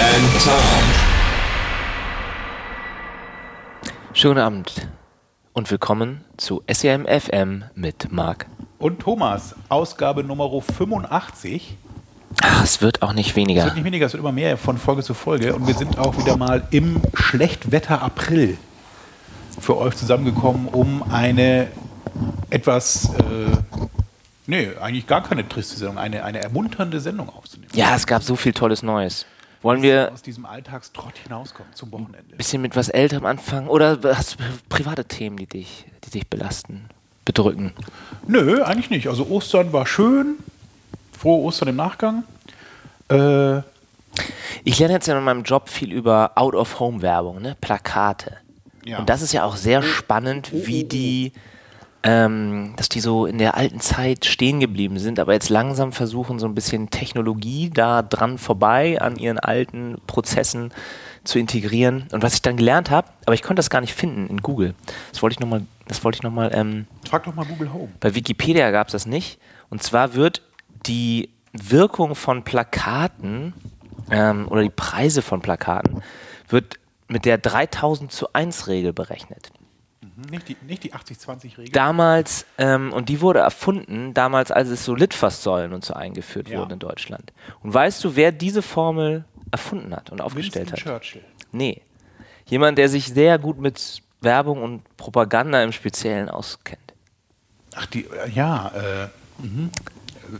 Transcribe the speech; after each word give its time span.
and 0.00 0.42
Tom. 0.44 0.84
Schönen 4.12 4.38
Abend 4.38 4.88
und 5.52 5.70
willkommen 5.70 6.24
zu 6.36 6.62
SEM 6.70 7.06
FM 7.06 7.64
mit 7.74 8.10
Marc. 8.12 8.46
Und 8.78 9.00
Thomas, 9.00 9.54
Ausgabe 9.68 10.22
Nummer 10.24 10.50
85. 10.60 11.76
Ah, 12.42 12.62
es 12.62 12.80
wird 12.80 13.02
auch 13.02 13.12
nicht 13.12 13.30
Es 13.30 13.36
weniger. 13.36 13.64
wird 13.64 13.74
nicht 13.74 13.84
weniger, 13.84 14.06
es 14.06 14.12
wird 14.12 14.20
immer 14.22 14.32
mehr 14.32 14.56
von 14.56 14.78
Folge 14.78 15.02
zu 15.02 15.14
Folge. 15.14 15.54
Und 15.54 15.66
wir 15.66 15.74
sind 15.74 15.98
auch 15.98 16.16
wieder 16.18 16.36
mal 16.36 16.66
im 16.70 17.00
Schlechtwetter 17.14 18.02
April 18.02 18.56
für 19.60 19.76
euch 19.78 19.96
zusammengekommen, 19.96 20.68
um 20.68 21.02
eine 21.10 21.68
etwas, 22.50 23.06
äh, 23.14 23.56
nee, 24.46 24.68
eigentlich 24.80 25.06
gar 25.06 25.22
keine 25.22 25.48
triste 25.48 25.76
Sendung, 25.76 25.98
eine, 25.98 26.22
eine 26.24 26.40
ermunternde 26.40 27.00
Sendung 27.00 27.28
aufzunehmen. 27.28 27.70
Ja, 27.74 27.96
es 27.96 28.06
gab 28.06 28.22
so 28.22 28.36
viel 28.36 28.52
tolles 28.52 28.82
Neues. 28.84 29.26
Wollen 29.62 29.82
wir 29.82 30.12
aus 30.12 30.22
diesem 30.22 30.46
Alltagstrott 30.46 31.16
hinauskommen 31.18 31.72
zum 31.74 31.90
Wochenende. 31.92 32.32
ein 32.32 32.36
bisschen 32.36 32.62
mit 32.62 32.76
was 32.76 32.88
Älterem 32.88 33.26
anfangen 33.26 33.68
oder 33.68 33.98
hast 34.04 34.38
du 34.38 34.44
private 34.68 35.04
Themen, 35.04 35.36
die 35.36 35.46
dich, 35.46 35.84
die 36.04 36.10
dich 36.10 36.28
belasten, 36.28 36.88
bedrücken? 37.24 37.72
Nö, 38.26 38.62
eigentlich 38.62 38.90
nicht. 38.90 39.08
Also 39.08 39.26
Ostern 39.26 39.72
war 39.72 39.86
schön. 39.86 40.36
Frohe 41.18 41.42
Ostern 41.44 41.68
im 41.70 41.76
Nachgang. 41.76 42.22
Äh, 43.08 43.62
Ich 44.64 44.78
lerne 44.78 44.94
jetzt 44.94 45.06
ja 45.08 45.16
in 45.18 45.24
meinem 45.24 45.42
Job 45.42 45.68
viel 45.68 45.92
über 45.92 46.32
Out-of-Home-Werbung, 46.36 47.40
ne? 47.42 47.56
Plakate. 47.60 48.36
Ja. 48.84 48.98
Und 48.98 49.08
das 49.08 49.22
ist 49.22 49.32
ja 49.32 49.44
auch 49.44 49.56
sehr 49.56 49.82
spannend, 49.82 50.50
wie 50.52 50.84
die, 50.84 51.32
ähm, 52.02 52.74
dass 52.76 52.88
die 52.88 53.00
so 53.00 53.26
in 53.26 53.38
der 53.38 53.56
alten 53.56 53.80
Zeit 53.80 54.24
stehen 54.24 54.60
geblieben 54.60 54.98
sind, 54.98 55.18
aber 55.18 55.32
jetzt 55.32 55.48
langsam 55.48 55.92
versuchen, 55.92 56.38
so 56.38 56.46
ein 56.46 56.54
bisschen 56.54 56.90
Technologie 56.90 57.70
da 57.70 58.02
dran 58.02 58.38
vorbei 58.38 59.00
an 59.00 59.16
ihren 59.16 59.38
alten 59.38 59.96
Prozessen 60.06 60.72
zu 61.24 61.38
integrieren. 61.38 62.06
Und 62.12 62.22
was 62.22 62.34
ich 62.34 62.42
dann 62.42 62.56
gelernt 62.56 62.90
habe, 62.90 63.08
aber 63.26 63.34
ich 63.34 63.42
konnte 63.42 63.56
das 63.56 63.70
gar 63.70 63.80
nicht 63.80 63.94
finden 63.94 64.28
in 64.28 64.38
Google. 64.38 64.74
Das 65.12 65.22
wollte 65.22 65.34
ich 65.34 65.40
nochmal, 65.40 65.66
das 65.88 66.04
wollte 66.04 66.16
ich 66.16 66.22
nochmal, 66.22 66.50
ähm, 66.54 66.86
frag 67.08 67.24
doch 67.24 67.34
mal 67.34 67.44
Google 67.44 67.72
Home. 67.72 67.88
bei 68.00 68.14
Wikipedia 68.14 68.70
gab 68.70 68.88
es 68.88 68.92
das 68.92 69.06
nicht. 69.06 69.38
Und 69.68 69.82
zwar 69.82 70.14
wird 70.14 70.42
die 70.86 71.30
Wirkung 71.52 72.14
von 72.14 72.44
Plakaten 72.44 73.54
ähm, 74.10 74.46
oder 74.48 74.62
die 74.62 74.70
Preise 74.70 75.22
von 75.22 75.40
Plakaten 75.40 76.02
wird 76.48 76.78
mit 77.08 77.24
der 77.24 77.38
3000 77.38 78.12
zu 78.12 78.32
1 78.32 78.68
Regel 78.68 78.92
berechnet. 78.92 79.50
Nicht 80.30 80.48
die, 80.48 80.56
nicht 80.66 80.82
die 80.82 80.92
80-20-Regel. 80.92 81.70
Damals, 81.72 82.44
ähm, 82.58 82.92
und 82.92 83.08
die 83.08 83.20
wurde 83.20 83.38
erfunden, 83.38 84.14
damals, 84.14 84.50
als 84.50 84.68
es 84.68 84.84
so 84.84 84.94
Litfaßsäulen 84.96 85.72
und 85.72 85.84
so 85.84 85.94
eingeführt 85.94 86.48
Ja. 86.48 86.58
wurden 86.58 86.72
in 86.72 86.78
Deutschland. 86.80 87.32
Und 87.62 87.72
weißt 87.72 88.02
du, 88.02 88.16
wer 88.16 88.32
diese 88.32 88.62
Formel 88.62 89.24
erfunden 89.52 89.94
hat 89.94 90.10
und 90.10 90.20
aufgestellt 90.20 90.72
Winston 90.72 90.92
hat? 90.94 91.00
Churchill. 91.02 91.24
Nee. 91.52 91.82
Jemand, 92.46 92.78
der 92.78 92.88
sich 92.88 93.06
sehr 93.06 93.38
gut 93.38 93.60
mit 93.60 94.02
Werbung 94.20 94.62
und 94.62 94.96
Propaganda 94.96 95.62
im 95.62 95.70
Speziellen 95.70 96.28
auskennt. 96.28 96.94
Ach, 97.76 97.86
die, 97.86 98.04
äh, 98.06 98.28
ja, 98.30 98.72
äh, 98.74 99.08
mhm. 99.42 99.70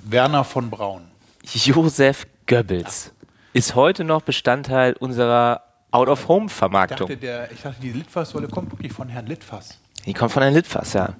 Werner 0.04 0.42
von 0.42 0.70
Braun. 0.70 1.02
Josef 1.44 2.26
Goebbels 2.46 3.12
ist 3.52 3.74
heute 3.74 4.02
noch 4.04 4.22
Bestandteil 4.22 4.94
unserer 4.94 5.62
Ich 5.88 5.92
dachte, 5.92 6.10
Out-of-Home-Vermarktung. 6.10 7.20
der, 7.20 7.50
ich 7.50 7.62
dachte, 7.62 7.80
die 7.80 7.92
Litfaßsäule 7.92 8.48
kommt 8.48 8.70
wirklich 8.72 8.92
von 8.92 9.08
Herrn 9.08 9.26
Litfaß. 9.26 9.78
Die 10.04 10.12
kommt 10.12 10.32
von 10.32 10.42
Herrn 10.42 10.54
Litfaß, 10.54 10.92
ja. 10.92 11.14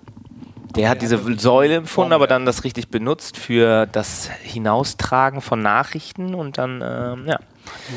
Der 0.76 0.90
hat 0.90 1.00
diese 1.00 1.18
Säule 1.38 1.76
empfunden, 1.76 2.12
aber 2.12 2.26
dann 2.26 2.44
das 2.44 2.62
richtig 2.64 2.88
benutzt 2.90 3.38
für 3.38 3.86
das 3.86 4.28
Hinaustragen 4.42 5.40
von 5.40 5.62
Nachrichten 5.62 6.34
und 6.34 6.58
dann, 6.58 6.82
ähm, 6.84 7.26
ja. 7.26 7.38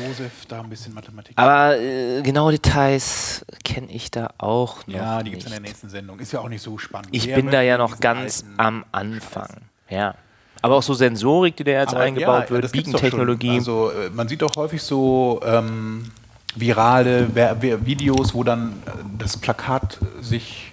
Josef, 0.06 0.46
da 0.48 0.60
ein 0.60 0.70
bisschen 0.70 0.94
Mathematik. 0.94 1.36
Aber 1.36 1.78
äh, 1.78 2.22
genaue 2.22 2.52
Details 2.52 3.44
kenne 3.64 3.90
ich 3.90 4.10
da 4.10 4.30
auch 4.38 4.86
noch 4.86 4.94
ja, 4.94 5.22
die 5.22 5.30
gibt 5.30 5.42
es 5.42 5.48
nicht. 5.50 5.56
in 5.56 5.62
der 5.62 5.70
nächsten 5.70 5.88
Sendung. 5.90 6.18
Ist 6.18 6.32
ja 6.32 6.40
auch 6.40 6.48
nicht 6.48 6.62
so 6.62 6.78
spannend. 6.78 7.08
Ich 7.12 7.26
Wer 7.26 7.36
bin 7.36 7.46
da 7.46 7.58
möchte 7.58 7.66
ja 7.66 7.76
diesen 7.76 7.90
noch 7.90 8.00
ganz 8.00 8.42
alten- 8.44 8.54
am 8.60 8.84
Anfang. 8.92 9.48
Ja. 9.90 10.14
Aber 10.62 10.76
auch 10.76 10.82
so 10.82 10.94
Sensorik, 10.94 11.56
die 11.56 11.64
da 11.64 11.72
jetzt 11.72 11.90
Aber 11.94 12.00
eingebaut 12.00 12.44
ja, 12.44 12.50
wird, 12.50 12.64
das 12.64 12.72
gibt's 12.72 12.90
doch 12.92 12.98
schon. 13.00 13.10
Biegentechnologie. 13.10 13.56
Also 13.58 13.90
äh, 13.90 14.10
man 14.10 14.28
sieht 14.28 14.40
doch 14.42 14.56
häufig 14.56 14.82
so 14.82 15.40
ähm, 15.44 16.10
virale 16.54 17.28
Videos, 17.86 18.34
wo 18.34 18.44
dann 18.44 18.82
äh, 18.86 18.90
das 19.18 19.36
Plakat 19.36 19.98
sich 20.20 20.72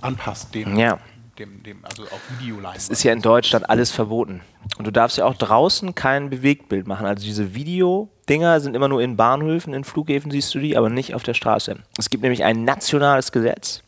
anpasst 0.00 0.54
dem, 0.54 0.76
Ja. 0.76 0.98
dem, 1.38 1.62
dem 1.62 1.84
also 1.84 2.02
auf 2.04 2.20
Videoleinwand. 2.38 2.76
Es 2.76 2.88
ist 2.88 3.02
ja 3.02 3.12
in 3.12 3.22
Deutschland 3.22 3.68
alles 3.70 3.90
verboten. 3.90 4.40
Und 4.78 4.86
du 4.86 4.90
darfst 4.90 5.18
ja 5.18 5.24
auch 5.26 5.34
draußen 5.34 5.94
kein 5.94 6.30
Bewegtbild 6.30 6.86
machen. 6.86 7.06
Also 7.06 7.24
diese 7.24 7.54
Videodinger 7.54 8.60
sind 8.60 8.74
immer 8.74 8.88
nur 8.88 9.02
in 9.02 9.16
Bahnhöfen, 9.16 9.72
in 9.74 9.84
Flughäfen 9.84 10.30
siehst 10.30 10.54
du 10.54 10.58
die, 10.58 10.76
aber 10.76 10.90
nicht 10.90 11.14
auf 11.14 11.22
der 11.22 11.34
Straße. 11.34 11.76
Es 11.98 12.10
gibt 12.10 12.22
nämlich 12.22 12.44
ein 12.44 12.64
nationales 12.64 13.32
Gesetz, 13.32 13.82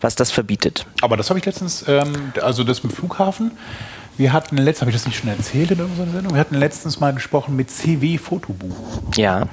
was 0.00 0.14
das 0.14 0.30
verbietet. 0.30 0.86
Aber 1.02 1.16
das 1.16 1.30
habe 1.30 1.38
ich 1.38 1.44
letztens, 1.46 1.84
ähm, 1.88 2.32
also 2.42 2.64
das 2.64 2.82
mit 2.82 2.92
dem 2.92 2.96
Flughafen. 2.96 3.52
Wir 4.16 4.32
hatten 4.32 4.56
letztens, 4.56 4.82
habe 4.82 4.90
ich 4.92 4.96
das 4.96 5.06
nicht 5.06 5.18
schon 5.18 5.28
erzählt 5.30 5.72
in 5.72 5.80
unserer 5.80 6.06
Sendung? 6.06 6.34
Wir 6.34 6.40
hatten 6.40 6.54
letztens 6.54 7.00
mal 7.00 7.12
gesprochen 7.12 7.56
mit 7.56 7.70
CW 7.70 8.16
Fotobuch. 8.18 8.76
Ja. 9.16 9.46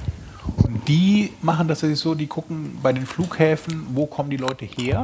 Die 0.88 1.32
machen 1.42 1.68
das 1.68 1.82
so, 1.82 2.16
die 2.16 2.28
gucken 2.28 2.78
bei 2.82 2.94
den 2.94 3.06
Flughäfen, 3.06 3.88
wo 3.94 4.06
kommen 4.06 4.30
die 4.30 4.38
Leute 4.38 4.66
her. 4.66 5.02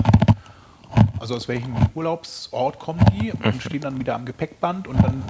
Also 1.20 1.36
aus 1.36 1.48
welchem 1.48 1.76
Urlaubsort 1.94 2.80
kommen 2.80 3.04
die 3.14 3.32
und 3.32 3.62
stehen 3.62 3.82
dann 3.82 4.00
wieder 4.00 4.16
am 4.16 4.26
Gepäckband 4.26 4.88
und 4.88 5.04
dann 5.04 5.24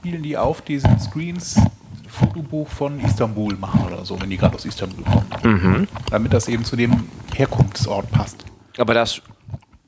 spielen 0.00 0.22
die 0.22 0.36
auf 0.36 0.62
diesen 0.62 0.98
Screens 1.00 1.60
Fotobuch 2.08 2.68
von 2.68 3.00
Istanbul 3.00 3.54
machen 3.56 3.84
oder 3.86 4.04
so, 4.04 4.20
wenn 4.20 4.30
die 4.30 4.36
gerade 4.36 4.54
aus 4.56 4.64
Istanbul 4.64 5.04
kommen. 5.04 5.88
Damit 6.10 6.32
das 6.32 6.48
eben 6.48 6.64
zu 6.64 6.76
dem 6.76 7.08
Herkunftsort 7.34 8.10
passt. 8.10 8.44
Aber 8.78 8.94
das 8.94 9.22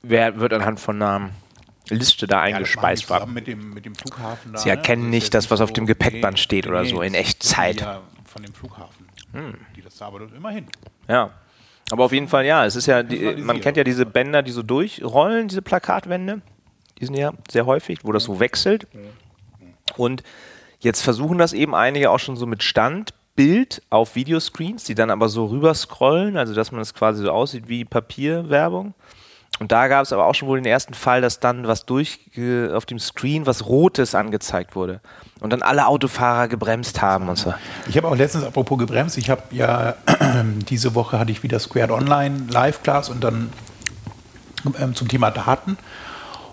wer, 0.02 0.38
wird 0.38 0.52
anhand 0.52 0.80
von 0.80 1.00
einer 1.02 1.30
Liste 1.88 2.26
da 2.26 2.46
Ja, 2.46 2.56
eingespeist. 2.56 3.06
zusammen 3.06 3.34
mit 3.34 3.46
dem, 3.46 3.74
mit 3.74 3.84
dem 3.84 3.94
Flughafen 3.94 4.52
da, 4.52 4.58
Sie 4.58 4.68
erkennen 4.68 5.04
Also 5.04 5.10
nicht 5.10 5.34
das, 5.34 5.50
was 5.50 5.60
auf 5.60 5.72
dem 5.72 5.86
Gepäckband 5.86 6.38
steht 6.38 6.66
oder 6.66 6.84
so, 6.84 7.02
in 7.02 7.14
Echtzeit. 7.14 7.80
Ja 7.80 8.00
von 8.32 8.42
dem 8.42 8.54
Flughafen. 8.54 9.06
Die 9.76 9.82
das 9.82 9.96
da 9.96 10.06
aber 10.06 10.20
immerhin. 10.34 10.66
ja. 11.08 11.30
Aber 11.90 12.04
auf 12.04 12.12
jeden 12.12 12.28
Fall, 12.28 12.46
ja, 12.46 12.64
es 12.64 12.74
ist 12.74 12.86
ja, 12.86 13.02
die, 13.02 13.18
man 13.42 13.60
kennt 13.60 13.76
ja 13.76 13.84
diese 13.84 14.06
Bänder, 14.06 14.42
die 14.42 14.52
so 14.52 14.62
durchrollen, 14.62 15.48
diese 15.48 15.60
Plakatwände. 15.60 16.40
Die 16.98 17.04
sind 17.04 17.16
ja 17.16 17.32
sehr 17.50 17.66
häufig, 17.66 17.98
wo 18.04 18.12
das 18.12 18.24
so 18.24 18.40
wechselt. 18.40 18.86
Und 19.96 20.22
jetzt 20.80 21.02
versuchen 21.02 21.36
das 21.36 21.52
eben 21.52 21.74
einige 21.74 22.10
auch 22.10 22.20
schon 22.20 22.36
so 22.36 22.46
mit 22.46 22.62
Standbild 22.62 23.82
auf 23.90 24.14
Videoscreens, 24.14 24.84
die 24.84 24.94
dann 24.94 25.10
aber 25.10 25.28
so 25.28 25.46
rüber 25.46 25.74
scrollen, 25.74 26.36
also 26.38 26.54
dass 26.54 26.72
man 26.72 26.80
es 26.80 26.94
quasi 26.94 27.24
so 27.24 27.30
aussieht 27.30 27.68
wie 27.68 27.84
Papierwerbung. 27.84 28.94
Und 29.58 29.70
da 29.70 29.86
gab 29.86 30.02
es 30.02 30.12
aber 30.12 30.26
auch 30.26 30.34
schon 30.34 30.48
wohl 30.48 30.58
den 30.58 30.66
ersten 30.66 30.94
Fall, 30.94 31.20
dass 31.20 31.38
dann 31.38 31.68
was 31.68 31.86
durch 31.86 32.20
äh, 32.36 32.70
auf 32.72 32.86
dem 32.86 32.98
Screen 32.98 33.46
was 33.46 33.66
Rotes 33.66 34.14
angezeigt 34.14 34.74
wurde. 34.74 35.00
Und 35.40 35.52
dann 35.52 35.62
alle 35.62 35.86
Autofahrer 35.86 36.48
gebremst 36.48 37.02
haben 37.02 37.28
und 37.28 37.36
so. 37.36 37.54
Ich 37.88 37.96
habe 37.96 38.08
auch 38.08 38.16
letztens, 38.16 38.44
apropos 38.44 38.78
gebremst, 38.78 39.18
ich 39.18 39.30
habe 39.30 39.42
ja 39.50 39.94
diese 40.68 40.94
Woche 40.94 41.18
hatte 41.18 41.30
ich 41.30 41.42
wieder 41.42 41.58
Squared 41.58 41.90
Online 41.90 42.46
Live-Class 42.50 43.08
und 43.08 43.22
dann 43.22 43.52
ähm, 44.80 44.94
zum 44.94 45.08
Thema 45.08 45.30
Daten. 45.30 45.76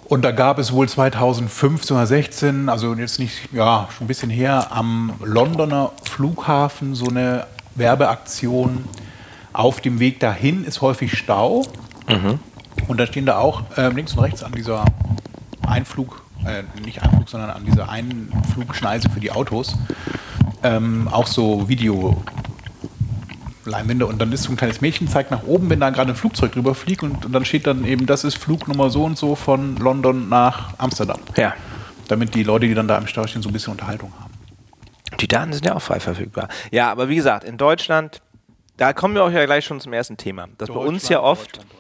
Und 0.06 0.24
da 0.24 0.31
gab 0.31 0.57
es 0.57 0.72
wohl 0.72 0.90
2015 0.90 1.96
oder 1.96 2.07
16, 2.07 2.68
also 2.68 2.96
jetzt 2.96 3.19
nicht, 3.19 3.54
ja, 3.54 3.88
schon 3.96 4.06
ein 4.06 4.07
bisschen 4.07 4.31
her, 4.31 4.68
am 4.72 5.13
Londoner 5.24 5.92
Flughafen 6.10 6.96
so 6.96 7.07
eine 7.07 7.46
Werbeaktion. 7.75 8.86
Auf 9.54 9.81
dem 9.81 10.00
Weg 10.00 10.19
dahin 10.19 10.63
ist 10.63 10.81
häufig 10.81 11.16
Stau. 11.16 11.63
Und 12.88 13.00
da 13.00 13.06
stehen 13.06 13.26
da 13.26 13.38
auch 13.38 13.64
ähm, 13.78 13.96
links 13.96 14.14
und 14.14 14.20
rechts 14.20 14.44
an 14.44 14.52
dieser 14.52 14.86
Einflug, 15.68 16.24
äh, 16.46 16.64
nicht 16.84 17.02
Einflug, 17.02 17.30
sondern 17.30 17.50
an 17.52 17.66
dieser 17.66 17.90
Einflugschneise 17.90 19.10
für 19.10 19.20
die 19.20 19.31
Autos, 19.31 19.76
ähm, 20.64 21.08
auch 21.12 21.28
so 21.28 21.68
Video. 21.70 22.22
Leinwände 23.66 24.08
und 24.08 24.20
dann 24.20 24.31
ist 24.31 24.44
so 24.44 24.52
ein 24.52 24.58
kleines 24.58 24.81
Mädchen, 24.81 25.08
zeigt 25.08 25.31
nach 25.31 25.44
oben, 25.44 25.70
wenn 25.70 25.80
da 25.80 25.92
gerade 25.92 26.12
ein 26.12 26.16
Flugzeug 26.16 26.54
drüber 26.54 26.74
fliegt 26.74 27.04
und, 27.04 27.26
und 27.26 27.31
dann 27.31 27.46
steht 27.46 27.68
dann 27.68 27.86
eben, 27.86 28.06
das 28.08 28.24
ist 28.24 28.38
Flugnummer 28.38 28.90
so 28.90 29.04
und 29.04 29.18
so 29.18 29.36
von 29.36 29.75
London 29.75 30.28
nach 30.28 30.74
Amsterdam. 30.80 31.20
Ja. 31.38 31.54
Damit 32.08 32.34
die 32.34 32.44
Leute, 32.44 32.68
die 32.68 32.74
dann 32.74 32.88
da 32.88 32.98
im 32.98 33.06
Stau 33.06 33.28
stehen, 33.28 33.44
so 33.44 33.50
ein 33.50 33.54
bisschen 33.54 33.72
Unterhaltung 33.72 34.12
haben. 34.20 34.34
Die 35.20 35.28
Daten 35.28 35.54
sind 35.54 35.66
ja 35.66 35.75
auch 35.75 35.82
frei 35.82 36.00
verfügbar. 36.00 36.48
Ja, 36.72 36.92
aber 36.92 37.10
wie 37.10 37.16
gesagt, 37.16 37.44
in 37.44 37.58
Deutschland, 37.58 38.22
da 38.78 38.94
kommen 38.94 39.14
wir 39.14 39.24
auch 39.24 39.32
ja 39.32 39.46
gleich 39.46 39.66
schon 39.66 39.80
zum 39.80 39.94
ersten 39.94 40.18
Thema. 40.18 40.48
Dass 40.58 40.70
bei 40.70 40.75
uns 40.75 41.10
ja 41.10 41.22
oft 41.22 41.58
Deutschland, 41.58 41.70
Deutschland. 41.70 41.79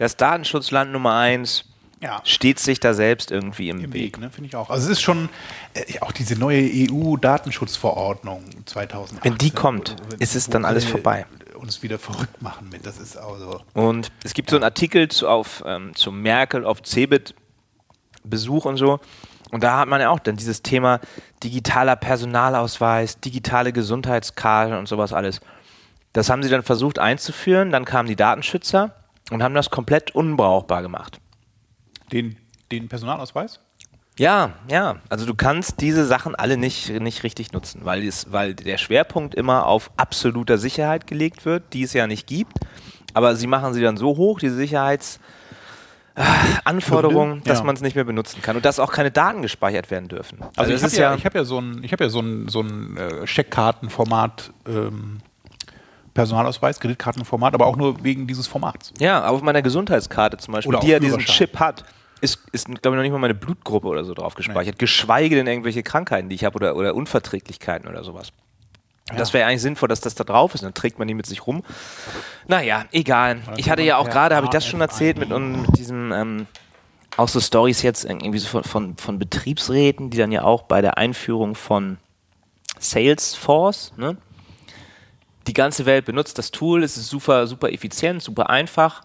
Das 0.00 0.16
Datenschutzland 0.16 0.92
Nummer 0.92 1.14
eins 1.14 1.64
Ja. 2.00 2.22
steht 2.24 2.58
sich 2.58 2.80
da 2.80 2.94
selbst 2.94 3.30
irgendwie 3.30 3.68
im, 3.68 3.84
Im 3.84 3.92
Weg. 3.92 4.02
Weg, 4.14 4.18
ne, 4.18 4.30
finde 4.30 4.48
ich 4.48 4.56
auch. 4.56 4.70
Also 4.70 4.86
es 4.86 4.92
ist 4.92 5.02
schon 5.02 5.28
äh, 5.74 6.00
auch 6.00 6.12
diese 6.12 6.36
neue 6.36 6.62
EU-Datenschutzverordnung 6.62 8.44
2008. 8.64 9.24
Wenn 9.24 9.36
die 9.36 9.50
kommt, 9.50 9.96
ist 10.18 10.34
es 10.34 10.48
dann 10.48 10.64
alles 10.64 10.84
vorbei. 10.84 11.26
Uns 11.54 11.82
wieder 11.82 11.98
verrückt 11.98 12.40
machen 12.40 12.70
mit. 12.70 12.86
Das 12.86 12.98
ist 12.98 13.18
also. 13.18 13.60
Und 13.74 14.10
es 14.24 14.32
gibt 14.32 14.48
so 14.48 14.56
einen 14.56 14.64
Artikel 14.64 15.08
zu, 15.08 15.28
auf, 15.28 15.62
ähm, 15.66 15.94
zu 15.94 16.10
Merkel 16.10 16.64
auf 16.64 16.82
Cebit 16.82 17.34
Besuch 18.24 18.64
und 18.64 18.78
so. 18.78 19.00
Und 19.50 19.62
da 19.62 19.76
hat 19.78 19.88
man 19.88 20.00
ja 20.00 20.08
auch 20.08 20.20
dann 20.20 20.36
dieses 20.36 20.62
Thema 20.62 21.00
digitaler 21.42 21.96
Personalausweis, 21.96 23.20
digitale 23.20 23.74
Gesundheitskarte 23.74 24.78
und 24.78 24.88
sowas 24.88 25.12
alles. 25.12 25.40
Das 26.14 26.30
haben 26.30 26.42
sie 26.42 26.48
dann 26.48 26.62
versucht 26.62 26.98
einzuführen. 26.98 27.70
Dann 27.70 27.84
kamen 27.84 28.08
die 28.08 28.16
Datenschützer 28.16 28.94
und 29.30 29.42
haben 29.42 29.54
das 29.54 29.70
komplett 29.70 30.14
unbrauchbar 30.14 30.82
gemacht. 30.82 31.20
Den, 32.12 32.36
den 32.70 32.88
Personalausweis? 32.88 33.60
Ja, 34.18 34.52
ja. 34.68 34.96
Also 35.08 35.24
du 35.24 35.34
kannst 35.34 35.80
diese 35.80 36.04
Sachen 36.04 36.34
alle 36.34 36.56
nicht, 36.56 36.90
nicht 37.00 37.22
richtig 37.22 37.52
nutzen, 37.52 37.80
weil, 37.84 38.06
es, 38.06 38.32
weil 38.32 38.54
der 38.54 38.76
Schwerpunkt 38.76 39.34
immer 39.34 39.66
auf 39.66 39.90
absoluter 39.96 40.58
Sicherheit 40.58 41.06
gelegt 41.06 41.46
wird, 41.46 41.72
die 41.72 41.84
es 41.84 41.92
ja 41.94 42.06
nicht 42.06 42.26
gibt. 42.26 42.58
Aber 43.14 43.34
sie 43.36 43.46
machen 43.46 43.72
sie 43.72 43.80
dann 43.82 43.96
so 43.96 44.16
hoch, 44.16 44.38
diese 44.38 44.56
Sicherheitsanforderungen, 44.56 47.30
Gründe? 47.30 47.48
dass 47.48 47.58
Ja. 47.60 47.64
man 47.64 47.74
es 47.76 47.80
nicht 47.80 47.94
mehr 47.96 48.04
benutzen 48.04 48.42
kann 48.42 48.56
und 48.56 48.64
dass 48.64 48.78
auch 48.78 48.92
keine 48.92 49.10
Daten 49.10 49.42
gespeichert 49.42 49.90
werden 49.90 50.08
dürfen. 50.08 50.38
Also, 50.56 50.72
das 50.72 50.82
ich 50.82 50.86
ist 50.88 50.92
habe 50.94 51.02
ja, 51.02 51.10
ja, 51.12 51.16
ich 51.16 51.24
hab 51.24 51.34
ja 51.34 51.44
so 51.44 51.58
ein, 51.58 51.82
ich 51.82 51.92
hab 51.92 52.00
ja 52.00 52.08
so 52.08 52.20
ein, 52.20 52.48
so 52.48 52.60
ein 52.60 52.96
äh, 52.96 53.26
Scheckkartenformat, 53.26 54.52
ähm, 54.66 55.18
Personalausweis, 56.14 56.80
Kreditkartenformat, 56.80 57.54
aber 57.54 57.66
auch 57.66 57.76
nur 57.76 58.02
wegen 58.02 58.26
dieses 58.26 58.46
Formats. 58.46 58.92
ja, 58.98 59.26
auf 59.26 59.42
meiner 59.42 59.62
Gesundheitskarte 59.62 60.36
zum 60.38 60.52
Beispiel, 60.52 60.74
Oder 60.74 60.80
die 60.80 60.88
ja 60.88 60.98
diesen. 60.98 61.20
Chip 61.20 61.58
hat, 61.58 61.84
ist, 62.20 62.40
ist 62.52 62.66
glaube 62.66 62.78
ich, 62.80 62.96
noch 62.96 63.02
nicht 63.02 63.12
mal 63.12 63.18
meine 63.18 63.34
Blutgruppe 63.34 63.86
oder 63.88 64.04
so 64.04 64.14
drauf 64.14 64.34
gespeichert, 64.34 64.78
geschweige 64.78 65.36
denn 65.36 65.46
irgendwelche 65.46 65.82
Krankheiten, 65.82 66.28
die 66.28 66.34
ich 66.34 66.44
habe 66.44 66.56
oder, 66.56 66.76
oder 66.76 66.94
Unverträglichkeiten 66.94 67.88
oder 67.88 68.04
sowas. 68.04 68.32
Das 69.16 69.32
wäre 69.32 69.48
eigentlich 69.48 69.62
sinnvoll, 69.62 69.88
dass 69.88 70.00
das 70.00 70.14
da 70.14 70.24
drauf 70.24 70.54
ist. 70.54 70.62
Dann 70.62 70.74
trägt 70.74 70.98
man 70.98 71.08
die 71.08 71.14
mit 71.14 71.26
sich 71.26 71.46
rum. 71.46 71.64
Naja, 72.46 72.84
egal. 72.92 73.40
Ich 73.56 73.68
hatte 73.68 73.82
ja 73.82 73.96
auch 73.96 74.08
gerade, 74.08 74.36
habe 74.36 74.46
ich 74.46 74.50
das 74.50 74.66
schon 74.66 74.80
erzählt, 74.80 75.18
mit, 75.18 75.30
mit 75.30 75.76
diesem, 75.76 76.12
ähm, 76.12 76.46
auch 77.16 77.28
so 77.28 77.40
Stories 77.40 77.82
jetzt 77.82 78.04
irgendwie 78.04 78.38
so 78.38 78.48
von, 78.48 78.62
von, 78.62 78.96
von 78.96 79.18
Betriebsräten, 79.18 80.10
die 80.10 80.18
dann 80.18 80.30
ja 80.30 80.42
auch 80.42 80.62
bei 80.62 80.80
der 80.80 80.96
Einführung 80.96 81.54
von 81.54 81.98
Salesforce, 82.78 83.92
ne? 83.96 84.16
Die 85.46 85.52
ganze 85.54 85.86
Welt 85.86 86.04
benutzt 86.04 86.38
das 86.38 86.50
Tool, 86.50 86.82
es 86.82 86.96
ist 86.96 87.08
super, 87.08 87.46
super 87.46 87.72
effizient, 87.72 88.22
super 88.22 88.50
einfach. 88.50 89.02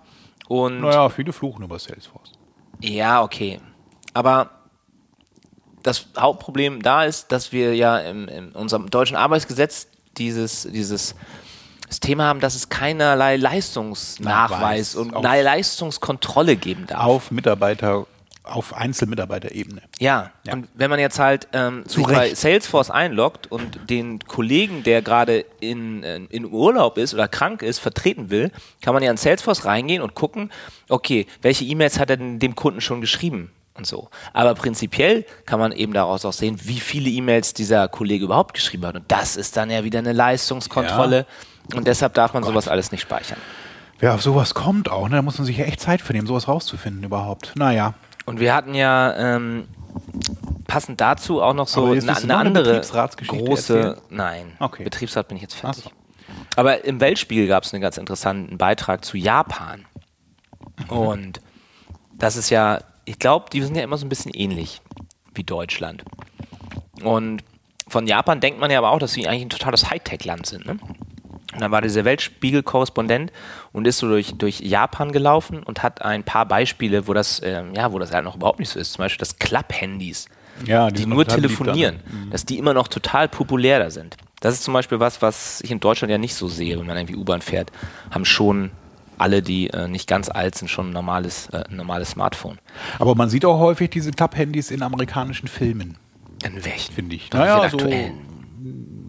Und 0.47 0.81
Naja, 0.81 1.09
viele 1.09 1.33
fluchen 1.33 1.63
über 1.63 1.79
Salesforce. 1.79 2.33
ja, 2.81 3.21
okay. 3.23 3.59
Aber 4.13 4.49
das 5.83 6.07
Hauptproblem 6.17 6.81
da 6.81 7.03
ist, 7.03 7.31
dass 7.31 7.51
wir 7.51 7.75
ja 7.75 7.99
im, 7.99 8.27
in 8.27 8.51
unserem 8.51 8.89
deutschen 8.89 9.17
Arbeitsgesetz 9.17 9.87
dieses, 10.17 10.63
dieses 10.63 11.15
das 11.87 11.99
Thema 11.99 12.23
haben, 12.23 12.39
dass 12.39 12.55
es 12.55 12.69
keinerlei 12.69 13.35
Leistungsnachweis 13.37 14.95
Nachweis. 14.95 14.95
und 14.95 15.21
Leistungskontrolle 15.21 16.55
geben 16.55 16.87
darf. 16.87 17.03
Auf 17.03 17.31
Mitarbeiter, 17.31 18.07
auf 18.45 18.73
Einzelmitarbeiterebene. 18.73 19.81
Ja. 19.99 20.31
Ja. 20.45 20.53
und 20.53 20.67
wenn 20.73 20.89
man 20.89 20.99
jetzt 20.99 21.19
halt 21.19 21.47
ähm, 21.53 21.83
bei. 22.03 22.33
Salesforce 22.33 22.91
einloggt 22.91 23.51
und 23.51 23.89
den 23.89 24.19
Kollegen, 24.19 24.83
der 24.83 25.01
gerade 25.01 25.45
in, 25.59 26.03
äh, 26.03 26.17
in 26.29 26.45
Urlaub 26.45 26.97
ist 26.97 27.13
oder 27.13 27.27
krank 27.27 27.61
ist, 27.61 27.79
vertreten 27.79 28.29
will, 28.29 28.51
kann 28.81 28.93
man 28.93 29.03
ja 29.03 29.11
in 29.11 29.17
Salesforce 29.17 29.65
reingehen 29.65 30.01
und 30.01 30.15
gucken, 30.15 30.51
okay, 30.89 31.27
welche 31.41 31.65
E-Mails 31.65 31.99
hat 31.99 32.09
er 32.09 32.17
denn 32.17 32.39
dem 32.39 32.55
Kunden 32.55 32.81
schon 32.81 33.01
geschrieben 33.01 33.51
und 33.75 33.85
so. 33.85 34.09
Aber 34.33 34.55
prinzipiell 34.55 35.25
kann 35.45 35.59
man 35.59 35.71
eben 35.71 35.93
daraus 35.93 36.25
auch 36.25 36.33
sehen, 36.33 36.59
wie 36.63 36.79
viele 36.79 37.09
E-Mails 37.09 37.53
dieser 37.53 37.87
Kollege 37.87 38.25
überhaupt 38.25 38.53
geschrieben 38.53 38.85
hat. 38.85 38.95
Und 38.95 39.05
das 39.09 39.35
ist 39.35 39.57
dann 39.57 39.69
ja 39.69 39.83
wieder 39.83 39.99
eine 39.99 40.13
Leistungskontrolle. 40.13 41.25
Und 41.73 41.87
deshalb 41.87 42.13
darf 42.13 42.33
man 42.33 42.43
sowas 42.43 42.67
alles 42.67 42.91
nicht 42.91 43.01
speichern. 43.01 43.37
Wer 43.99 44.13
auf 44.13 44.21
sowas 44.21 44.53
kommt 44.53 44.91
auch, 44.91 45.07
ne, 45.07 45.15
da 45.15 45.21
muss 45.21 45.37
man 45.37 45.45
sich 45.45 45.57
ja 45.57 45.65
echt 45.65 45.79
Zeit 45.79 46.01
für 46.01 46.13
nehmen, 46.13 46.27
sowas 46.27 46.47
rauszufinden 46.47 47.03
überhaupt. 47.03 47.53
Naja. 47.55 47.93
Und 48.25 48.39
wir 48.39 48.53
hatten 48.53 48.73
ja 48.73 49.15
ähm, 49.15 49.67
passend 50.67 50.99
dazu 50.99 51.41
auch 51.41 51.53
noch 51.53 51.67
so 51.67 51.85
eine, 51.85 52.01
eine 52.01 52.17
eine 52.17 52.37
andere 52.37 52.63
Betriebsratsgeschichte 52.63 53.45
große. 53.45 53.77
erzählen? 53.77 54.01
Nein, 54.09 54.51
Okay. 54.59 54.83
Betriebsrat 54.83 55.27
bin 55.27 55.37
ich 55.37 55.43
jetzt 55.43 55.55
fertig. 55.55 55.85
Ach 55.87 56.57
Aber 56.57 56.83
im 56.85 56.99
Weltspiegel 56.99 57.47
gab 57.47 57.63
es 57.63 57.73
einen 57.73 57.81
ganz 57.81 57.97
interessanten 57.97 58.57
Beitrag 58.57 59.05
zu 59.05 59.17
Japan. 59.17 59.85
Und 60.87 61.39
das 62.13 62.35
ist 62.35 62.49
ja, 62.49 62.79
ich 63.05 63.19
glaube, 63.19 63.45
die 63.51 63.61
sind 63.61 63.75
ja 63.75 63.83
immer 63.83 63.97
so 63.97 64.05
ein 64.05 64.09
bisschen 64.09 64.33
ähnlich 64.33 64.81
wie 65.33 65.43
Deutschland. 65.43 66.03
Und 67.03 67.43
von 67.87 68.07
Japan 68.07 68.39
denkt 68.39 68.59
man 68.59 68.71
ja 68.71 68.79
aber 68.79 68.91
auch, 68.91 68.99
dass 68.99 69.13
sie 69.13 69.27
eigentlich 69.27 69.43
ein 69.43 69.49
totales 69.49 69.89
Hightech-Land 69.89 70.45
sind. 70.47 70.65
Ne? 70.65 70.77
Und 71.55 71.61
dann 71.61 71.71
war 71.71 71.81
dieser 71.81 72.05
Weltspiegel-Korrespondent 72.05 73.31
und 73.71 73.87
ist 73.87 73.97
so 73.97 74.07
durch, 74.07 74.33
durch 74.37 74.59
Japan 74.59 75.11
gelaufen 75.11 75.63
und 75.63 75.83
hat 75.83 76.01
ein 76.03 76.23
paar 76.23 76.45
Beispiele, 76.45 77.07
wo 77.07 77.13
das, 77.13 77.41
ähm, 77.43 77.73
ja, 77.75 77.91
wo 77.91 77.99
das 77.99 78.11
halt 78.13 78.23
noch 78.25 78.35
überhaupt 78.35 78.59
nicht 78.59 78.69
so 78.69 78.79
ist. 78.79 78.93
Zum 78.93 79.03
Beispiel 79.03 79.19
das 79.19 79.37
Club-Handys, 79.39 80.27
Ja, 80.65 80.89
die 80.91 81.01
sind 81.01 81.09
nur 81.09 81.25
telefonieren, 81.25 81.99
dann. 82.05 82.29
dass 82.31 82.45
die 82.45 82.57
immer 82.57 82.73
noch 82.73 82.87
total 82.87 83.27
populär 83.27 83.79
da 83.79 83.89
sind. 83.89 84.17
Das 84.41 84.53
ist 84.53 84.63
zum 84.63 84.73
Beispiel 84.73 84.99
was, 84.99 85.21
was 85.21 85.61
ich 85.61 85.71
in 85.71 85.79
Deutschland 85.79 86.11
ja 86.11 86.17
nicht 86.17 86.35
so 86.35 86.47
sehe, 86.47 86.77
wenn 86.79 86.85
man 86.85 86.97
irgendwie 86.97 87.15
U-Bahn 87.15 87.41
fährt, 87.41 87.71
haben 88.11 88.25
schon 88.25 88.71
alle, 89.17 89.41
die 89.41 89.69
äh, 89.69 89.87
nicht 89.87 90.07
ganz 90.09 90.27
alt 90.29 90.55
sind, 90.55 90.67
schon 90.67 90.89
ein 90.89 90.93
normales, 90.93 91.47
äh, 91.53 91.63
ein 91.69 91.77
normales 91.77 92.11
Smartphone. 92.11 92.59
Aber 92.99 93.15
man 93.15 93.29
sieht 93.29 93.45
auch 93.45 93.59
häufig 93.59 93.89
diese 93.89 94.11
Klapphandys 94.11 94.71
in 94.71 94.83
amerikanischen 94.83 95.47
Filmen, 95.47 95.97
In 96.43 96.63
welchen? 96.65 96.93
finde 96.93 97.15
ich. 97.15 97.31
Naja, 97.31 97.69
so. 97.69 97.77
in 97.77 97.83
aktuellen. 97.85 98.13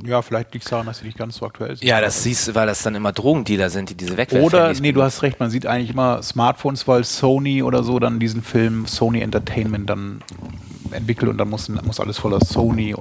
Ja, 0.06 0.22
vielleicht 0.22 0.52
liegt 0.52 0.64
es 0.64 0.70
daran, 0.70 0.86
dass 0.86 0.98
sie 0.98 1.06
nicht 1.06 1.18
ganz 1.18 1.36
so 1.36 1.46
aktuell 1.46 1.76
sind. 1.76 1.86
Ja, 1.86 2.00
das 2.00 2.22
siehst 2.22 2.48
du, 2.48 2.54
weil 2.54 2.66
das 2.66 2.82
dann 2.82 2.94
immer 2.94 3.12
Drogendealer 3.12 3.70
sind, 3.70 3.90
die 3.90 3.94
diese 3.94 4.16
Wegwerfhandys 4.16 4.52
Oder, 4.52 4.72
nee, 4.80 4.92
du 4.92 5.02
hast 5.02 5.22
recht, 5.22 5.40
man 5.40 5.50
sieht 5.50 5.66
eigentlich 5.66 5.90
immer 5.90 6.22
Smartphones, 6.22 6.86
weil 6.88 7.04
Sony 7.04 7.62
oder 7.62 7.82
so 7.82 7.98
dann 7.98 8.18
diesen 8.18 8.42
Film 8.42 8.86
Sony 8.86 9.20
Entertainment 9.20 9.88
dann 9.88 10.22
entwickelt 10.92 11.30
und 11.30 11.38
dann 11.38 11.48
muss, 11.48 11.68
muss 11.68 12.00
alles 12.00 12.18
voller 12.18 12.40
Sony 12.40 12.94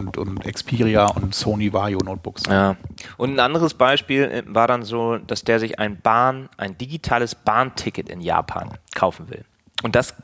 und, 0.00 0.16
und 0.16 0.40
Xperia 0.44 1.06
und 1.06 1.34
Sony 1.34 1.72
Vario 1.72 1.98
Notebooks 1.98 2.42
sein. 2.42 2.54
Ja. 2.54 2.76
Und 3.16 3.34
ein 3.34 3.40
anderes 3.40 3.74
Beispiel 3.74 4.22
äh, 4.24 4.42
war 4.46 4.66
dann 4.66 4.82
so, 4.82 5.18
dass 5.18 5.44
der 5.44 5.60
sich 5.60 5.78
ein 5.78 6.00
Bahn, 6.00 6.48
ein 6.56 6.76
digitales 6.78 7.34
Bahnticket 7.34 8.08
in 8.08 8.20
Japan 8.20 8.70
kaufen 8.94 9.30
will. 9.30 9.44
Und 9.82 9.94
das 9.94 10.14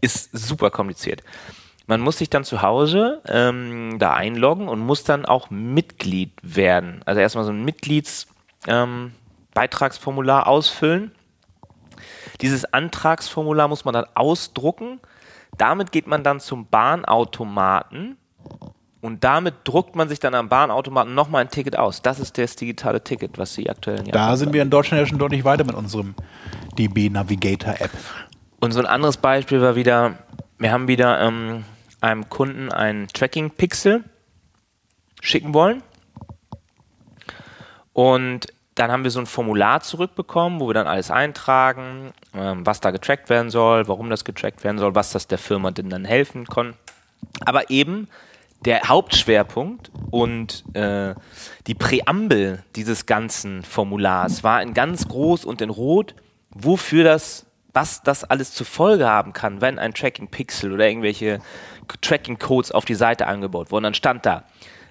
ist 0.00 0.30
super 0.32 0.70
kompliziert. 0.70 1.22
Man 1.86 2.00
muss 2.00 2.16
sich 2.18 2.30
dann 2.30 2.44
zu 2.44 2.62
Hause 2.62 3.20
ähm, 3.26 3.98
da 3.98 4.14
einloggen 4.14 4.68
und 4.68 4.78
muss 4.80 5.04
dann 5.04 5.26
auch 5.26 5.50
Mitglied 5.50 6.32
werden. 6.42 7.02
Also 7.04 7.20
erstmal 7.20 7.44
so 7.44 7.52
ein 7.52 7.62
Mitgliedsbeitragsformular 7.64 10.42
ähm, 10.42 10.48
ausfüllen. 10.48 11.12
Dieses 12.40 12.72
Antragsformular 12.72 13.68
muss 13.68 13.84
man 13.84 13.92
dann 13.94 14.06
ausdrucken. 14.14 15.00
Damit 15.58 15.92
geht 15.92 16.06
man 16.06 16.24
dann 16.24 16.40
zum 16.40 16.66
Bahnautomaten 16.66 18.16
und 19.04 19.22
damit 19.22 19.54
druckt 19.64 19.96
man 19.96 20.08
sich 20.08 20.18
dann 20.18 20.34
am 20.34 20.48
Bahnautomaten 20.48 21.14
nochmal 21.14 21.42
ein 21.42 21.50
Ticket 21.50 21.78
aus. 21.78 22.00
Das 22.00 22.18
ist 22.18 22.38
das 22.38 22.56
digitale 22.56 23.04
Ticket, 23.04 23.36
was 23.36 23.52
Sie 23.52 23.68
aktuell 23.68 23.98
in 23.98 24.06
Da 24.06 24.34
sind 24.34 24.54
wir 24.54 24.62
in 24.62 24.70
Deutschland 24.70 25.02
ja 25.02 25.06
schon 25.06 25.18
deutlich 25.18 25.44
weiter 25.44 25.64
mit 25.64 25.74
unserem 25.74 26.14
DB 26.78 27.10
Navigator 27.10 27.74
App. 27.78 27.90
Und 28.60 28.72
so 28.72 28.80
ein 28.80 28.86
anderes 28.86 29.18
Beispiel 29.18 29.60
war 29.60 29.76
wieder, 29.76 30.14
wir 30.58 30.72
haben 30.72 30.88
wieder 30.88 31.20
ähm, 31.20 31.66
einem 32.04 32.28
Kunden 32.28 32.70
ein 32.70 33.08
Tracking-Pixel 33.08 34.04
schicken 35.20 35.54
wollen. 35.54 35.82
Und 37.92 38.46
dann 38.74 38.90
haben 38.90 39.04
wir 39.04 39.10
so 39.10 39.20
ein 39.20 39.26
Formular 39.26 39.80
zurückbekommen, 39.80 40.60
wo 40.60 40.68
wir 40.68 40.74
dann 40.74 40.86
alles 40.86 41.10
eintragen, 41.10 42.12
ähm, 42.34 42.66
was 42.66 42.80
da 42.80 42.90
getrackt 42.90 43.30
werden 43.30 43.50
soll, 43.50 43.88
warum 43.88 44.10
das 44.10 44.24
getrackt 44.24 44.64
werden 44.64 44.78
soll, 44.78 44.94
was 44.94 45.12
das 45.12 45.28
der 45.28 45.38
Firma 45.38 45.70
denn 45.70 45.90
dann 45.90 46.04
helfen 46.04 46.46
kann. 46.46 46.74
Aber 47.44 47.70
eben 47.70 48.08
der 48.64 48.82
Hauptschwerpunkt 48.82 49.90
und 50.10 50.64
äh, 50.74 51.14
die 51.66 51.74
Präambel 51.74 52.64
dieses 52.76 53.06
ganzen 53.06 53.62
Formulars 53.62 54.42
war 54.42 54.62
in 54.62 54.74
ganz 54.74 55.06
groß 55.08 55.44
und 55.44 55.60
in 55.60 55.70
rot, 55.70 56.14
wofür 56.50 57.04
das, 57.04 57.46
was 57.74 58.02
das 58.02 58.24
alles 58.24 58.52
zur 58.52 58.66
Folge 58.66 59.08
haben 59.08 59.32
kann, 59.32 59.60
wenn 59.60 59.78
ein 59.78 59.92
Tracking-Pixel 59.92 60.72
oder 60.72 60.88
irgendwelche 60.88 61.40
Tracking-Codes 62.00 62.72
auf 62.72 62.84
die 62.84 62.94
Seite 62.94 63.26
angebaut 63.26 63.70
wurden. 63.70 63.84
Dann 63.84 63.94
stand 63.94 64.24
da, 64.24 64.44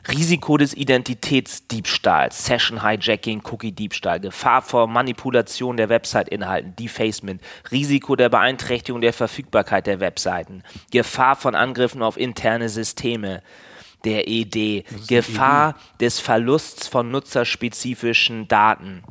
Risiko 0.09 0.57
des 0.57 0.73
Identitätsdiebstahls, 0.75 2.45
Session-Hijacking, 2.45 3.41
Cookie-Diebstahl, 3.49 4.19
Gefahr 4.19 4.61
vor 4.61 4.87
Manipulation 4.87 5.77
der 5.77 5.87
Website-Inhalten, 5.87 6.75
Defacement, 6.75 7.41
Risiko 7.71 8.17
der 8.17 8.27
Beeinträchtigung 8.27 8.99
der 8.99 9.13
Verfügbarkeit 9.13 9.87
der 9.87 10.01
Webseiten, 10.01 10.63
Gefahr 10.91 11.37
von 11.37 11.55
Angriffen 11.55 12.03
auf 12.03 12.17
interne 12.17 12.67
Systeme, 12.67 13.41
der 14.03 14.27
ED. 14.27 14.83
Gefahr 15.07 15.75
des 16.01 16.19
Verlusts 16.19 16.87
von 16.87 17.09
nutzerspezifischen 17.09 18.49
Daten. 18.49 19.03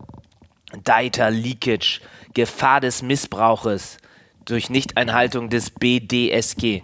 Data 0.85 1.29
Leakage. 1.29 2.00
Gefahr 2.35 2.81
des 2.81 3.02
Missbrauches 3.02 3.99
durch 4.45 4.71
Nichteinhaltung 4.71 5.49
des 5.49 5.71
BDSG. 5.71 6.83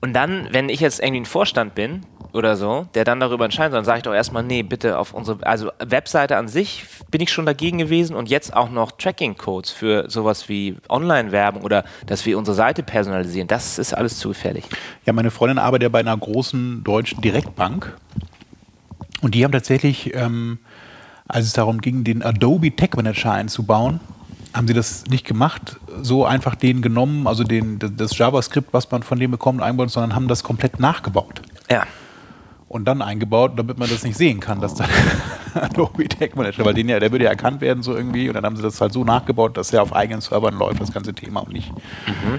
Und 0.00 0.12
dann, 0.12 0.48
wenn 0.52 0.68
ich 0.68 0.80
jetzt 0.80 1.00
irgendwie 1.00 1.20
ein 1.20 1.26
Vorstand 1.26 1.74
bin 1.74 2.02
oder 2.32 2.56
so, 2.56 2.86
der 2.94 3.04
dann 3.04 3.20
darüber 3.20 3.44
entscheidet, 3.44 3.74
dann 3.74 3.84
sage 3.84 3.98
ich 3.98 4.02
doch 4.04 4.14
erstmal, 4.14 4.44
nee, 4.44 4.62
bitte 4.62 4.98
auf 4.98 5.12
unsere, 5.12 5.44
also 5.44 5.70
Webseite 5.80 6.36
an 6.36 6.46
sich 6.46 6.84
bin 7.10 7.20
ich 7.20 7.32
schon 7.32 7.46
dagegen 7.46 7.78
gewesen 7.78 8.14
und 8.14 8.28
jetzt 8.28 8.54
auch 8.54 8.70
noch 8.70 8.92
Tracking-Codes 8.92 9.70
für 9.70 10.08
sowas 10.08 10.48
wie 10.48 10.76
Online-Werbung 10.88 11.62
oder 11.62 11.84
dass 12.06 12.26
wir 12.26 12.38
unsere 12.38 12.54
Seite 12.54 12.82
personalisieren, 12.82 13.48
das 13.48 13.78
ist 13.78 13.92
alles 13.92 14.18
zu 14.18 14.28
gefährlich. 14.28 14.64
Ja, 15.04 15.12
meine 15.12 15.30
Freundin 15.30 15.58
arbeitet 15.58 15.84
ja 15.84 15.88
bei 15.88 16.00
einer 16.00 16.16
großen 16.16 16.84
deutschen 16.84 17.20
Direktbank 17.20 17.96
und 19.20 19.34
die 19.34 19.44
haben 19.44 19.52
tatsächlich, 19.52 20.14
ähm, 20.14 20.58
als 21.28 21.46
es 21.46 21.52
darum 21.52 21.80
ging, 21.80 22.04
den 22.04 22.22
Adobe 22.22 22.74
Tech 22.74 22.90
Manager 22.96 23.32
einzubauen, 23.32 24.00
haben 24.54 24.66
sie 24.66 24.74
das 24.74 25.04
nicht 25.06 25.26
gemacht, 25.26 25.78
so 26.02 26.24
einfach 26.24 26.54
den 26.54 26.80
genommen, 26.80 27.26
also 27.26 27.44
den, 27.44 27.78
das 27.78 28.16
JavaScript, 28.16 28.72
was 28.72 28.90
man 28.90 29.02
von 29.02 29.18
dem 29.18 29.30
bekommt, 29.30 29.62
einbaut, 29.62 29.90
sondern 29.90 30.14
haben 30.14 30.26
das 30.26 30.42
komplett 30.42 30.80
nachgebaut. 30.80 31.42
Ja. 31.70 31.84
Und 32.66 32.86
dann 32.86 33.00
eingebaut, 33.02 33.52
damit 33.56 33.78
man 33.78 33.88
das 33.88 34.02
nicht 34.02 34.16
sehen 34.16 34.40
kann, 34.40 34.60
dass 34.60 34.74
da 34.74 34.84
Adobe 35.54 36.08
Tag 36.08 36.34
Manager, 36.34 36.64
weil 36.64 36.74
den 36.74 36.88
ja, 36.88 36.98
der 36.98 37.12
würde 37.12 37.24
ja 37.24 37.30
erkannt 37.30 37.60
werden 37.60 37.82
so 37.82 37.94
irgendwie 37.94 38.28
und 38.28 38.34
dann 38.34 38.44
haben 38.44 38.56
sie 38.56 38.62
das 38.62 38.80
halt 38.80 38.92
so 38.92 39.04
nachgebaut, 39.04 39.56
dass 39.56 39.68
der 39.68 39.82
auf 39.82 39.94
eigenen 39.94 40.20
Servern 40.20 40.58
läuft, 40.58 40.80
das 40.80 40.92
ganze 40.92 41.14
Thema 41.14 41.40
und 41.40 41.52
nicht 41.52 41.72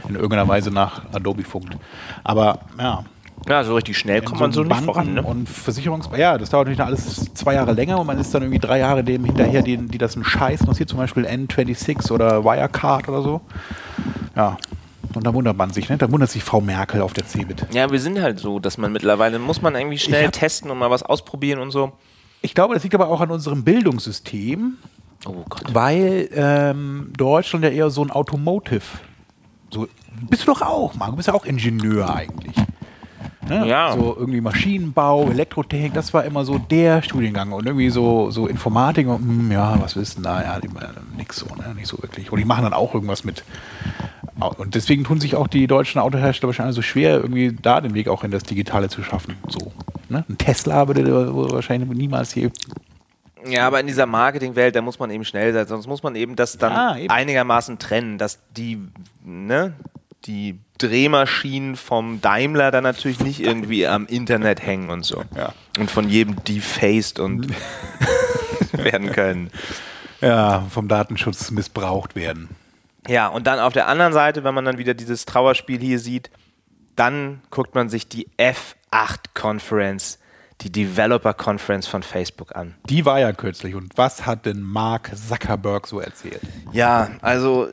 in 0.08 0.16
irgendeiner 0.16 0.48
Weise 0.48 0.72
nach 0.72 1.02
Adobe 1.14 1.44
funkt. 1.44 1.78
Aber 2.24 2.60
ja, 2.78 3.06
Ja, 3.48 3.64
so 3.64 3.74
richtig 3.76 3.98
schnell 3.98 4.22
kommt 4.22 4.38
in 4.40 4.42
man 4.42 4.52
so 4.52 4.62
nicht 4.62 4.70
Banken 4.70 4.86
voran. 4.86 5.14
Ne? 5.16 5.24
Und 5.24 5.48
Versicherungs... 5.50 6.10
Ja, 6.18 6.38
das 6.38 6.50
dauert 6.50 6.68
natürlich 6.68 6.86
alles 6.86 7.34
zwei 7.34 7.54
Jahre 7.56 7.72
länger 7.74 8.00
und 8.00 8.06
man 8.08 8.20
ist 8.20 8.34
dann 8.34 8.44
irgendwie 8.44 8.60
drei 8.60 8.80
Jahre 8.80 9.04
dem 9.04 9.24
hinterher, 9.26 9.62
die, 9.64 9.78
die 9.78 9.98
das 9.98 10.16
einen 10.16 10.26
Scheiß 10.26 10.62
interessiert, 10.62 10.90
zum 10.90 11.00
Beispiel 11.00 11.26
N26 11.26 12.12
oder 12.12 12.44
Wirecard 12.44 13.08
oder 13.10 13.22
so. 13.22 13.42
Ja, 14.36 14.58
und 15.16 15.26
da 15.26 15.34
wundert 15.34 15.58
man 15.58 15.72
sich, 15.72 15.90
ne? 15.90 15.98
Da 15.98 16.12
wundert 16.12 16.30
sich 16.30 16.44
Frau 16.44 16.62
Merkel 16.62 17.02
auf 17.02 17.14
der 17.14 17.26
CeBIT. 17.26 17.66
Ja, 17.74 17.90
wir 17.90 18.00
sind 18.00 18.22
halt 18.22 18.40
so, 18.40 18.60
dass 18.60 18.78
man 18.78 18.92
mittlerweile, 18.92 19.40
muss 19.40 19.62
man 19.62 19.74
irgendwie 19.76 19.98
schnell 19.98 20.26
hab- 20.28 20.34
testen 20.34 20.70
und 20.70 20.78
mal 20.78 20.92
was 20.92 21.02
ausprobieren 21.02 21.60
und 21.60 21.72
so. 21.72 21.94
Ich 22.42 22.54
glaube, 22.54 22.76
das 22.76 22.84
liegt 22.84 22.94
aber 22.96 23.08
auch 23.10 23.20
an 23.22 23.32
unserem 23.32 23.64
Bildungssystem, 23.64 24.78
Oh 25.26 25.44
Gott. 25.50 25.64
weil 25.74 26.30
ähm, 26.34 27.12
Deutschland 27.18 27.66
ja 27.66 27.72
eher 27.72 27.90
so 27.90 28.04
ein 28.04 28.12
Automotive. 28.12 28.84
So, 29.72 29.88
bist 30.30 30.44
du 30.44 30.54
doch 30.54 30.62
auch, 30.62 30.94
Marco, 30.96 31.12
du 31.14 31.18
bist 31.18 31.28
ja 31.28 31.34
auch 31.34 31.46
Ingenieur 31.46 32.14
eigentlich. 32.16 32.56
Ne? 33.50 33.68
Ja. 33.68 33.94
So 33.94 34.16
irgendwie 34.18 34.42
Maschinenbau, 34.42 35.30
Elektrotechnik, 35.30 35.94
das 35.94 36.14
war 36.14 36.24
immer 36.24 36.46
so 36.46 36.58
der 36.58 37.02
Studiengang. 37.02 37.52
Und 37.52 37.66
irgendwie 37.66 37.90
so, 37.90 38.32
so 38.32 38.48
Informatik 38.48 39.08
und 39.08 39.20
hm, 39.20 39.52
ja, 39.52 39.82
was 39.82 39.96
wissen 39.96 40.24
da? 40.24 40.42
Ja, 40.42 40.58
äh, 40.58 40.62
nix 41.18 41.38
so, 41.38 41.48
ne? 41.56 41.74
Nicht 41.76 41.88
so 41.88 42.02
wirklich. 42.02 42.32
Und 42.32 42.40
die 42.40 42.46
machen 42.46 42.64
dann 42.64 42.74
auch 42.74 42.94
irgendwas 42.94 43.24
mit. 43.24 43.44
Und 44.58 44.76
deswegen 44.76 45.04
tun 45.04 45.20
sich 45.20 45.36
auch 45.36 45.48
die 45.48 45.68
deutschen 45.68 46.00
Autohersteller 46.00 46.48
wahrscheinlich 46.50 46.76
so 46.76 46.82
schwer, 46.82 47.16
irgendwie 47.18 47.58
da 47.62 47.82
den 47.82 47.94
Weg 47.94 48.08
auch 48.08 48.24
in 48.24 48.32
das 48.32 48.44
Digitale 48.44 48.88
zu 48.88 49.04
schaffen. 49.04 49.36
So. 49.48 49.72
Ne? 50.08 50.24
Ein 50.30 50.38
Tesla 50.38 50.88
würde 50.88 51.34
wahrscheinlich 51.52 51.90
niemals 51.90 52.32
hier 52.32 52.52
Ja, 53.46 53.68
aber 53.68 53.80
in 53.80 53.88
dieser 53.88 54.06
Marketingwelt, 54.06 54.76
da 54.76 54.82
muss 54.82 54.98
man 54.98 55.12
eben 55.12 55.26
schnell 55.26 55.54
sein, 55.54 55.68
sonst 55.68 55.88
muss 55.88 56.04
man 56.04 56.16
eben 56.16 56.36
das 56.36 56.58
dann 56.58 56.72
Ja, 56.74 56.98
eben. 56.98 57.10
einigermaßen 57.10 57.80
trennen, 57.80 58.18
dass 58.18 58.40
die, 58.56 58.80
ne, 59.24 59.74
die 60.26 60.60
Drehmaschinen 60.78 61.76
vom 61.76 62.22
Daimler 62.22 62.72
dann 62.72 62.84
natürlich 62.84 63.20
nicht 63.20 63.40
irgendwie 63.40 63.88
am 63.88 64.06
Internet 64.06 64.62
hängen 64.66 64.90
und 64.90 65.06
so. 65.06 65.24
Ja. 65.36 65.54
Und 65.78 65.90
von 65.92 66.10
jedem 66.10 66.44
defaced 66.44 67.20
und 67.20 67.48
werden 68.72 69.12
können. 69.12 69.52
ja, 70.22 70.66
vom 70.70 70.88
Datenschutz 70.88 71.52
missbraucht 71.52 72.16
werden. 72.16 72.50
Ja, 73.08 73.28
und 73.28 73.48
dann 73.48 73.60
auf 73.60 73.74
der 73.74 73.88
anderen 73.88 74.14
Seite, 74.14 74.44
wenn 74.44 74.54
man 74.54 74.66
dann 74.66 74.78
wieder 74.78 74.94
dieses 74.94 75.26
Trauerspiel 75.26 75.80
hier 75.80 76.00
sieht, 76.00 76.30
dann 76.96 77.42
guckt 77.50 77.76
man 77.76 77.90
sich 77.90 78.10
die 78.10 78.28
F8 78.38 79.34
Conference, 79.34 80.20
die 80.62 80.70
Developer 80.72 81.34
Conference 81.34 81.88
von 81.88 82.04
Facebook 82.04 82.56
an. 82.56 82.76
Die 82.90 83.06
war 83.06 83.20
ja 83.20 83.32
kürzlich. 83.32 83.74
Und 83.74 83.98
was 83.98 84.26
hat 84.26 84.46
denn 84.46 84.62
Mark 84.62 85.12
Zuckerberg 85.16 85.88
so 85.88 86.02
erzählt? 86.02 86.42
Ja, 86.74 87.10
also 87.22 87.70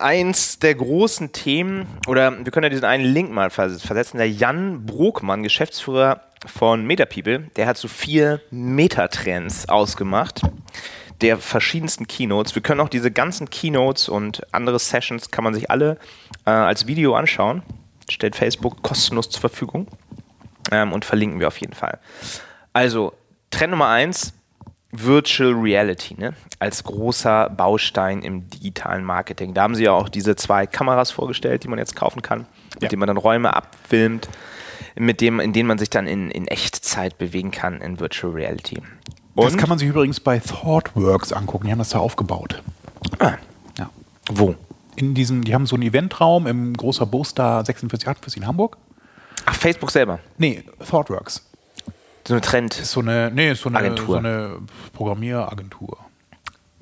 eins 0.00 0.58
der 0.58 0.74
großen 0.74 1.32
Themen, 1.32 1.86
oder 2.06 2.44
wir 2.44 2.50
können 2.52 2.64
ja 2.64 2.70
diesen 2.70 2.84
einen 2.84 3.04
Link 3.04 3.30
mal 3.30 3.50
vers- 3.50 3.82
versetzen, 3.82 4.18
der 4.18 4.30
Jan 4.30 4.86
Brokmann, 4.86 5.42
Geschäftsführer 5.42 6.22
von 6.46 6.86
MetaPeople, 6.86 7.50
der 7.56 7.66
hat 7.66 7.76
so 7.76 7.88
vier 7.88 8.40
Metatrends 8.50 9.68
ausgemacht 9.68 10.42
der 11.20 11.36
verschiedensten 11.36 12.06
Keynotes. 12.06 12.54
Wir 12.54 12.62
können 12.62 12.80
auch 12.80 12.88
diese 12.88 13.10
ganzen 13.10 13.50
Keynotes 13.50 14.08
und 14.08 14.40
andere 14.52 14.78
Sessions, 14.78 15.30
kann 15.30 15.44
man 15.44 15.52
sich 15.52 15.70
alle 15.70 15.98
äh, 16.46 16.50
als 16.50 16.86
Video 16.86 17.14
anschauen. 17.14 17.62
Stellt 18.08 18.34
Facebook 18.36 18.82
kostenlos 18.82 19.28
zur 19.28 19.40
Verfügung 19.40 19.86
ähm, 20.72 20.94
und 20.94 21.04
verlinken 21.04 21.38
wir 21.38 21.48
auf 21.48 21.58
jeden 21.58 21.74
Fall. 21.74 21.98
Also, 22.72 23.12
Trend 23.50 23.72
Nummer 23.72 23.88
eins, 23.88 24.32
Virtual 24.92 25.52
Reality, 25.52 26.14
ne? 26.18 26.34
als 26.58 26.82
großer 26.84 27.48
Baustein 27.50 28.22
im 28.22 28.50
digitalen 28.50 29.04
Marketing. 29.04 29.54
Da 29.54 29.62
haben 29.62 29.74
sie 29.74 29.84
ja 29.84 29.92
auch 29.92 30.08
diese 30.08 30.34
zwei 30.36 30.66
Kameras 30.66 31.10
vorgestellt, 31.10 31.62
die 31.64 31.68
man 31.68 31.78
jetzt 31.78 31.94
kaufen 31.96 32.22
kann, 32.22 32.46
mit 32.74 32.82
Ja. 32.84 32.88
denen 32.88 33.00
man 33.00 33.06
dann 33.06 33.16
Räume 33.16 33.54
abfilmt, 33.54 34.28
mit 34.96 35.20
dem, 35.20 35.38
in 35.40 35.52
denen 35.52 35.68
man 35.68 35.78
sich 35.78 35.90
dann 35.90 36.06
in, 36.06 36.30
in 36.30 36.46
Echtzeit 36.48 37.18
bewegen 37.18 37.50
kann 37.52 37.80
in 37.80 38.00
Virtual 38.00 38.32
Reality. 38.32 38.82
Das 39.36 39.56
kann 39.56 39.68
man 39.68 39.78
sich 39.78 39.88
übrigens 39.88 40.20
bei 40.20 40.38
ThoughtWorks 40.40 41.32
angucken. 41.32 41.66
Die 41.66 41.72
haben 41.72 41.78
das 41.78 41.90
da 41.90 41.98
aufgebaut. 42.00 42.62
ah, 43.20 43.34
Ja. 43.78 43.88
wo? 44.30 44.54
In 44.96 45.14
diesem, 45.14 45.44
die 45.44 45.54
haben 45.54 45.66
so 45.66 45.76
einen 45.76 45.84
Eventraum 45.84 46.46
im 46.46 46.74
großer 46.76 47.06
Boster 47.06 47.64
4648 47.64 48.36
in 48.42 48.46
Hamburg. 48.46 48.76
Ach, 49.46 49.54
Facebook 49.54 49.90
selber. 49.92 50.18
Nee, 50.36 50.64
ThoughtWorks. 50.86 51.46
So 52.30 52.34
eine 52.36 52.42
Trend. 52.42 52.78
Ist 52.78 52.92
so 52.92 53.00
eine, 53.00 53.32
nee, 53.34 53.54
so 53.54 53.68
eine, 53.68 53.78
Agentur. 53.78 54.06
So 54.06 54.14
eine 54.14 54.58
Programmieragentur. 54.92 55.98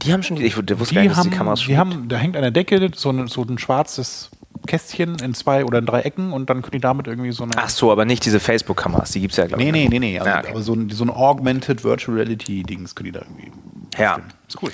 Die 0.02 0.12
haben 0.12 0.22
schon 0.22 0.36
die, 0.36 0.44
ich 0.44 0.58
wusste 0.58 0.74
gar 0.74 1.00
Die 1.00 1.08
nicht, 1.08 1.10
dass 1.12 1.16
haben, 1.16 1.30
die 1.30 1.36
Kameras 1.38 1.62
schon 1.62 1.72
die 1.72 1.78
haben, 1.78 2.08
da 2.10 2.16
hängt 2.18 2.36
an 2.36 2.42
der 2.42 2.50
Decke 2.50 2.90
so, 2.94 3.08
eine, 3.08 3.28
so 3.28 3.44
ein 3.44 3.56
schwarzes 3.56 4.28
Kästchen 4.66 5.16
in 5.20 5.32
zwei 5.32 5.64
oder 5.64 5.78
in 5.78 5.86
drei 5.86 6.02
Ecken 6.02 6.34
und 6.34 6.50
dann 6.50 6.60
können 6.60 6.72
die 6.72 6.80
damit 6.80 7.06
irgendwie 7.06 7.32
so 7.32 7.44
eine. 7.44 7.52
Ach 7.56 7.70
so, 7.70 7.90
aber 7.90 8.04
nicht 8.04 8.26
diese 8.26 8.40
Facebook-Kameras, 8.40 9.12
die 9.12 9.22
gibt 9.22 9.32
es 9.32 9.38
ja, 9.38 9.46
glaube 9.46 9.62
ich. 9.62 9.72
nee, 9.72 9.88
nicht. 9.88 9.90
nee, 9.90 9.98
nee, 9.98 10.10
nee. 10.12 10.18
Also, 10.18 10.30
Ja, 10.30 10.38
okay. 10.40 10.50
Aber 10.50 10.60
so 10.60 10.74
ein, 10.74 10.90
so 10.90 11.04
ein 11.04 11.08
Augmented 11.10 11.82
Virtual 11.82 12.18
Reality 12.18 12.62
Dings 12.62 12.94
können 12.94 13.06
die 13.06 13.12
da 13.12 13.20
irgendwie. 13.20 13.50
Ja. 13.96 14.18
Ist 14.46 14.62
cool. 14.62 14.70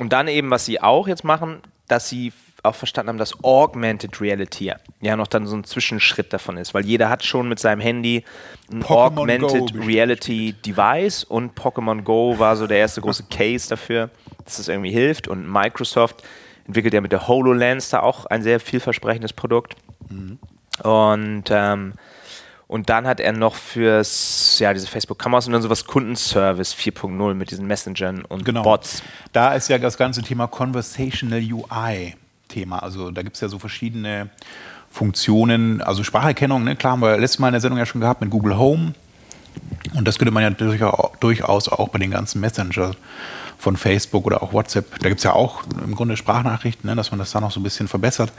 Und 0.00 0.14
dann 0.14 0.28
eben, 0.28 0.48
was 0.48 0.64
sie 0.64 0.80
auch 0.80 1.06
jetzt 1.06 1.24
machen, 1.24 1.58
dass 1.86 2.08
sie 2.08 2.32
auch 2.64 2.74
verstanden 2.74 3.10
haben, 3.10 3.18
dass 3.18 3.42
Augmented 3.44 4.20
Reality 4.20 4.72
ja 5.00 5.16
noch 5.16 5.26
dann 5.26 5.46
so 5.46 5.56
ein 5.56 5.64
Zwischenschritt 5.64 6.32
davon 6.32 6.56
ist, 6.56 6.74
weil 6.74 6.84
jeder 6.84 7.08
hat 7.10 7.24
schon 7.24 7.48
mit 7.48 7.58
seinem 7.58 7.80
Handy 7.80 8.24
ein 8.72 8.82
Pokémon 8.82 8.86
Go 8.86 8.94
Augmented 9.20 9.62
bestimmt 9.64 9.86
Reality 9.86 10.54
Device 10.64 11.24
und 11.24 11.58
Pokémon 11.58 12.02
Go 12.02 12.38
war 12.38 12.56
so 12.56 12.66
der 12.66 12.78
erste 12.78 13.00
große 13.00 13.24
Case 13.30 13.68
dafür, 13.68 14.10
dass 14.44 14.58
es 14.58 14.68
irgendwie 14.68 14.90
hilft 14.90 15.28
und 15.28 15.50
Microsoft 15.50 16.22
entwickelt 16.66 16.94
ja 16.94 17.00
mit 17.00 17.12
der 17.12 17.28
HoloLens 17.28 17.90
da 17.90 18.00
auch 18.00 18.26
ein 18.26 18.42
sehr 18.42 18.58
vielversprechendes 18.60 19.32
Produkt. 19.34 19.76
Und, 20.82 21.44
ähm, 21.50 21.92
und 22.66 22.88
dann 22.88 23.06
hat 23.06 23.20
er 23.20 23.32
noch 23.32 23.54
fürs, 23.54 24.58
ja, 24.58 24.72
diese 24.72 24.86
Facebook-Kameras 24.86 25.46
und 25.46 25.52
dann 25.52 25.62
sowas 25.62 25.84
Kundenservice 25.84 26.74
4.0 26.74 27.34
mit 27.34 27.50
diesen 27.50 27.66
Messengern 27.66 28.24
und 28.24 28.44
Genau. 28.44 28.62
Bots. 28.62 29.02
Da 29.32 29.54
ist 29.54 29.68
ja 29.68 29.78
das 29.78 29.96
ganze 29.98 30.22
Thema 30.22 30.46
Conversational 30.46 31.40
UI 31.40 32.14
Thema. 32.54 32.78
Also 32.78 33.10
da 33.10 33.22
gibt 33.22 33.34
es 33.36 33.40
ja 33.40 33.48
so 33.48 33.58
verschiedene 33.58 34.30
Funktionen, 34.90 35.80
also 35.80 36.04
Spracherkennung, 36.04 36.62
ne? 36.62 36.76
klar 36.76 36.92
haben 36.92 37.02
wir 37.02 37.18
letztes 37.18 37.40
Mal 37.40 37.48
in 37.48 37.52
der 37.54 37.60
Sendung 37.60 37.78
ja 37.78 37.86
schon 37.86 38.00
gehabt 38.00 38.20
mit 38.20 38.30
Google 38.30 38.56
Home. 38.56 38.94
Und 39.94 40.06
das 40.06 40.18
könnte 40.18 40.32
man 40.32 40.42
ja 40.42 40.50
durchaus 40.50 41.68
auch 41.68 41.88
bei 41.88 41.98
den 41.98 42.10
ganzen 42.10 42.40
Messenger 42.40 42.92
von 43.58 43.76
Facebook 43.76 44.26
oder 44.26 44.42
auch 44.42 44.52
WhatsApp. 44.52 44.98
Da 45.00 45.08
gibt 45.08 45.18
es 45.18 45.24
ja 45.24 45.32
auch 45.32 45.64
im 45.84 45.94
Grunde 45.94 46.16
Sprachnachrichten, 46.16 46.88
ne? 46.88 46.96
dass 46.96 47.10
man 47.10 47.18
das 47.18 47.32
da 47.32 47.40
noch 47.40 47.50
so 47.50 47.60
ein 47.60 47.62
bisschen 47.62 47.88
verbessert. 47.88 48.32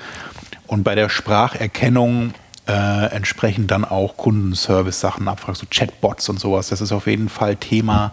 Und 0.68 0.84
bei 0.84 0.96
der 0.96 1.10
Spracherkennung 1.10 2.34
äh, 2.68 3.06
entsprechend 3.12 3.70
dann 3.72 3.86
auch 3.86 4.18
Kundenservice-Sachen 4.18 5.28
abfragst, 5.28 5.62
so 5.62 5.68
Chatbots 5.70 6.30
und 6.30 6.40
sowas. 6.40 6.70
Das 6.70 6.82
ist 6.82 6.92
auf 6.92 7.08
jeden 7.08 7.30
Fall 7.30 7.56
Thema 7.56 8.12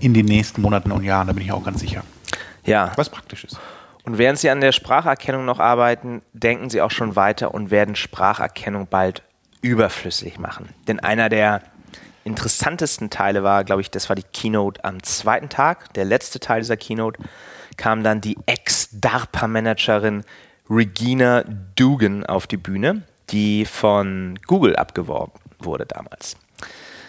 in 0.00 0.14
den 0.14 0.26
nächsten 0.26 0.60
Monaten 0.62 0.92
und 0.92 1.04
Jahren, 1.04 1.26
da 1.26 1.32
bin 1.32 1.44
ich 1.44 1.52
auch 1.52 1.64
ganz 1.64 1.80
sicher. 1.80 2.02
Ja. 2.64 2.92
Was 2.96 3.08
praktisch 3.10 3.44
ist. 3.44 3.58
Und 4.06 4.18
während 4.18 4.38
Sie 4.38 4.48
an 4.50 4.60
der 4.60 4.70
Spracherkennung 4.70 5.44
noch 5.44 5.58
arbeiten, 5.58 6.22
denken 6.32 6.70
Sie 6.70 6.80
auch 6.80 6.92
schon 6.92 7.16
weiter 7.16 7.52
und 7.52 7.72
werden 7.72 7.96
Spracherkennung 7.96 8.86
bald 8.86 9.22
überflüssig 9.62 10.38
machen. 10.38 10.68
Denn 10.86 11.00
einer 11.00 11.28
der 11.28 11.60
interessantesten 12.22 13.10
Teile 13.10 13.42
war, 13.42 13.64
glaube 13.64 13.80
ich, 13.82 13.90
das 13.90 14.08
war 14.08 14.14
die 14.14 14.22
Keynote 14.22 14.84
am 14.84 15.02
zweiten 15.02 15.48
Tag. 15.48 15.92
Der 15.94 16.04
letzte 16.04 16.38
Teil 16.38 16.60
dieser 16.60 16.76
Keynote 16.76 17.20
kam 17.76 18.04
dann 18.04 18.20
die 18.20 18.38
Ex-DARPA-Managerin 18.46 20.22
Regina 20.70 21.42
Dugan 21.74 22.24
auf 22.24 22.46
die 22.46 22.56
Bühne, 22.56 23.02
die 23.30 23.64
von 23.64 24.38
Google 24.46 24.76
abgeworben 24.76 25.32
wurde 25.58 25.84
damals. 25.84 26.36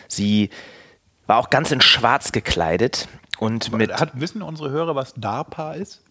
Sie 0.08 0.50
war 1.28 1.38
auch 1.38 1.52
ganz 1.52 1.72
in 1.72 1.82
Schwarz 1.82 2.32
gekleidet 2.32 3.08
und 3.38 3.72
mit 3.72 3.94
Hat, 3.94 4.20
wissen 4.20 4.42
unsere 4.42 4.72
Hörer, 4.72 4.96
was 4.96 5.14
DARPA 5.16 5.74
ist? 5.74 6.02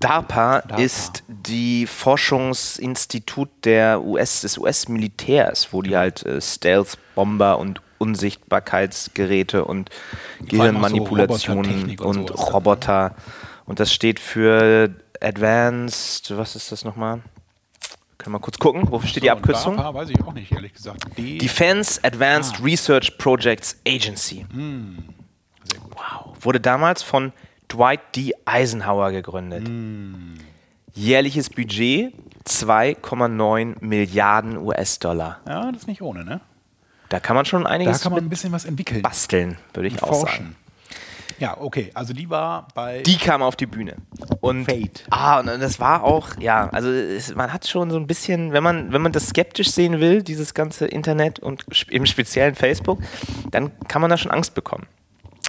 DARPA, 0.00 0.60
DARPA. 0.60 0.82
ist 0.82 1.24
die 1.28 1.86
Forschungsinstitut 1.86 3.48
der 3.64 4.02
US, 4.02 4.42
des 4.42 4.58
US-Militärs, 4.58 5.72
wo 5.72 5.82
die 5.82 5.96
halt 5.96 6.24
äh, 6.26 6.40
Stealth-Bomber 6.40 7.58
und 7.58 7.80
Unsichtbarkeitsgeräte 7.98 9.64
und 9.64 9.90
so 10.40 10.46
Gehirnmanipulationen 10.46 11.64
Robotertechnik 11.64 12.00
und 12.00 12.30
und, 12.30 12.52
Roboter. 12.52 13.14
Und 13.64 13.80
das 13.80 13.92
steht 13.92 14.20
für 14.20 14.94
Advanced, 15.20 16.36
was 16.36 16.56
ist 16.56 16.70
das 16.72 16.84
nochmal? 16.84 17.22
Können 18.18 18.34
wir 18.34 18.38
mal 18.38 18.38
kurz 18.40 18.58
gucken, 18.58 18.90
wofür 18.90 19.08
steht 19.08 19.22
die 19.24 19.28
So, 19.28 19.32
und 19.32 19.38
Abkürzung? 19.38 19.76
DARPA 19.76 19.98
weiß 19.98 20.10
ich 20.10 20.22
auch 20.22 20.32
nicht, 20.32 20.52
ehrlich 20.52 20.72
gesagt. 20.74 21.04
D 21.16 21.38
Defense 21.38 22.00
Advanced 22.02 22.62
Research 22.64 23.16
Projects 23.18 23.76
Agency. 23.86 24.46
Gut. 24.50 25.94
Wow. 25.94 26.36
Wurde 26.40 26.60
damals 26.60 27.02
von 27.02 27.32
Dwight 27.68 28.00
D. 28.16 28.34
Eisenhower 28.44 29.10
gegründet. 29.12 29.68
Jährliches 30.94 31.50
Budget 31.50 32.12
2,9 32.46 33.76
Milliarden 33.84 34.56
US-Dollar. 34.56 35.40
Ja, 35.46 35.70
das 35.70 35.82
ist 35.82 35.86
nicht 35.86 36.02
ohne, 36.02 36.24
ne? 36.24 36.40
Da 37.08 37.20
kann 37.20 37.36
man 37.36 37.44
schon 37.44 37.64
Da 37.64 37.70
einiges 37.70 38.00
kann 38.02 38.12
man 38.12 38.24
ein 38.24 38.28
bisschen 38.28 38.52
was 38.52 38.64
entwickeln. 38.64 39.02
basteln, 39.02 39.56
würde 39.72 39.88
ich 39.88 40.02
auch 40.02 40.12
sagen. 40.14 40.20
forschen. 40.20 40.56
Ja, 41.38 41.56
okay. 41.56 41.90
Also 41.94 42.12
die 42.14 42.28
war 42.28 42.66
bei. 42.74 43.02
Die 43.02 43.16
kam 43.16 43.42
auf 43.42 43.54
die 43.54 43.66
Bühne. 43.66 43.94
Und, 44.40 44.64
Fate. 44.64 45.04
Ah, 45.10 45.38
und 45.38 45.46
das 45.46 45.78
war 45.78 46.02
auch, 46.02 46.30
ja, 46.40 46.68
also 46.70 46.90
es, 46.90 47.32
man 47.34 47.52
hat 47.52 47.66
schon 47.68 47.90
so 47.90 47.96
ein 47.96 48.08
bisschen, 48.08 48.52
wenn 48.52 48.62
man, 48.64 48.92
wenn 48.92 49.02
man 49.02 49.12
das 49.12 49.28
skeptisch 49.28 49.70
sehen 49.70 50.00
will, 50.00 50.22
dieses 50.22 50.52
ganze 50.52 50.86
Internet 50.86 51.38
und 51.38 51.64
im 51.90 52.06
speziellen 52.06 52.56
Facebook, 52.56 52.98
dann 53.52 53.70
kann 53.86 54.00
man 54.02 54.10
da 54.10 54.16
schon 54.16 54.32
Angst 54.32 54.54
bekommen. 54.54 54.86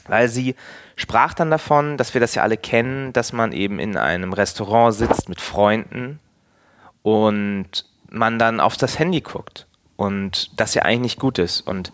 Weil 0.09 0.27
sie 0.27 0.55
sprach 0.95 1.33
dann 1.33 1.51
davon, 1.51 1.97
dass 1.97 2.13
wir 2.13 2.21
das 2.21 2.35
ja 2.35 2.43
alle 2.43 2.57
kennen, 2.57 3.13
dass 3.13 3.31
man 3.33 3.51
eben 3.51 3.79
in 3.79 3.97
einem 3.97 4.33
Restaurant 4.33 4.93
sitzt 4.95 5.29
mit 5.29 5.39
Freunden 5.39 6.19
und 7.03 7.85
man 8.09 8.39
dann 8.39 8.59
auf 8.59 8.75
das 8.75 8.99
Handy 8.99 9.21
guckt. 9.21 9.67
Und 9.95 10.59
das 10.59 10.73
ja 10.73 10.83
eigentlich 10.83 11.01
nicht 11.01 11.19
gut 11.19 11.39
ist. 11.39 11.61
Und 11.61 11.91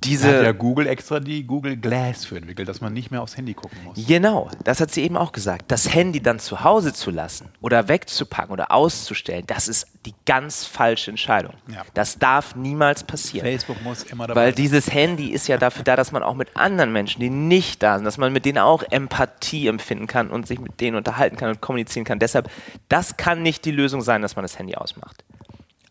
Da 0.00 0.08
diese. 0.08 0.38
hat 0.38 0.44
ja 0.44 0.52
Google 0.52 0.86
extra 0.86 1.20
die 1.20 1.44
Google 1.44 1.76
Glass 1.76 2.24
für 2.24 2.36
entwickelt, 2.36 2.68
dass 2.68 2.80
man 2.80 2.92
nicht 2.92 3.10
mehr 3.10 3.22
aufs 3.22 3.36
Handy 3.36 3.54
gucken 3.54 3.78
muss. 3.84 4.06
Genau, 4.06 4.50
das 4.64 4.80
hat 4.80 4.90
sie 4.90 5.02
eben 5.02 5.16
auch 5.16 5.32
gesagt. 5.32 5.66
Das 5.68 5.92
Handy 5.92 6.20
dann 6.20 6.38
zu 6.38 6.62
Hause 6.64 6.92
zu 6.92 7.10
lassen 7.10 7.48
oder 7.60 7.88
wegzupacken 7.88 8.52
oder 8.52 8.70
auszustellen, 8.70 9.44
das 9.46 9.68
ist 9.68 9.86
die 10.06 10.14
ganz 10.26 10.64
falsche 10.64 11.10
Entscheidung. 11.10 11.54
Ja. 11.68 11.82
Das 11.94 12.18
darf 12.18 12.54
niemals 12.54 13.04
passieren. 13.04 13.46
Facebook 13.46 13.82
muss 13.82 14.04
immer 14.04 14.26
dabei 14.26 14.40
Weil 14.40 14.52
dieses 14.52 14.92
Handy 14.92 15.30
ist 15.30 15.48
ja 15.48 15.58
dafür 15.58 15.84
da, 15.84 15.96
dass 15.96 16.12
man 16.12 16.22
auch 16.22 16.34
mit 16.34 16.56
anderen 16.56 16.92
Menschen, 16.92 17.20
die 17.20 17.30
nicht 17.30 17.82
da 17.82 17.96
sind, 17.96 18.04
dass 18.04 18.18
man 18.18 18.32
mit 18.32 18.44
denen 18.44 18.58
auch 18.58 18.82
Empathie 18.90 19.66
empfinden 19.66 20.06
kann 20.06 20.30
und 20.30 20.46
sich 20.46 20.60
mit 20.60 20.80
denen 20.80 20.96
unterhalten 20.96 21.36
kann 21.36 21.50
und 21.50 21.60
kommunizieren 21.60 22.04
kann. 22.04 22.18
Deshalb, 22.18 22.50
das 22.88 23.16
kann 23.16 23.42
nicht 23.42 23.64
die 23.64 23.72
Lösung 23.72 24.00
sein, 24.00 24.22
dass 24.22 24.36
man 24.36 24.44
das 24.44 24.58
Handy 24.58 24.74
ausmacht. 24.74 25.24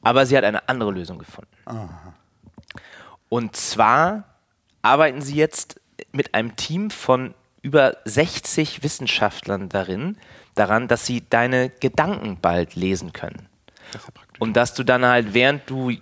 Aber 0.02 0.26
sie 0.26 0.38
hat 0.38 0.44
eine 0.44 0.70
andere 0.70 0.92
Lösung 0.92 1.18
gefunden. 1.20 1.52
Und 3.30 3.56
zwar 3.56 4.24
arbeiten 4.82 5.22
sie 5.22 5.36
jetzt 5.36 5.80
mit 6.12 6.34
einem 6.34 6.56
Team 6.56 6.90
von 6.90 7.34
über 7.62 7.98
60 8.06 8.84
Wissenschaftlern 8.84 9.70
darin, 9.70 10.18
daran, 10.56 10.88
dass 10.88 11.06
sie 11.06 11.24
deine 11.30 11.70
Gedanken 11.70 12.38
bald 12.42 12.76
lesen 12.76 13.14
können. 13.14 13.48
Und 14.40 14.56
dass 14.56 14.74
du 14.74 14.84
dann 14.84 15.06
halt, 15.06 15.34
während 15.34 15.70
du, 15.70 15.90
äh, 15.90 16.00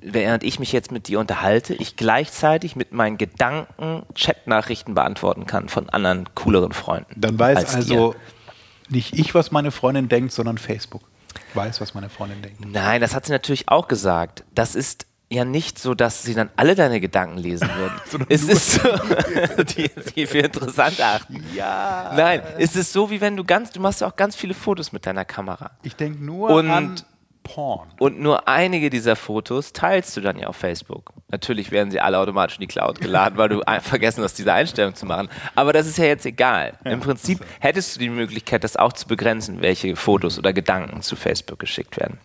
während 0.00 0.42
ich 0.42 0.58
mich 0.58 0.72
jetzt 0.72 0.90
mit 0.90 1.08
dir 1.08 1.20
unterhalte, 1.20 1.74
ich 1.74 1.96
gleichzeitig 1.96 2.76
mit 2.76 2.92
meinen 2.92 3.18
Gedanken 3.18 4.04
Chatnachrichten 4.14 4.94
beantworten 4.94 5.46
kann 5.46 5.68
von 5.68 5.88
anderen 5.90 6.28
cooleren 6.34 6.72
Freunden. 6.72 7.20
Dann 7.20 7.38
weiß 7.38 7.58
als 7.58 7.74
also 7.74 8.12
dir. 8.12 8.20
nicht 8.88 9.18
ich, 9.18 9.34
was 9.34 9.50
meine 9.50 9.70
Freundin 9.70 10.08
denkt, 10.08 10.32
sondern 10.32 10.58
Facebook 10.58 11.02
weiß, 11.54 11.80
was 11.80 11.94
meine 11.94 12.08
Freundin 12.08 12.42
denkt. 12.42 12.64
Nein, 12.64 13.00
das 13.00 13.14
hat 13.14 13.26
sie 13.26 13.32
natürlich 13.32 13.68
auch 13.68 13.88
gesagt. 13.88 14.44
Das 14.54 14.74
ist 14.74 15.05
ja 15.30 15.44
nicht 15.44 15.78
so, 15.78 15.94
dass 15.94 16.22
sie 16.22 16.34
dann 16.34 16.50
alle 16.56 16.74
deine 16.74 17.00
Gedanken 17.00 17.38
lesen 17.38 17.68
würden. 17.76 18.26
es 18.28 18.44
ist 18.44 18.72
so, 18.72 18.88
die, 19.64 19.90
die 20.14 20.26
für 20.26 20.38
interessant 20.38 21.00
achten. 21.00 21.44
Ja. 21.54 22.12
Nein, 22.16 22.42
es 22.58 22.76
ist 22.76 22.92
so, 22.92 23.10
wie 23.10 23.20
wenn 23.20 23.36
du 23.36 23.44
ganz, 23.44 23.70
du 23.72 23.80
machst 23.80 24.00
ja 24.00 24.06
auch 24.06 24.16
ganz 24.16 24.36
viele 24.36 24.54
Fotos 24.54 24.92
mit 24.92 25.06
deiner 25.06 25.24
Kamera. 25.24 25.72
Ich 25.82 25.96
denke 25.96 26.22
nur 26.24 26.50
Und- 26.50 26.70
an 26.70 26.94
Porn. 27.46 27.88
Und 28.00 28.18
nur 28.18 28.48
einige 28.48 28.90
dieser 28.90 29.14
Fotos 29.14 29.72
teilst 29.72 30.16
du 30.16 30.20
dann 30.20 30.36
ja 30.36 30.48
auf 30.48 30.56
Facebook. 30.56 31.12
Natürlich 31.28 31.70
werden 31.70 31.92
sie 31.92 32.00
alle 32.00 32.18
automatisch 32.18 32.56
in 32.56 32.62
die 32.62 32.66
Cloud 32.66 33.00
geladen, 33.00 33.38
weil 33.38 33.48
du 33.48 33.62
vergessen 33.82 34.24
hast, 34.24 34.36
diese 34.36 34.52
Einstellung 34.52 34.96
zu 34.96 35.06
machen. 35.06 35.28
Aber 35.54 35.72
das 35.72 35.86
ist 35.86 35.96
ja 35.96 36.06
jetzt 36.06 36.26
egal. 36.26 36.72
Im 36.84 36.98
Prinzip 36.98 37.38
hättest 37.60 37.94
du 37.94 38.00
die 38.00 38.10
Möglichkeit, 38.10 38.64
das 38.64 38.76
auch 38.76 38.92
zu 38.92 39.06
begrenzen, 39.06 39.62
welche 39.62 39.94
Fotos 39.94 40.40
oder 40.40 40.52
Gedanken 40.52 41.02
zu 41.02 41.14
Facebook 41.14 41.60
geschickt 41.60 41.96
werden. 41.98 42.18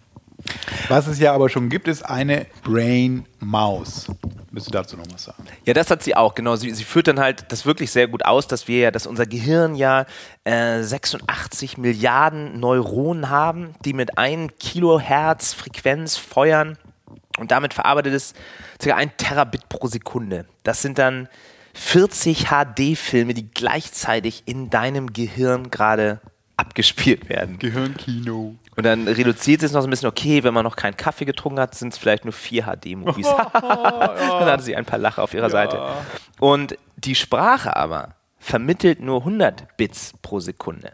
Was 0.87 1.07
es 1.07 1.19
ja 1.19 1.33
aber 1.33 1.49
schon 1.49 1.69
gibt, 1.69 1.87
ist 1.87 2.03
eine 2.03 2.47
Brain 2.63 3.25
Maus. 3.39 4.07
Müsst 4.51 4.67
du 4.67 4.71
dazu 4.71 4.97
noch 4.97 5.05
was 5.13 5.23
sagen? 5.25 5.43
Ja, 5.65 5.73
das 5.73 5.89
hat 5.89 6.03
sie 6.03 6.15
auch, 6.15 6.35
genau. 6.35 6.55
Sie, 6.55 6.71
sie 6.71 6.83
führt 6.83 7.07
dann 7.07 7.19
halt 7.19 7.45
das 7.49 7.65
wirklich 7.65 7.91
sehr 7.91 8.07
gut 8.07 8.25
aus, 8.25 8.47
dass 8.47 8.67
wir 8.67 8.79
ja, 8.79 8.91
dass 8.91 9.07
unser 9.07 9.25
Gehirn 9.25 9.75
ja 9.75 10.05
äh, 10.43 10.81
86 10.81 11.77
Milliarden 11.77 12.59
Neuronen 12.59 13.29
haben, 13.29 13.75
die 13.85 13.93
mit 13.93 14.17
1 14.17 14.53
Kilohertz 14.59 15.53
Frequenz 15.53 16.17
feuern 16.17 16.77
und 17.39 17.51
damit 17.51 17.73
verarbeitet 17.73 18.13
es 18.13 18.33
ca. 18.79 18.95
1 18.95 19.13
Terabit 19.17 19.69
pro 19.69 19.87
Sekunde. 19.87 20.45
Das 20.63 20.81
sind 20.81 20.97
dann 20.97 21.29
40 21.73 22.47
HD-Filme, 22.47 23.33
die 23.33 23.49
gleichzeitig 23.49 24.43
in 24.45 24.69
deinem 24.69 25.13
Gehirn 25.13 25.71
gerade 25.71 26.19
abgespielt 26.57 27.29
werden. 27.29 27.59
Gehirnkino. 27.59 28.55
Und 28.75 28.85
dann 28.85 29.07
reduziert 29.07 29.63
es 29.63 29.71
noch 29.73 29.81
so 29.81 29.87
ein 29.87 29.89
bisschen, 29.89 30.09
okay, 30.09 30.43
wenn 30.43 30.53
man 30.53 30.63
noch 30.63 30.75
keinen 30.75 30.97
Kaffee 30.97 31.25
getrunken 31.25 31.59
hat, 31.59 31.75
sind 31.75 31.93
es 31.93 31.97
vielleicht 31.97 32.25
nur 32.25 32.33
vier 32.33 32.63
HD-Movies. 32.63 33.27
dann 33.53 34.45
hatte 34.45 34.63
sie 34.63 34.75
ein 34.75 34.85
paar 34.85 34.99
Lacher 34.99 35.23
auf 35.23 35.33
ihrer 35.33 35.49
Seite. 35.49 35.81
Und 36.39 36.77
die 36.97 37.15
Sprache 37.15 37.75
aber 37.75 38.15
vermittelt 38.39 38.99
nur 39.01 39.19
100 39.19 39.77
Bits 39.77 40.13
pro 40.21 40.39
Sekunde. 40.39 40.93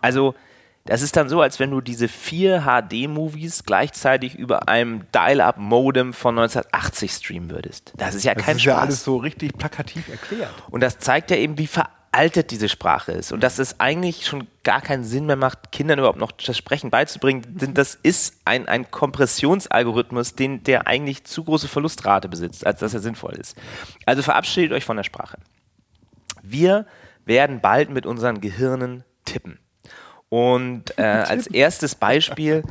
Also 0.00 0.34
das 0.86 1.02
ist 1.02 1.16
dann 1.16 1.28
so, 1.28 1.40
als 1.42 1.60
wenn 1.60 1.70
du 1.70 1.80
diese 1.80 2.08
vier 2.08 2.62
HD-Movies 2.62 3.64
gleichzeitig 3.64 4.34
über 4.34 4.68
einem 4.68 5.02
Dial-Up-Modem 5.12 6.12
von 6.14 6.38
1980 6.38 7.12
streamen 7.12 7.50
würdest. 7.50 7.92
Das 7.96 8.14
ist 8.14 8.24
ja 8.24 8.34
Das 8.34 8.44
kein 8.44 8.56
ist 8.56 8.62
Spaß. 8.62 8.74
ja 8.74 8.78
alles 8.78 9.04
so 9.04 9.18
richtig 9.18 9.56
plakativ 9.58 10.08
erklärt. 10.08 10.50
Und 10.70 10.80
das 10.82 10.98
zeigt 10.98 11.30
ja 11.30 11.36
eben, 11.36 11.58
wie 11.58 11.66
veraltet 12.12 12.50
diese 12.50 12.68
Sprache 12.68 13.12
ist. 13.12 13.32
Und 13.32 13.42
dass 13.42 13.58
es 13.58 13.78
eigentlich 13.78 14.26
schon 14.26 14.46
gar 14.64 14.80
keinen 14.80 15.04
Sinn 15.04 15.26
mehr 15.26 15.36
macht, 15.36 15.72
Kindern 15.72 15.98
überhaupt 15.98 16.18
noch 16.18 16.32
das 16.32 16.56
Sprechen 16.56 16.90
beizubringen. 16.90 17.44
Denn 17.48 17.74
das 17.74 17.94
ist 17.94 18.40
ein, 18.44 18.68
ein 18.68 18.90
Kompressionsalgorithmus, 18.90 20.34
den, 20.34 20.64
der 20.64 20.86
eigentlich 20.86 21.24
zu 21.24 21.44
große 21.44 21.68
Verlustrate 21.68 22.28
besitzt, 22.28 22.66
als 22.66 22.80
dass 22.80 22.94
er 22.94 23.00
sinnvoll 23.00 23.34
ist. 23.34 23.56
Also 24.06 24.22
verabschiedet 24.22 24.72
euch 24.72 24.84
von 24.84 24.96
der 24.96 25.04
Sprache. 25.04 25.38
Wir 26.42 26.86
werden 27.26 27.60
bald 27.60 27.90
mit 27.90 28.06
unseren 28.06 28.40
Gehirnen 28.40 29.04
tippen. 29.24 29.58
Und 30.28 30.98
äh, 30.98 31.02
als 31.28 31.46
erstes 31.46 31.94
Beispiel, 31.94 32.64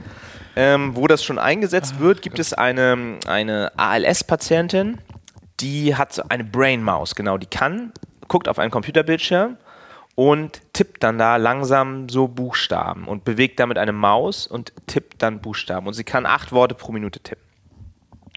ähm, 0.56 0.96
wo 0.96 1.08
das 1.08 1.24
schon 1.24 1.40
eingesetzt 1.40 2.00
wird, 2.00 2.22
gibt 2.22 2.40
es 2.40 2.54
eine, 2.54 3.20
eine 3.26 3.72
ALS-Patientin, 3.78 5.00
die 5.62 5.96
hat 5.96 6.14
so 6.14 6.24
eine 6.30 6.44
Brain 6.44 6.84
Mouse, 6.84 7.16
genau, 7.16 7.38
die 7.38 7.46
kann, 7.46 7.92
guckt 8.30 8.48
auf 8.48 8.58
einen 8.60 8.72
Computerbildschirm 8.72 9.58
und 10.16 10.62
tippt 10.74 11.04
dann 11.04 11.18
da 11.18 11.36
langsam 11.36 12.08
so 12.10 12.28
Buchstaben 12.28 13.08
und 13.08 13.26
bewegt 13.26 13.60
damit 13.60 13.78
eine 13.78 13.92
Maus 13.92 14.48
und 14.48 14.72
tippt 14.88 15.22
dann 15.22 15.42
Buchstaben. 15.42 15.88
Und 15.88 15.94
sie 15.94 16.04
kann 16.06 16.26
acht 16.26 16.52
Worte 16.54 16.76
pro 16.76 16.92
Minute 16.94 17.20
tippen. 17.20 17.44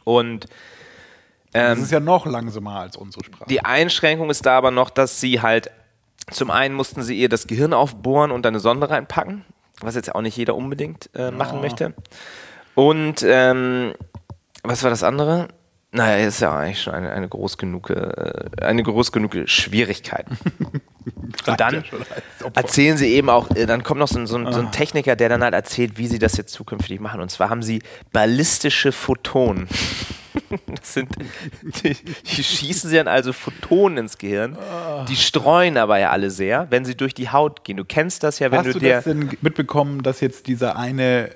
Und 0.04 0.46
Das 1.52 1.78
ist 1.78 1.92
ja 1.92 2.00
noch 2.00 2.24
langsamer 2.26 2.80
als 2.80 2.96
unsere 2.96 3.24
Sprache. 3.24 3.44
die 3.48 3.64
Einschränkung 3.64 4.30
ist 4.30 4.46
da 4.46 4.56
aber 4.56 4.70
noch, 4.70 4.90
dass 4.90 5.20
sie 5.20 5.42
halt, 5.42 5.70
zum 6.30 6.50
einen 6.50 6.74
mussten 6.74 7.02
sie 7.02 7.18
ihr 7.18 7.28
das 7.28 7.46
Gehirn 7.46 7.72
aufbohren 7.74 8.30
und 8.30 8.46
eine 8.46 8.58
Sonde 8.58 8.88
reinpacken, 8.88 9.44
was 9.80 9.94
jetzt 9.94 10.14
auch 10.14 10.22
nicht 10.22 10.36
jeder 10.36 10.54
unbedingt 10.56 11.10
äh, 11.14 11.30
machen 11.30 11.60
möchte. 11.60 11.94
Und 12.74 13.22
ähm, 13.26 13.92
was 14.62 14.82
war 14.82 14.90
das 14.90 15.02
andere? 15.02 15.48
Naja, 15.94 16.26
ist 16.26 16.40
ja 16.40 16.56
eigentlich 16.56 16.80
schon 16.80 16.94
eine, 16.94 17.10
eine 17.12 17.28
groß 17.28 17.58
genug, 17.58 17.90
äh, 17.90 18.40
eine 18.62 18.82
groß 18.82 19.12
genug 19.12 19.36
Schwierigkeit. 19.44 20.24
Und 21.46 21.60
dann 21.60 21.84
erzählen 22.54 22.96
sie 22.96 23.08
eben 23.08 23.28
auch, 23.28 23.50
äh, 23.50 23.66
dann 23.66 23.82
kommt 23.82 24.00
noch 24.00 24.08
so 24.08 24.18
ein, 24.18 24.26
so, 24.26 24.36
ein, 24.36 24.50
so 24.52 24.60
ein 24.60 24.72
Techniker, 24.72 25.16
der 25.16 25.28
dann 25.28 25.42
halt 25.42 25.52
erzählt, 25.52 25.98
wie 25.98 26.06
sie 26.06 26.18
das 26.18 26.38
jetzt 26.38 26.52
zukünftig 26.54 26.98
machen. 26.98 27.20
Und 27.20 27.30
zwar 27.30 27.50
haben 27.50 27.62
sie 27.62 27.82
ballistische 28.12 28.92
Photonen. 28.92 29.68
Das 30.66 30.94
sind, 30.94 31.10
die, 31.62 31.94
die 31.94 32.42
schießen 32.42 32.88
sie 32.88 32.96
dann 32.96 33.08
also 33.08 33.34
Photonen 33.34 33.98
ins 33.98 34.16
Gehirn. 34.16 34.56
Die 35.08 35.16
streuen 35.16 35.76
aber 35.76 35.98
ja 35.98 36.10
alle 36.10 36.30
sehr, 36.30 36.68
wenn 36.70 36.86
sie 36.86 36.94
durch 36.94 37.12
die 37.12 37.28
Haut 37.28 37.64
gehen. 37.64 37.76
Du 37.76 37.84
kennst 37.84 38.22
das 38.22 38.38
ja, 38.38 38.50
wenn 38.50 38.60
Hast 38.60 38.68
du 38.68 38.72
du 38.74 38.78
dir. 38.80 38.94
das 38.96 39.04
denn 39.04 39.30
mitbekommen, 39.42 40.02
dass 40.02 40.20
jetzt 40.20 40.46
dieser 40.46 40.76
eine 40.76 41.30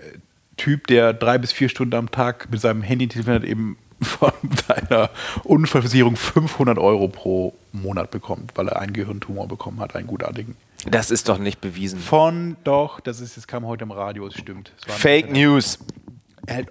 Typ, 0.57 0.87
der 0.87 1.13
drei 1.13 1.37
bis 1.37 1.53
vier 1.53 1.69
Stunden 1.69 1.95
am 1.95 2.11
Tag 2.11 2.49
mit 2.51 2.61
seinem 2.61 2.83
Handy 2.83 3.09
telefoniert, 3.09 3.45
eben 3.45 3.77
von 4.01 4.33
seiner 4.67 5.11
Unfallversicherung 5.45 6.17
500 6.17 6.79
Euro 6.79 7.09
pro 7.09 7.55
Monat 7.73 8.11
bekommt, 8.11 8.53
weil 8.57 8.69
er 8.69 8.81
einen 8.81 8.93
Gehirntumor 8.93 9.49
bekommen 9.49 9.81
hat, 9.81 9.95
einen 9.97 10.07
gutartigen. 10.07 10.57
Das 10.89 11.11
ist 11.11 11.29
doch 11.29 11.39
nicht 11.39 11.61
bewiesen. 11.61 11.99
Von 11.99 12.57
doch, 12.65 13.01
das 13.01 13.21
ist, 13.21 13.37
das 13.37 13.47
kam 13.47 13.67
heute 13.67 13.85
im 13.85 13.91
Radio, 13.91 14.27
es 14.27 14.35
stimmt. 14.35 14.73
Es 14.81 14.89
war 14.89 14.95
Fake 14.95 15.33
News. 15.33 15.79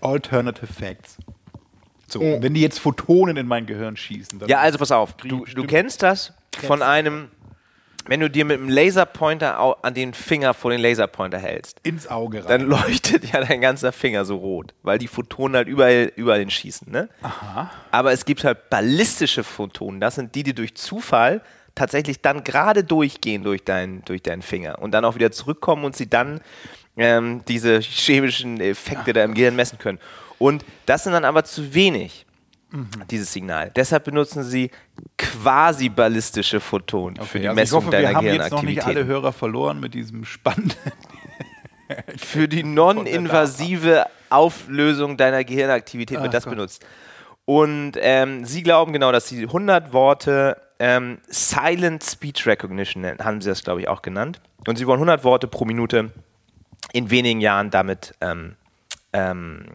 Alternative 0.01 0.67
Facts. 0.67 1.17
So, 2.07 2.21
wenn 2.21 2.53
die 2.53 2.61
jetzt 2.61 2.79
Photonen 2.79 3.35
in 3.35 3.47
mein 3.47 3.65
Gehirn 3.65 3.97
schießen, 3.97 4.39
dann 4.39 4.47
Ja, 4.47 4.59
also 4.59 4.77
pass 4.77 4.91
auf. 4.91 5.13
Du, 5.13 5.45
du 5.45 5.65
kennst 5.65 6.03
das 6.03 6.33
von 6.61 6.81
einem, 6.81 7.29
wenn 8.07 8.19
du 8.19 8.29
dir 8.29 8.45
mit 8.45 8.59
einem 8.59 8.69
Laserpointer 8.69 9.83
an 9.83 9.93
den 9.93 10.13
Finger 10.13 10.53
vor 10.53 10.71
den 10.71 10.79
Laserpointer 10.79 11.39
hältst, 11.39 11.79
ins 11.83 12.07
Auge 12.07 12.39
rein. 12.39 12.47
dann 12.47 12.61
leuchtet 12.61 13.31
ja 13.31 13.43
dein 13.43 13.61
ganzer 13.61 13.91
Finger 13.91 14.25
so 14.25 14.37
rot, 14.37 14.73
weil 14.83 14.97
die 14.97 15.07
Photonen 15.07 15.55
halt 15.55 15.67
überall, 15.67 16.11
überall 16.15 16.39
hinschießen. 16.39 16.91
Ne? 16.91 17.09
Aber 17.91 18.11
es 18.11 18.25
gibt 18.25 18.43
halt 18.43 18.69
ballistische 18.69 19.43
Photonen. 19.43 19.99
Das 19.99 20.15
sind 20.15 20.35
die, 20.35 20.43
die 20.43 20.53
durch 20.53 20.75
Zufall 20.75 21.41
tatsächlich 21.73 22.21
dann 22.21 22.43
gerade 22.43 22.83
durchgehen 22.83 23.43
durch, 23.43 23.63
dein, 23.63 24.03
durch 24.05 24.21
deinen 24.21 24.41
Finger 24.41 24.79
und 24.79 24.91
dann 24.91 25.03
auch 25.05 25.15
wieder 25.15 25.31
zurückkommen 25.31 25.83
und 25.83 25.95
sie 25.95 26.09
dann 26.09 26.41
ähm, 26.97 27.43
diese 27.47 27.79
chemischen 27.79 28.61
Effekte 28.61 29.13
da 29.13 29.23
im 29.23 29.33
Gehirn 29.33 29.55
messen 29.55 29.77
können. 29.77 29.99
Und 30.37 30.65
das 30.85 31.03
sind 31.03 31.13
dann 31.13 31.25
aber 31.25 31.43
zu 31.43 31.73
wenig, 31.73 32.24
dieses 33.09 33.31
Signal. 33.31 33.71
Deshalb 33.75 34.05
benutzen 34.05 34.43
sie 34.43 34.71
quasi 35.17 35.89
ballistische 35.89 36.59
Photonen 36.59 37.17
für 37.17 37.39
die 37.39 37.47
also 37.47 37.57
ich 37.57 37.63
Messung 37.63 37.81
hoffe, 37.81 37.91
deiner 37.91 38.09
wir 38.09 38.15
haben 38.15 38.25
jetzt 38.25 38.51
noch 38.51 38.61
nicht 38.63 38.79
Gehirnaktivität. 38.79 38.97
alle 38.97 39.05
Hörer 39.05 39.33
verloren 39.33 39.79
mit 39.79 39.93
diesem 39.93 40.25
spannenden. 40.25 40.77
Für 42.17 42.47
die 42.47 42.63
non-invasive 42.63 44.05
Auflösung 44.31 45.17
deiner 45.17 45.43
Gehirnaktivität 45.43 46.17
wird 46.17 46.29
Ach 46.29 46.33
das 46.33 46.45
Gott. 46.45 46.55
benutzt. 46.55 46.85
Und 47.45 47.93
ähm, 47.97 48.43
sie 48.43 48.63
glauben 48.63 48.91
genau, 48.91 49.11
dass 49.11 49.27
sie 49.27 49.43
100 49.43 49.93
Worte 49.93 50.59
ähm, 50.79 51.19
Silent 51.27 52.03
Speech 52.03 52.47
Recognition 52.47 53.01
nennen, 53.01 53.19
haben 53.23 53.39
sie 53.39 53.49
das, 53.49 53.63
glaube 53.63 53.81
ich, 53.81 53.87
auch 53.87 54.01
genannt. 54.01 54.41
Und 54.67 54.77
sie 54.77 54.87
wollen 54.87 54.97
100 54.97 55.23
Worte 55.23 55.47
pro 55.47 55.65
Minute 55.65 56.11
in 56.91 57.11
wenigen 57.11 57.39
Jahren 57.39 57.69
damit 57.69 58.15
ähm, 58.19 58.55
ähm, 59.13 59.65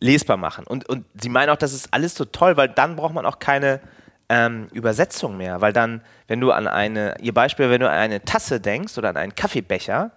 lesbar 0.00 0.36
machen. 0.36 0.66
Und, 0.66 0.88
und 0.88 1.04
sie 1.20 1.28
meinen 1.28 1.50
auch, 1.50 1.56
das 1.56 1.72
ist 1.72 1.92
alles 1.92 2.14
so 2.14 2.24
toll, 2.24 2.56
weil 2.56 2.68
dann 2.68 2.96
braucht 2.96 3.14
man 3.14 3.26
auch 3.26 3.38
keine 3.38 3.80
ähm, 4.28 4.68
Übersetzung 4.72 5.36
mehr. 5.36 5.60
Weil 5.60 5.72
dann, 5.72 6.02
wenn 6.26 6.40
du 6.40 6.52
an 6.52 6.66
eine, 6.66 7.16
ihr 7.20 7.34
Beispiel, 7.34 7.70
wenn 7.70 7.80
du 7.80 7.88
an 7.88 7.96
eine 7.96 8.24
Tasse 8.24 8.60
denkst 8.60 8.96
oder 8.98 9.10
an 9.10 9.16
einen 9.16 9.34
Kaffeebecher, 9.34 10.12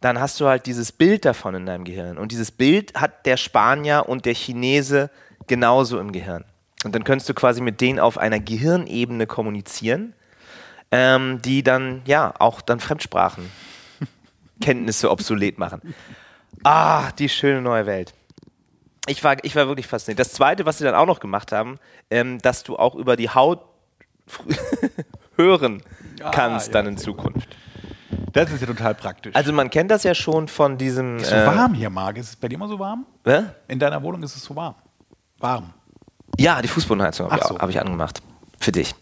dann 0.00 0.20
hast 0.20 0.40
du 0.40 0.46
halt 0.46 0.66
dieses 0.66 0.90
Bild 0.90 1.24
davon 1.24 1.54
in 1.54 1.66
deinem 1.66 1.84
Gehirn. 1.84 2.18
Und 2.18 2.32
dieses 2.32 2.50
Bild 2.50 2.94
hat 2.94 3.24
der 3.24 3.36
Spanier 3.36 4.08
und 4.08 4.26
der 4.26 4.34
Chinese 4.34 5.10
genauso 5.46 6.00
im 6.00 6.12
Gehirn. 6.12 6.44
Und 6.84 6.94
dann 6.94 7.04
könntest 7.04 7.28
du 7.28 7.34
quasi 7.34 7.60
mit 7.60 7.80
denen 7.80 8.00
auf 8.00 8.18
einer 8.18 8.40
Gehirnebene 8.40 9.26
kommunizieren, 9.28 10.14
ähm, 10.90 11.40
die 11.42 11.62
dann 11.62 12.02
ja 12.04 12.34
auch 12.38 12.60
dann 12.60 12.80
Fremdsprachen 12.80 13.50
Kenntnisse 14.60 15.10
obsolet 15.10 15.58
machen. 15.58 15.94
Ah, 16.64 17.12
die 17.12 17.28
schöne 17.28 17.62
neue 17.62 17.86
Welt. 17.86 18.12
Ich 19.06 19.22
war, 19.24 19.36
ich 19.42 19.56
war 19.56 19.66
wirklich 19.66 19.86
fasziniert. 19.86 20.20
Das 20.20 20.32
zweite, 20.32 20.64
was 20.64 20.78
sie 20.78 20.84
dann 20.84 20.94
auch 20.94 21.06
noch 21.06 21.18
gemacht 21.20 21.50
haben, 21.52 21.78
ähm, 22.10 22.38
dass 22.38 22.62
du 22.62 22.76
auch 22.76 22.94
über 22.94 23.16
die 23.16 23.30
Haut 23.30 23.60
hören 25.36 25.82
kannst 26.30 26.68
ja, 26.68 26.72
dann 26.74 26.86
in 26.86 26.96
Zukunft. 26.96 27.48
Das 28.32 28.50
ist 28.50 28.60
ja 28.60 28.66
total 28.66 28.94
praktisch. 28.94 29.34
Also 29.34 29.52
man 29.52 29.70
kennt 29.70 29.90
das 29.90 30.04
ja 30.04 30.14
schon 30.14 30.48
von 30.48 30.78
diesem. 30.78 31.16
ist 31.18 31.28
so 31.30 31.34
äh, 31.34 31.46
warm 31.46 31.74
hier, 31.74 31.90
Marc. 31.90 32.16
Ist 32.18 32.28
es 32.30 32.36
bei 32.36 32.48
dir 32.48 32.54
immer 32.54 32.68
so 32.68 32.78
warm? 32.78 33.04
Hä? 33.24 33.42
In 33.68 33.78
deiner 33.78 34.02
Wohnung 34.02 34.22
ist 34.22 34.36
es 34.36 34.44
so 34.44 34.54
warm. 34.54 34.74
Warm. 35.38 35.72
Ja, 36.38 36.62
die 36.62 36.68
Fußbodenheizung 36.68 37.26
habe 37.30 37.40
ich, 37.40 37.46
so. 37.46 37.56
auch- 37.56 37.60
hab 37.60 37.68
ich 37.70 37.80
angemacht. 37.80 38.22
Für 38.58 38.72
dich. 38.72 38.94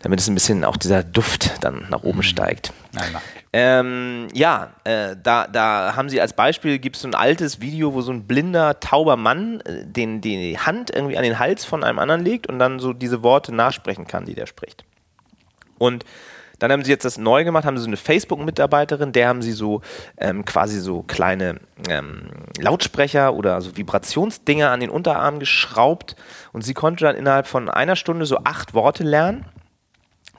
Damit 0.00 0.18
es 0.18 0.28
ein 0.28 0.34
bisschen 0.34 0.64
auch 0.64 0.76
dieser 0.78 1.04
Duft 1.04 1.62
dann 1.62 1.86
nach 1.90 2.02
oben 2.04 2.22
steigt. 2.22 2.72
Nein, 2.92 3.10
nein. 3.12 3.22
Ähm, 3.52 4.28
ja, 4.34 4.74
äh, 4.84 5.16
da, 5.22 5.46
da 5.46 5.96
haben 5.96 6.10
sie 6.10 6.20
als 6.20 6.34
Beispiel, 6.34 6.78
gibt 6.78 6.96
es 6.96 7.02
so 7.02 7.08
ein 7.08 7.14
altes 7.14 7.60
Video, 7.60 7.94
wo 7.94 8.02
so 8.02 8.12
ein 8.12 8.26
blinder, 8.26 8.78
tauber 8.80 9.16
Mann 9.16 9.60
äh, 9.62 9.86
den, 9.86 10.20
die 10.20 10.58
Hand 10.58 10.90
irgendwie 10.90 11.16
an 11.16 11.22
den 11.22 11.38
Hals 11.38 11.64
von 11.64 11.82
einem 11.82 11.98
anderen 11.98 12.22
legt 12.22 12.46
und 12.46 12.58
dann 12.58 12.78
so 12.78 12.92
diese 12.92 13.22
Worte 13.22 13.54
nachsprechen 13.54 14.06
kann, 14.06 14.26
die 14.26 14.34
der 14.34 14.46
spricht. 14.46 14.84
Und 15.78 16.04
dann 16.58 16.72
haben 16.72 16.84
sie 16.84 16.90
jetzt 16.90 17.04
das 17.04 17.18
neu 17.18 17.44
gemacht, 17.44 17.64
haben 17.64 17.76
sie 17.76 17.84
so 17.84 17.88
eine 17.88 17.96
Facebook-Mitarbeiterin, 17.96 19.12
der 19.12 19.28
haben 19.28 19.42
sie 19.42 19.52
so 19.52 19.80
ähm, 20.18 20.44
quasi 20.44 20.80
so 20.80 21.02
kleine 21.02 21.60
ähm, 21.88 22.30
Lautsprecher 22.58 23.32
oder 23.34 23.60
so 23.60 23.76
Vibrationsdinger 23.76 24.70
an 24.70 24.80
den 24.80 24.90
Unterarm 24.90 25.38
geschraubt 25.38 26.16
und 26.52 26.62
sie 26.62 26.74
konnte 26.74 27.04
dann 27.04 27.16
innerhalb 27.16 27.46
von 27.46 27.70
einer 27.70 27.96
Stunde 27.96 28.26
so 28.26 28.38
acht 28.44 28.74
Worte 28.74 29.04
lernen 29.04 29.44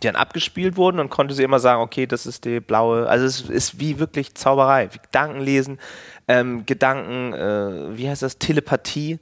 die 0.01 0.07
dann 0.07 0.15
abgespielt 0.15 0.77
wurden 0.77 0.99
und 0.99 1.09
konnte 1.09 1.33
sie 1.33 1.43
immer 1.43 1.59
sagen, 1.59 1.81
okay, 1.81 2.05
das 2.05 2.25
ist 2.25 2.45
die 2.45 2.59
blaue, 2.59 3.07
also 3.07 3.25
es 3.25 3.41
ist 3.41 3.79
wie 3.79 3.99
wirklich 3.99 4.35
Zauberei, 4.35 4.89
wie 4.93 4.99
Gedanken 4.99 5.41
lesen, 5.41 5.79
ähm, 6.27 6.65
Gedanken, 6.65 7.33
äh, 7.33 7.97
wie 7.97 8.09
heißt 8.09 8.21
das, 8.21 8.37
Telepathie, 8.37 9.19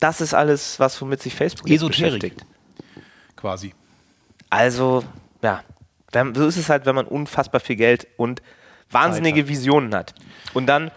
das 0.00 0.20
ist 0.20 0.34
alles, 0.34 0.78
was 0.78 1.00
womit 1.00 1.22
sich 1.22 1.34
Facebook 1.34 1.68
Esoterik. 1.68 2.12
beschäftigt. 2.12 2.46
Quasi. 3.36 3.74
Also, 4.50 5.02
ja, 5.42 5.62
so 6.12 6.46
ist 6.46 6.56
es 6.56 6.68
halt, 6.68 6.86
wenn 6.86 6.94
man 6.94 7.06
unfassbar 7.06 7.60
viel 7.60 7.76
Geld 7.76 8.06
und 8.16 8.42
wahnsinnige 8.90 9.48
Visionen 9.48 9.94
hat. 9.94 10.14
Und 10.54 10.66
dann 10.66 10.90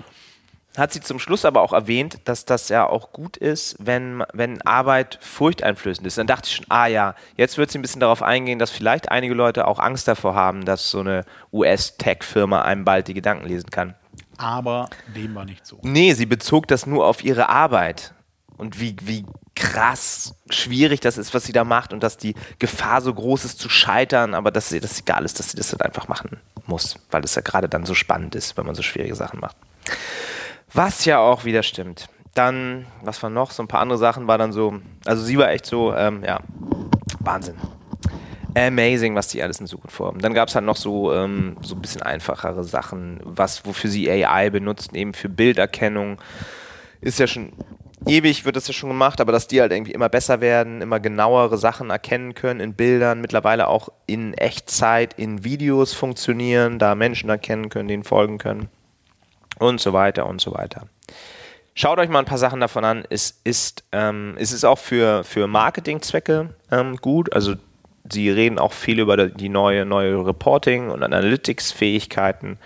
hat 0.78 0.94
sie 0.94 1.02
zum 1.02 1.20
Schluss 1.20 1.46
aber 1.46 1.62
auch 1.62 1.74
erwähnt, 1.74 2.20
dass 2.26 2.46
das 2.46 2.70
ja 2.70 2.88
auch 2.88 3.12
gut 3.12 3.38
ist, 3.38 3.76
wenn, 3.80 4.24
wenn 4.34 4.62
Arbeit 4.62 5.18
furchteinflößend 5.22 6.06
ist. 6.08 6.18
Dann 6.18 6.28
dachte 6.28 6.48
ich 6.48 6.56
schon, 6.56 6.66
ah 6.70 6.88
ja, 6.88 7.16
jetzt 7.36 7.58
wird 7.58 7.72
sie 7.72 7.80
ein 7.80 7.82
bisschen 7.82 8.02
darauf 8.02 8.22
eingehen, 8.22 8.60
dass 8.60 8.70
vielleicht 8.70 9.12
einige 9.12 9.34
Leute 9.34 9.68
auch 9.68 9.80
Angst 9.80 10.08
davor 10.08 10.36
haben, 10.36 10.66
dass 10.66 10.90
so 10.90 11.00
eine 11.00 11.26
US-Tech-Firma 11.52 12.62
einem 12.62 12.86
bald 12.86 13.08
die 13.08 13.14
Gedanken 13.14 13.48
lesen 13.48 13.72
kann. 13.72 13.96
Aber 14.38 14.90
dem 15.16 15.36
war 15.36 15.46
nicht 15.46 15.66
so. 15.66 15.80
Nee, 15.82 16.14
sie 16.14 16.26
bezog 16.26 16.68
das 16.68 16.86
nur 16.86 17.06
auf 17.06 17.24
ihre 17.24 17.50
Arbeit 17.50 18.14
und 18.58 18.80
wie, 18.80 18.96
wie 19.02 19.26
krass 19.56 20.36
schwierig 20.50 21.02
das 21.02 21.18
ist, 21.18 21.34
was 21.34 21.44
sie 21.44 21.52
da 21.52 21.66
macht 21.66 21.92
und 21.92 22.04
dass 22.04 22.18
die 22.18 22.36
Gefahr 22.60 23.02
so 23.02 23.14
groß 23.14 23.44
ist 23.44 23.60
zu 23.60 23.70
scheitern, 23.70 24.34
aber 24.34 24.52
dass 24.52 24.70
sie 24.70 24.80
das 24.80 25.00
egal 25.00 25.26
ist, 25.26 25.40
dass 25.40 25.52
sie 25.52 25.58
das 25.58 25.70
dann 25.70 25.82
einfach 25.82 26.08
machen 26.08 26.40
muss, 26.66 26.96
weil 27.12 27.24
es 27.24 27.36
ja 27.36 27.42
gerade 27.42 27.68
dann 27.68 27.86
so 27.86 27.96
spannend 27.96 28.36
ist, 28.36 28.56
wenn 28.56 28.66
man 28.66 28.76
so 28.76 28.82
schwierige 28.82 29.16
Sachen 29.16 29.40
macht. 29.40 29.58
Was 30.74 31.06
ja 31.06 31.20
auch 31.20 31.46
wieder 31.46 31.64
stimmt. 31.64 32.10
Dann, 32.36 32.86
was 33.02 33.22
war 33.24 33.30
noch? 33.30 33.52
So 33.52 33.64
ein 33.64 33.68
paar 33.68 33.82
andere 33.82 33.98
Sachen 33.98 34.28
war 34.28 34.38
dann 34.38 34.52
so, 34.52 34.80
also 35.06 35.24
sie 35.24 35.38
war 35.38 35.50
echt 35.50 35.66
so, 35.66 35.94
ähm, 35.96 36.24
ja, 36.24 36.40
Wahnsinn. 37.20 37.56
Amazing, 38.56 39.16
was 39.16 39.30
die 39.30 39.42
alles 39.42 39.60
in 39.60 39.68
Zukunft 39.68 39.96
vorhaben. 39.96 40.20
Dann 40.20 40.34
gab 40.34 40.50
es 40.50 40.56
halt 40.56 40.66
noch 40.66 40.76
so, 40.76 41.14
ähm, 41.14 41.58
so 41.62 41.76
ein 41.76 41.82
bisschen 41.82 42.02
einfachere 42.02 42.64
Sachen, 42.64 43.20
was, 43.24 43.66
wofür 43.66 43.90
sie 43.90 44.10
AI 44.10 44.50
benutzen, 44.50 44.96
eben 44.96 45.14
für 45.14 45.30
Bilderkennung. 45.30 46.18
Ist 47.02 47.20
ja 47.20 47.28
schon 47.28 47.54
ewig, 48.06 48.46
wird 48.46 48.56
das 48.56 48.68
ja 48.68 48.74
schon 48.74 48.90
gemacht, 48.90 49.22
aber 49.22 49.32
dass 49.32 49.48
die 49.48 49.62
halt 49.62 49.72
irgendwie 49.72 49.92
immer 49.92 50.10
besser 50.10 50.42
werden, 50.42 50.82
immer 50.82 51.00
genauere 51.00 51.58
Sachen 51.58 51.90
erkennen 51.90 52.34
können 52.34 52.60
in 52.60 52.74
Bildern, 52.74 53.22
mittlerweile 53.22 53.68
auch 53.68 53.90
in 54.06 54.34
Echtzeit, 54.34 55.14
in 55.14 55.44
Videos 55.44 55.94
funktionieren, 55.94 56.80
da 56.80 56.96
Menschen 56.96 57.30
erkennen 57.30 57.70
können, 57.70 57.88
denen 57.88 58.04
folgen 58.04 58.38
können 58.38 58.70
und 59.60 59.80
so 59.80 59.94
weiter 59.94 60.26
und 60.28 60.42
so 60.42 60.54
weiter. 60.54 60.88
Schaut 61.76 62.00
euch 62.00 62.10
mal 62.10 62.20
ein 62.20 62.26
paar 62.26 62.38
Sachen 62.38 62.60
davon 62.60 62.84
an. 62.84 63.06
Es 63.10 63.40
ist, 63.44 63.84
ähm, 63.92 64.36
es 64.38 64.52
ist 64.52 64.66
auch 64.66 64.78
für, 64.80 65.24
für 65.24 65.48
Marketingzwecke 65.48 66.54
ähm, 66.72 66.98
gut. 66.98 67.32
Also 67.34 67.56
sie 68.12 68.30
reden 68.30 68.60
auch 68.60 68.74
viel 68.74 69.00
über 69.00 69.28
die 69.28 69.50
neue, 69.50 69.86
neue 69.86 70.26
Reporting- 70.26 70.90
und 70.90 71.04
Analytics-Fähigkeiten 71.04 72.58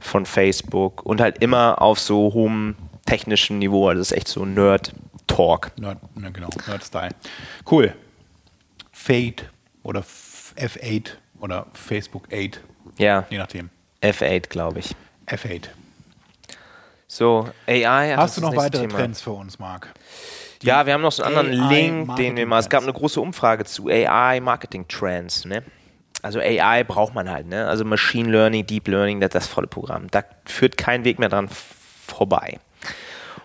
von 0.00 0.26
Facebook 0.26 1.04
und 1.06 1.20
halt 1.20 1.38
immer 1.42 1.80
auf 1.80 1.98
so 2.00 2.32
hohem 2.34 2.74
technischen 3.04 3.58
Niveau. 3.58 3.88
Also 3.88 4.00
es 4.02 4.10
ist 4.10 4.16
echt 4.16 4.28
so 4.28 4.44
Nerd-Talk. 4.44 5.70
Nerd, 5.78 5.98
ne, 6.16 6.32
genau, 6.32 6.48
Nerd-Style. 6.66 7.10
Cool. 7.70 7.94
Fade 8.92 9.44
oder 9.84 10.00
F- 10.00 10.54
F8 10.56 11.10
oder 11.40 11.66
Facebook 11.72 12.24
8, 12.32 12.60
Ja, 12.98 13.24
je 13.30 13.38
nachdem. 13.38 13.70
F8, 14.02 14.48
glaube 14.48 14.80
ich. 14.80 14.96
F8. 15.26 15.68
So, 17.08 17.48
AI. 17.66 18.14
Hast 18.16 18.36
du 18.36 18.40
noch 18.40 18.56
weitere 18.56 18.82
Thema. 18.82 18.98
Trends 18.98 19.20
für 19.20 19.30
uns, 19.30 19.58
Marc? 19.58 19.92
Ja, 20.62 20.86
wir 20.86 20.94
haben 20.94 21.02
noch 21.02 21.12
so 21.12 21.22
einen 21.22 21.36
anderen 21.36 21.60
AI 21.60 21.74
Link, 21.74 22.16
den 22.16 22.36
wir 22.36 22.46
mal. 22.46 22.58
Es 22.58 22.68
gab 22.68 22.82
eine 22.82 22.92
große 22.92 23.20
Umfrage 23.20 23.64
zu 23.64 23.88
AI 23.88 24.40
Marketing 24.40 24.88
Trends. 24.88 25.44
Ne? 25.44 25.62
Also 26.22 26.40
AI 26.40 26.82
braucht 26.82 27.14
man 27.14 27.30
halt. 27.30 27.46
Ne? 27.46 27.66
Also 27.66 27.84
Machine 27.84 28.30
Learning, 28.30 28.66
Deep 28.66 28.88
Learning, 28.88 29.20
das, 29.20 29.30
das 29.30 29.46
volle 29.46 29.66
Programm. 29.66 30.08
Da 30.10 30.24
führt 30.44 30.76
kein 30.76 31.04
Weg 31.04 31.18
mehr 31.18 31.28
dran 31.28 31.48
vorbei. 32.06 32.58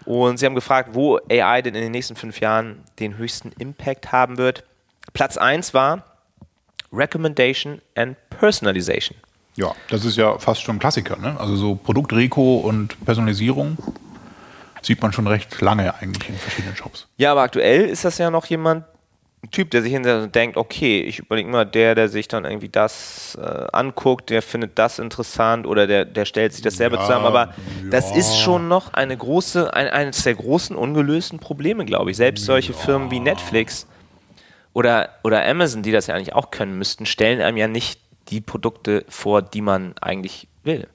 Und 0.05 0.37
sie 0.37 0.45
haben 0.45 0.55
gefragt, 0.55 0.89
wo 0.93 1.19
AI 1.29 1.61
denn 1.61 1.75
in 1.75 1.81
den 1.81 1.91
nächsten 1.91 2.15
fünf 2.15 2.39
Jahren 2.39 2.83
den 2.99 3.17
höchsten 3.17 3.51
Impact 3.59 4.11
haben 4.11 4.37
wird. 4.37 4.63
Platz 5.13 5.37
1 5.37 5.73
war 5.73 6.03
Recommendation 6.91 7.81
and 7.95 8.17
Personalization. 8.29 9.17
Ja, 9.55 9.73
das 9.89 10.05
ist 10.05 10.17
ja 10.17 10.37
fast 10.39 10.61
schon 10.61 10.77
ein 10.77 10.79
Klassiker, 10.79 11.17
ne? 11.17 11.35
Also 11.39 11.55
so 11.55 11.75
Produktreko 11.75 12.57
und 12.57 13.03
Personalisierung. 13.05 13.77
Sieht 14.81 15.01
man 15.01 15.13
schon 15.13 15.27
recht 15.27 15.61
lange 15.61 15.93
eigentlich 15.95 16.29
in 16.29 16.35
verschiedenen 16.35 16.75
Shops. 16.75 17.07
Ja, 17.17 17.33
aber 17.33 17.41
aktuell 17.41 17.85
ist 17.85 18.03
das 18.03 18.17
ja 18.17 18.31
noch 18.31 18.47
jemand, 18.47 18.85
ein 19.43 19.49
Typ, 19.49 19.71
der 19.71 19.81
sich 19.81 19.91
hinsetzt 19.91 20.23
und 20.23 20.35
denkt, 20.35 20.55
okay, 20.55 21.01
ich 21.01 21.19
überlege 21.19 21.49
mal, 21.49 21.65
der, 21.65 21.95
der 21.95 22.09
sich 22.09 22.27
dann 22.27 22.45
irgendwie 22.45 22.69
das 22.69 23.37
äh, 23.41 23.65
anguckt, 23.73 24.29
der 24.29 24.41
findet 24.41 24.77
das 24.77 24.99
interessant 24.99 25.65
oder 25.65 25.87
der, 25.87 26.05
der 26.05 26.25
stellt 26.25 26.53
sich 26.53 26.61
das 26.61 26.75
selber 26.75 26.97
Ja, 26.97 27.01
zusammen. 27.03 27.25
Aber 27.25 27.53
das 27.89 28.11
ja. 28.11 28.17
ist 28.17 28.37
schon 28.37 28.67
noch 28.67 28.93
eine 28.93 29.17
große, 29.17 29.73
ein, 29.73 29.87
eines 29.87 30.23
der 30.23 30.35
großen 30.35 30.75
ungelösten 30.75 31.39
Probleme, 31.39 31.85
glaube 31.85 32.11
ich. 32.11 32.17
Selbst 32.17 32.45
solche 32.45 32.73
Firmen 32.73 33.09
wie 33.09 33.19
Netflix 33.19 33.87
oder, 34.73 35.09
oder 35.23 35.43
Amazon, 35.45 35.81
die 35.81 35.91
das 35.91 36.07
ja 36.07 36.15
eigentlich 36.15 36.33
auch 36.33 36.51
können 36.51 36.77
müssten, 36.77 37.05
stellen 37.07 37.41
einem 37.41 37.57
ja 37.57 37.67
nicht 37.67 38.00
die 38.31 38.41
Produkte 38.41 39.05
vor, 39.09 39.41
die 39.41 39.61
man 39.61 39.93
eigentlich 40.01 40.47
will. 40.63 40.87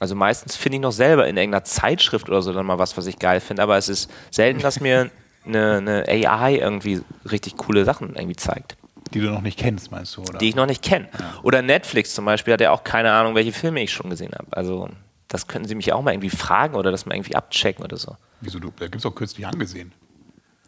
Also 0.00 0.14
meistens 0.14 0.56
finde 0.56 0.76
ich 0.76 0.82
noch 0.82 0.92
selber 0.92 1.26
in 1.26 1.36
irgendeiner 1.36 1.64
Zeitschrift 1.64 2.28
oder 2.28 2.40
so 2.42 2.52
dann 2.52 2.66
mal 2.66 2.78
was, 2.78 2.96
was 2.96 3.06
ich 3.06 3.18
geil 3.18 3.40
finde, 3.40 3.62
aber 3.62 3.76
es 3.76 3.88
ist 3.88 4.10
selten, 4.30 4.60
dass 4.60 4.80
mir 4.80 5.10
eine, 5.44 5.76
eine 5.76 6.04
AI 6.08 6.56
irgendwie 6.56 7.02
richtig 7.30 7.56
coole 7.56 7.84
Sachen 7.84 8.14
irgendwie 8.14 8.36
zeigt, 8.36 8.76
Die 9.12 9.20
du 9.20 9.26
noch 9.30 9.40
nicht 9.42 9.58
kennst, 9.58 9.90
meinst 9.90 10.16
du, 10.16 10.22
oder? 10.22 10.38
die 10.38 10.48
ich 10.48 10.54
noch 10.54 10.66
nicht 10.66 10.82
kenne. 10.82 11.08
Oder 11.42 11.62
Netflix 11.62 12.14
zum 12.14 12.24
Beispiel 12.24 12.54
hat 12.54 12.60
ja 12.60 12.70
auch 12.70 12.84
keine 12.84 13.10
Ahnung, 13.12 13.34
welche 13.34 13.52
Filme 13.52 13.82
ich 13.82 13.92
schon 13.92 14.10
gesehen 14.10 14.32
habe. 14.38 14.46
Also 14.50 14.88
das 15.26 15.46
könnten 15.48 15.66
sie 15.68 15.74
mich 15.74 15.86
ja 15.86 15.94
auch 15.94 16.02
mal 16.02 16.12
irgendwie 16.12 16.30
fragen 16.30 16.74
oder 16.76 16.90
das 16.92 17.04
mal 17.06 17.14
irgendwie 17.14 17.34
abchecken 17.34 17.84
oder 17.84 17.96
so. 17.96 18.16
Wieso, 18.40 18.60
du, 18.60 18.70
da 18.78 18.86
gibt 18.86 18.96
es 18.96 19.06
auch 19.06 19.14
kürzlich 19.14 19.46
angesehen. 19.46 19.92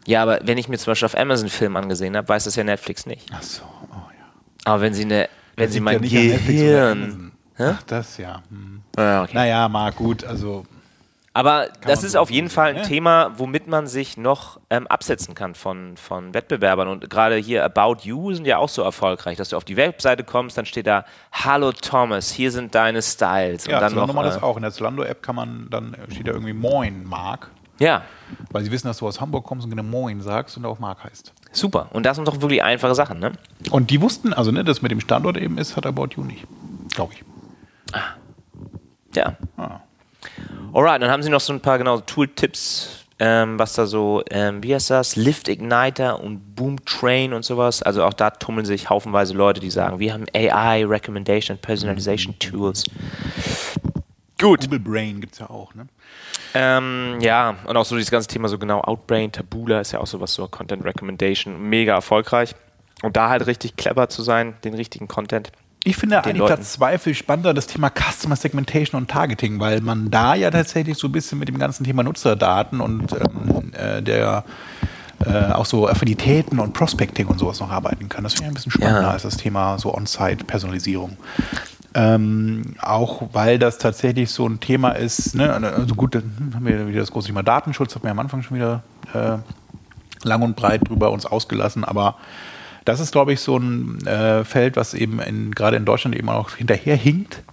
Ja, 0.07 0.23
aber 0.23 0.39
wenn 0.43 0.57
ich 0.57 0.67
mir 0.67 0.77
zum 0.77 0.91
Beispiel 0.91 1.05
auf 1.05 1.17
Amazon 1.17 1.47
Film 1.49 1.77
angesehen 1.77 2.17
habe, 2.17 2.27
weiß 2.27 2.43
das 2.45 2.55
ja 2.55 2.63
Netflix 2.63 3.05
nicht. 3.05 3.29
Ach 3.33 3.43
so, 3.43 3.61
oh 3.91 3.95
ja. 3.95 4.25
Aber 4.65 4.81
wenn 4.81 4.93
sie 4.93 5.03
eine, 5.03 5.29
wenn 5.61 5.71
sie 5.71 5.79
mein 5.79 6.03
ja 6.03 6.37
Gehirn. 6.37 7.31
Ach, 7.57 7.83
das 7.83 8.17
ja. 8.17 8.41
Hm. 8.49 8.81
Ja, 8.97 9.23
okay. 9.23 9.31
Naja, 9.33 9.69
Marc, 9.69 9.95
gut, 9.95 10.23
also 10.23 10.65
Aber 11.33 11.67
das 11.81 11.99
man 11.99 12.05
ist 12.05 12.11
so 12.13 12.19
auf 12.19 12.29
jeden 12.31 12.49
Fall 12.49 12.71
ein 12.71 12.75
ne? 12.77 12.81
Thema, 12.81 13.31
womit 13.37 13.67
man 13.67 13.87
sich 13.87 14.17
noch 14.17 14.59
ähm, 14.69 14.87
absetzen 14.87 15.35
kann 15.35 15.55
von, 15.55 15.95
von 15.95 16.33
Wettbewerbern. 16.33 16.87
Und 16.87 17.09
gerade 17.09 17.35
hier 17.37 17.63
About 17.63 17.97
You 18.01 18.33
sind 18.33 18.45
ja 18.45 18.57
auch 18.57 18.69
so 18.69 18.81
erfolgreich, 18.81 19.37
dass 19.37 19.49
du 19.49 19.57
auf 19.57 19.63
die 19.63 19.77
Webseite 19.77 20.23
kommst, 20.23 20.57
dann 20.57 20.65
steht 20.65 20.87
da 20.87 21.05
Hallo 21.31 21.71
Thomas, 21.71 22.31
hier 22.31 22.51
sind 22.51 22.75
deine 22.75 23.01
Styles. 23.01 23.65
ja, 23.67 23.75
und 23.75 23.81
dann 23.81 23.93
Zalando 23.93 24.13
noch, 24.13 24.23
das 24.23 24.37
äh, 24.37 24.41
auch. 24.41 24.57
In 24.57 24.63
der 24.63 24.71
Zalando-App 24.71 25.21
kann 25.21 25.35
man, 25.35 25.67
dann 25.69 25.95
steht 26.09 26.27
da 26.27 26.31
irgendwie 26.31 26.53
Moin, 26.53 27.05
Marc. 27.05 27.49
Ja, 27.79 28.03
Weil 28.51 28.63
sie 28.63 28.71
wissen, 28.71 28.87
dass 28.87 28.97
du 28.97 29.07
aus 29.07 29.19
Hamburg 29.19 29.43
kommst 29.45 29.63
und 29.65 29.71
genau 29.71 29.83
Moin 29.83 30.21
sagst 30.21 30.55
und 30.57 30.65
auch 30.65 30.79
Marc 30.79 31.03
heißt. 31.03 31.33
Super. 31.51 31.89
Und 31.91 32.05
das 32.05 32.15
sind 32.15 32.27
doch 32.27 32.41
wirklich 32.41 32.63
einfache 32.63 32.95
Sachen, 32.95 33.19
ne? 33.19 33.33
Und 33.69 33.89
die 33.89 34.01
wussten, 34.01 34.33
also 34.33 34.51
ne, 34.51 34.63
das 34.63 34.81
mit 34.81 34.91
dem 34.91 34.99
Standort 34.99 35.37
eben 35.37 35.57
ist, 35.57 35.75
hat 35.75 35.85
About 35.85 36.09
You 36.15 36.23
nicht. 36.23 36.45
Glaube 36.93 37.13
ich. 37.13 37.23
Ja. 39.15 39.37
Ah. 39.57 39.81
Alright, 40.73 41.01
dann 41.01 41.09
haben 41.09 41.23
sie 41.23 41.29
noch 41.29 41.41
so 41.41 41.51
ein 41.51 41.59
paar 41.59 41.77
genau 41.77 41.99
Tool-Tipps, 41.99 43.05
ähm, 43.19 43.59
was 43.59 43.73
da 43.73 43.85
so, 43.85 44.23
ähm, 44.29 44.63
wie 44.63 44.73
heißt 44.73 44.89
das? 44.89 45.15
Lift 45.15 45.47
Igniter 45.49 46.23
und 46.23 46.55
Boom 46.55 46.83
Train 46.85 47.33
und 47.33 47.43
sowas. 47.43 47.83
Also 47.83 48.03
auch 48.03 48.13
da 48.13 48.29
tummeln 48.29 48.65
sich 48.65 48.89
haufenweise 48.89 49.33
Leute, 49.33 49.59
die 49.59 49.69
sagen, 49.69 49.99
wir 49.99 50.13
haben 50.13 50.25
AI, 50.33 50.85
Recommendation, 50.85 51.57
Personalization 51.57 52.39
Tools. 52.39 52.85
Gut. 54.39 54.61
Google 54.61 54.79
Brain 54.79 55.21
gibt 55.21 55.33
es 55.33 55.39
ja 55.39 55.49
auch, 55.49 55.75
ne? 55.75 55.87
Ähm, 56.53 57.17
ja, 57.21 57.55
und 57.65 57.77
auch 57.77 57.85
so 57.85 57.95
dieses 57.95 58.11
ganze 58.11 58.27
Thema 58.27 58.47
so 58.49 58.57
genau 58.57 58.81
Outbrain, 58.81 59.31
Taboola 59.31 59.79
ist 59.81 59.91
ja 59.93 59.99
auch 59.99 60.07
sowas, 60.07 60.33
so 60.33 60.47
Content 60.47 60.83
Recommendation, 60.83 61.69
mega 61.69 61.93
erfolgreich. 61.93 62.55
Und 63.03 63.17
da 63.17 63.29
halt 63.29 63.47
richtig 63.47 63.77
clever 63.77 64.09
zu 64.09 64.21
sein, 64.21 64.53
den 64.63 64.73
richtigen 64.73 65.07
Content. 65.07 65.51
Ich 65.83 65.97
finde 65.97 66.23
eigentlich 66.23 66.37
Leuten. 66.37 66.55
Platz 66.55 66.73
zwei 66.73 66.99
viel 66.99 67.15
spannender 67.15 67.55
das 67.55 67.65
Thema 67.65 67.89
Customer 67.89 68.35
Segmentation 68.35 69.01
und 69.01 69.09
Targeting, 69.09 69.59
weil 69.59 69.81
man 69.81 70.11
da 70.11 70.35
ja 70.35 70.51
tatsächlich 70.51 70.97
so 70.97 71.07
ein 71.07 71.11
bisschen 71.11 71.39
mit 71.39 71.47
dem 71.47 71.57
ganzen 71.57 71.83
Thema 71.83 72.03
Nutzerdaten 72.03 72.81
und 72.81 73.11
ähm, 73.13 73.73
äh, 73.73 74.01
der 74.03 74.43
äh, 75.25 75.51
auch 75.53 75.65
so 75.65 75.87
Affinitäten 75.87 76.59
und 76.59 76.73
Prospecting 76.73 77.25
und 77.27 77.39
sowas 77.39 77.59
noch 77.59 77.71
arbeiten 77.71 78.09
kann. 78.09 78.23
Das 78.23 78.33
finde 78.33 78.45
ich 78.45 78.51
ein 78.51 78.53
bisschen 78.55 78.71
spannender 78.73 79.01
Ja. 79.01 79.09
als 79.11 79.23
das 79.23 79.37
Thema 79.37 79.79
so 79.79 79.93
On-Site-Personalisierung. 79.95 81.17
Ähm, 81.93 82.75
auch 82.79 83.29
weil 83.33 83.59
das 83.59 83.77
tatsächlich 83.77 84.31
so 84.31 84.47
ein 84.47 84.61
Thema 84.61 84.91
ist, 84.91 85.35
ne, 85.35 85.53
also 85.53 85.93
gut, 85.95 86.15
dann 86.15 86.53
haben 86.55 86.65
wir 86.65 86.87
wieder 86.87 87.01
das 87.01 87.11
große 87.11 87.27
Thema 87.27 87.43
Datenschutz, 87.43 87.95
man 87.95 88.05
ja 88.05 88.11
am 88.11 88.19
Anfang 88.19 88.41
schon 88.43 88.55
wieder 88.55 88.81
äh, 89.13 89.37
lang 90.25 90.41
und 90.41 90.55
breit 90.55 90.87
drüber 90.87 91.11
uns 91.11 91.25
ausgelassen, 91.25 91.83
aber 91.83 92.15
das 92.85 92.99
ist, 92.99 93.11
glaube 93.11 93.33
ich, 93.33 93.41
so 93.41 93.57
ein 93.57 94.05
äh, 94.07 94.43
Feld, 94.43 94.75
was 94.75 94.93
eben 94.93 95.19
in, 95.19 95.51
gerade 95.51 95.77
in 95.77 95.85
Deutschland 95.85 96.15
eben 96.15 96.29
auch 96.29 96.51
hinterherhinkt 96.51 97.43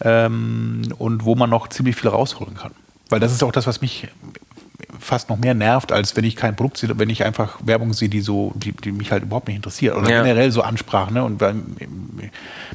ähm, 0.00 0.82
und 0.98 1.24
wo 1.24 1.34
man 1.34 1.50
noch 1.50 1.68
ziemlich 1.68 1.96
viel 1.96 2.10
rausholen 2.10 2.54
kann. 2.54 2.72
Weil 3.10 3.20
das 3.20 3.32
ist 3.32 3.42
auch 3.42 3.52
das, 3.52 3.66
was 3.66 3.80
mich 3.80 4.08
fast 5.02 5.28
noch 5.28 5.36
mehr 5.36 5.54
nervt, 5.54 5.92
als 5.92 6.16
wenn 6.16 6.24
ich 6.24 6.36
kein 6.36 6.56
Produkt 6.56 6.78
sehe, 6.78 6.90
wenn 6.98 7.10
ich 7.10 7.24
einfach 7.24 7.58
Werbung 7.62 7.92
sehe, 7.92 8.08
die 8.08 8.20
so, 8.20 8.52
die, 8.56 8.72
die 8.72 8.92
mich 8.92 9.10
halt 9.12 9.22
überhaupt 9.24 9.48
nicht 9.48 9.56
interessiert. 9.56 9.96
Oder 9.96 10.10
Ja. 10.10 10.22
generell 10.22 10.50
so 10.50 10.62
Ansprachen. 10.62 11.14
Ne? 11.14 11.24
Und 11.24 11.42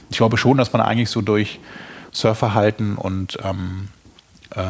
ich 0.10 0.18
glaube 0.18 0.38
schon, 0.38 0.58
dass 0.58 0.74
man 0.74 0.82
eigentlich 0.82 1.10
so 1.10 1.22
durch 1.22 1.60
Surfverhalten 2.12 2.96
und 2.98 3.38
ähm, 3.44 3.88
äh, 4.56 4.62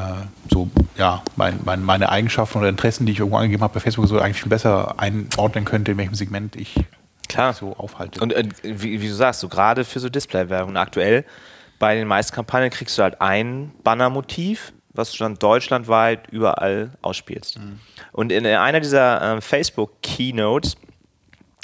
so, 0.52 0.70
ja, 0.98 1.22
mein, 1.36 1.60
mein, 1.64 1.84
meine 1.84 2.10
Eigenschaften 2.10 2.58
oder 2.60 2.70
Interessen, 2.70 3.06
die 3.06 3.12
ich 3.14 3.20
irgendwo 3.20 3.38
angegeben 3.38 3.64
habe 3.64 3.76
bei 3.76 3.80
Facebook, 3.80 4.08
so 4.08 4.20
eigentlich 4.20 4.42
viel 4.42 4.50
besser 4.50 4.96
einordnen 5.00 5.66
könnte, 5.66 5.92
in 5.92 5.98
welchem 5.98 6.16
Segment 6.16 6.56
ich 6.56 6.76
Klar. 7.30 7.54
so 7.54 7.76
aufhalte. 7.78 8.20
Und 8.22 8.34
äh, 8.34 8.48
wie, 8.64 9.02
wie 9.02 9.08
du 9.08 9.14
sagst, 9.14 9.42
so 9.42 9.50
gerade 9.50 9.84
für 9.86 10.00
so 10.00 10.10
Display-Werbung 10.10 10.78
aktuell, 10.78 11.26
bei 11.80 11.94
den 11.96 12.08
meisten 12.08 12.34
Kampagnen 12.36 12.70
kriegst 12.72 12.98
du 12.98 13.04
halt 13.04 13.22
ein 13.22 13.72
Bannermotiv, 13.84 14.74
was 14.98 15.12
du 15.12 15.20
dann 15.20 15.36
deutschlandweit 15.36 16.28
überall 16.32 16.92
ausspielst. 17.02 17.60
Und 18.12 18.32
in 18.32 18.46
einer 18.46 18.80
dieser 18.80 19.22
ähm, 19.22 19.42
Facebook-Keynotes 19.42 20.76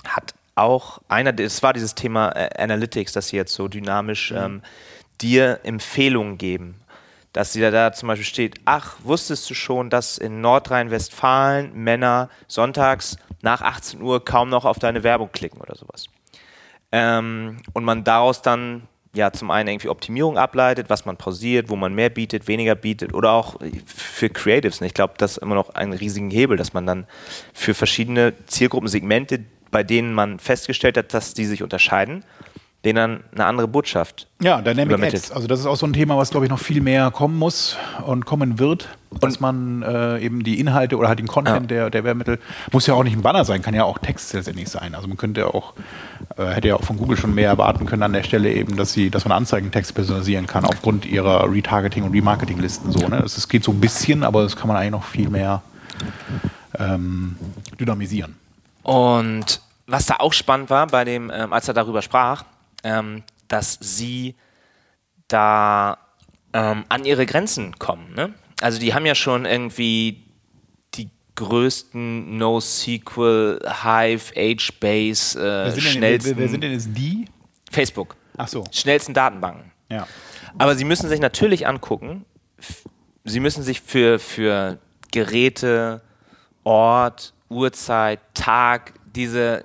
hat 0.08 0.34
auch 0.56 1.02
einer, 1.08 1.38
es 1.40 1.64
war 1.64 1.74
dieses 1.74 1.96
Thema 1.96 2.30
äh, 2.32 2.50
Analytics, 2.62 3.14
dass 3.14 3.30
sie 3.30 3.38
jetzt 3.38 3.54
so 3.54 3.68
dynamisch 3.68 4.32
ähm, 4.32 4.62
dir 5.22 5.60
Empfehlungen 5.64 6.38
geben. 6.38 6.76
Dass 7.32 7.54
sie 7.54 7.62
da, 7.62 7.72
da 7.72 7.94
zum 7.94 8.08
Beispiel 8.08 8.26
steht, 8.26 8.60
ach, 8.66 8.98
wusstest 9.02 9.50
du 9.50 9.56
schon, 9.56 9.90
dass 9.90 10.20
in 10.20 10.42
Nordrhein-Westfalen 10.42 11.74
Männer 11.74 12.30
sonntags 12.48 13.18
nach 13.42 13.62
18 13.62 14.02
Uhr 14.02 14.24
kaum 14.24 14.50
noch 14.50 14.66
auf 14.66 14.78
deine 14.78 15.04
Werbung 15.04 15.32
klicken 15.32 15.60
oder 15.60 15.76
sowas. 15.76 16.06
Ähm, 16.92 17.58
und 17.74 17.84
man 17.84 18.04
daraus 18.04 18.44
dann 18.44 18.88
ja 19.16 19.32
zum 19.32 19.52
einen 19.52 19.70
irgendwie 19.70 19.90
Optimierung 19.90 20.38
ableitet, 20.38 20.90
was 20.90 21.06
man 21.06 21.18
pausiert, 21.18 21.70
wo 21.70 21.76
man 21.76 21.94
mehr 21.94 22.10
bietet, 22.10 22.48
weniger 22.48 22.76
bietet 22.76 23.14
oder 23.14 23.32
auch 23.32 23.60
für 23.86 24.30
Creatives. 24.30 24.82
Ich 24.82 24.94
glaube, 24.94 25.14
das 25.18 25.34
ist 25.34 25.38
immer 25.38 25.56
noch 25.56 25.76
einen 25.76 25.94
riesigen 25.94 26.32
Hebel, 26.32 26.58
dass 26.58 26.74
man 26.74 26.86
dann 26.86 27.06
für 27.54 27.74
verschiedene 27.74 28.34
Zielgruppensegmente, 28.48 29.42
bei 29.70 29.84
denen 29.84 30.14
man 30.14 30.40
festgestellt 30.40 30.98
hat, 30.98 31.14
dass 31.14 31.34
die 31.34 31.46
sich 31.46 31.64
unterscheiden, 31.64 32.24
denen 32.86 32.96
dann 32.96 33.24
eine 33.34 33.46
andere 33.46 33.68
Botschaft 33.68 34.28
Ja, 34.42 34.62
Dynamic 34.62 34.94
übermittelt. 34.94 35.24
Ads. 35.24 35.32
Also 35.32 35.48
das 35.48 35.60
ist 35.62 35.66
auch 35.66 35.78
so 35.78 35.86
ein 35.86 35.94
Thema, 35.94 36.18
was 36.18 36.32
glaube 36.32 36.46
ich 36.46 36.50
noch 36.50 36.60
viel 36.60 36.82
mehr 36.82 37.12
kommen 37.12 37.38
muss 37.38 37.78
und 38.06 38.26
kommen 38.26 38.60
wird, 38.60 38.90
dass 39.22 39.40
man 39.40 39.84
äh, 39.84 40.20
eben 40.20 40.44
die 40.44 40.60
Inhalte 40.60 40.98
oder 40.98 41.08
halt 41.08 41.20
den 41.20 41.28
Content 41.28 41.72
der, 41.72 41.90
der 41.90 42.04
Werbemittel 42.04 42.40
muss 42.72 42.88
ja 42.88 42.94
auch 42.94 43.04
nicht 43.04 43.16
ein 43.16 43.22
Banner 43.22 43.46
sein, 43.46 43.62
kann 43.62 43.74
ja 43.74 43.84
auch 43.86 44.00
Text 44.00 44.34
letztendlich 44.34 44.70
sein. 44.70 44.96
Also 44.96 45.08
man 45.08 45.18
könnte 45.18 45.42
ja 45.42 45.48
auch 45.48 45.74
äh, 46.38 46.48
hätte 46.48 46.70
ja 46.70 46.76
auch 46.76 46.84
von 46.84 46.98
Google 46.98 47.18
schon 47.18 47.34
mehr 47.34 47.50
erwarten 47.50 47.86
können 47.86 48.04
an 48.04 48.14
der 48.14 48.24
Stelle 48.24 48.52
eben, 48.52 48.76
dass 48.76 48.92
sie, 48.92 49.10
dass 49.10 49.26
man 49.26 49.38
Anzeigentext 49.38 49.94
personalisieren 49.94 50.48
kann 50.48 50.66
aufgrund 50.66 51.06
ihrer 51.06 51.50
Retargeting 51.50 52.04
und 52.04 52.14
Remarketing-Listen 52.14 52.92
so. 52.92 53.08
Ne? 53.08 53.20
Das, 53.22 53.36
das 53.36 53.48
geht 53.48 53.64
so 53.64 53.72
ein 53.72 53.80
bisschen, 53.80 54.24
aber 54.24 54.44
das 54.44 54.56
kann 54.56 54.68
man 54.68 54.78
eigentlich 54.78 54.92
noch 54.92 55.06
viel 55.06 55.30
mehr 55.30 55.62
ähm, 56.78 57.38
dynamisieren. 57.80 58.36
Und 58.84 59.62
was 59.88 60.06
da 60.06 60.16
auch 60.20 60.34
spannend 60.34 60.70
war, 60.70 60.88
bei 60.88 61.06
dem, 61.06 61.32
ähm, 61.34 61.54
als 61.54 61.68
er 61.68 61.74
darüber 61.74 62.02
sprach, 62.02 62.44
ähm, 62.84 63.24
dass 63.48 63.78
sie 63.82 64.36
da 65.28 65.98
ähm, 66.54 66.86
an 66.90 67.06
ihre 67.06 67.26
Grenzen 67.26 67.78
kommen. 67.80 68.14
Ne? 68.16 68.34
Also 68.62 68.80
die 68.80 68.94
haben 68.94 69.06
ja 69.06 69.16
schon 69.16 69.46
irgendwie 69.46 70.24
die 70.96 71.10
größten 71.36 72.38
NoSQL, 72.38 73.60
Hive, 73.84 74.34
HBase, 74.36 75.40
Wer 75.40 75.66
äh, 75.66 75.72
sind, 75.72 75.76
denn, 75.76 75.76
wer, 75.76 75.92
schnellsten 75.92 76.38
wer 76.38 76.50
sind 76.50 76.62
denn 76.64 76.72
jetzt 76.72 76.90
die? 76.94 77.26
Facebook, 77.72 78.16
Ach 78.38 78.48
so, 78.48 78.64
schnellsten 78.72 79.14
Datenbanken. 79.14 79.72
ja. 79.90 80.08
Aber 80.60 80.76
Sie 80.76 80.86
müssen 80.86 81.10
sich 81.10 81.20
natürlich 81.20 81.66
angucken, 81.66 82.26
Sie 83.24 83.40
müssen 83.40 83.64
sich 83.64 83.82
für, 83.82 84.20
für 84.20 84.78
Geräte, 85.12 86.02
Ort, 86.64 87.34
Uhrzeit, 87.50 88.20
Tag, 88.36 88.94
diese 89.16 89.64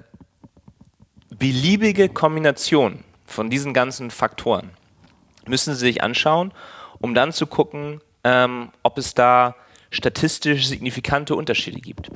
beliebige 1.39 2.09
Kombination 2.09 3.05
von 3.29 3.51
diesen 3.51 3.75
ganzen 3.75 4.11
Faktoren 4.11 4.71
müssen 5.47 5.75
Sie 5.75 5.81
sich 5.81 6.03
anschauen, 6.03 6.53
um 7.01 7.15
dann 7.15 7.33
zu 7.33 7.47
gucken, 7.47 8.01
ähm, 8.25 8.71
ob 8.83 8.99
es 8.99 9.15
da 9.15 9.55
statistisch 9.91 10.67
signifikante 10.67 11.35
Unterschiede 11.35 11.81
gibt. 11.81 12.11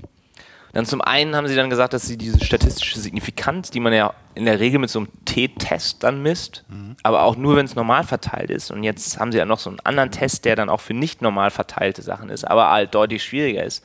Dann 0.73 0.87
zum 0.87 1.03
einen 1.03 1.37
haben 1.37 1.47
sie 1.49 1.55
dann 1.55 1.69
gesagt, 1.69 1.93
dass 1.93 2.07
sie 2.07 2.17
diese 2.17 2.43
statistische 2.43 2.99
Signifikanz, 2.99 3.71
die 3.71 3.81
man 3.81 3.93
ja 3.93 4.15
in 4.35 4.47
der 4.47 4.59
Regel 4.59 4.79
mit 4.79 4.89
so 4.89 5.01
einem 5.01 5.09
T-Test 5.27 6.03
dann 6.03 6.23
misst, 6.23 6.65
aber 7.03 7.23
auch 7.25 7.37
nur, 7.37 7.57
wenn 7.57 7.67
es 7.67 7.75
normal 7.75 8.05
verteilt 8.05 8.51
ist. 8.51 8.71
Und 8.71 8.83
jetzt 8.83 9.21
haben 9.21 9.33
sie 9.33 9.39
ja 9.39 9.45
noch 9.45 9.59
so 9.59 9.69
einen 9.69 9.81
anderen 9.81 10.11
Test, 10.11 10.47
der 10.47 10.57
dann 10.57 10.71
auch 10.71 10.81
für 10.81 10.95
nicht 10.95 11.21
normal 11.21 11.51
verteilte 11.51 12.01
Sachen 12.01 12.31
ist, 12.31 12.45
aber 12.45 12.71
halt 12.71 12.95
deutlich 12.95 13.23
schwieriger 13.23 13.63
ist. 13.65 13.85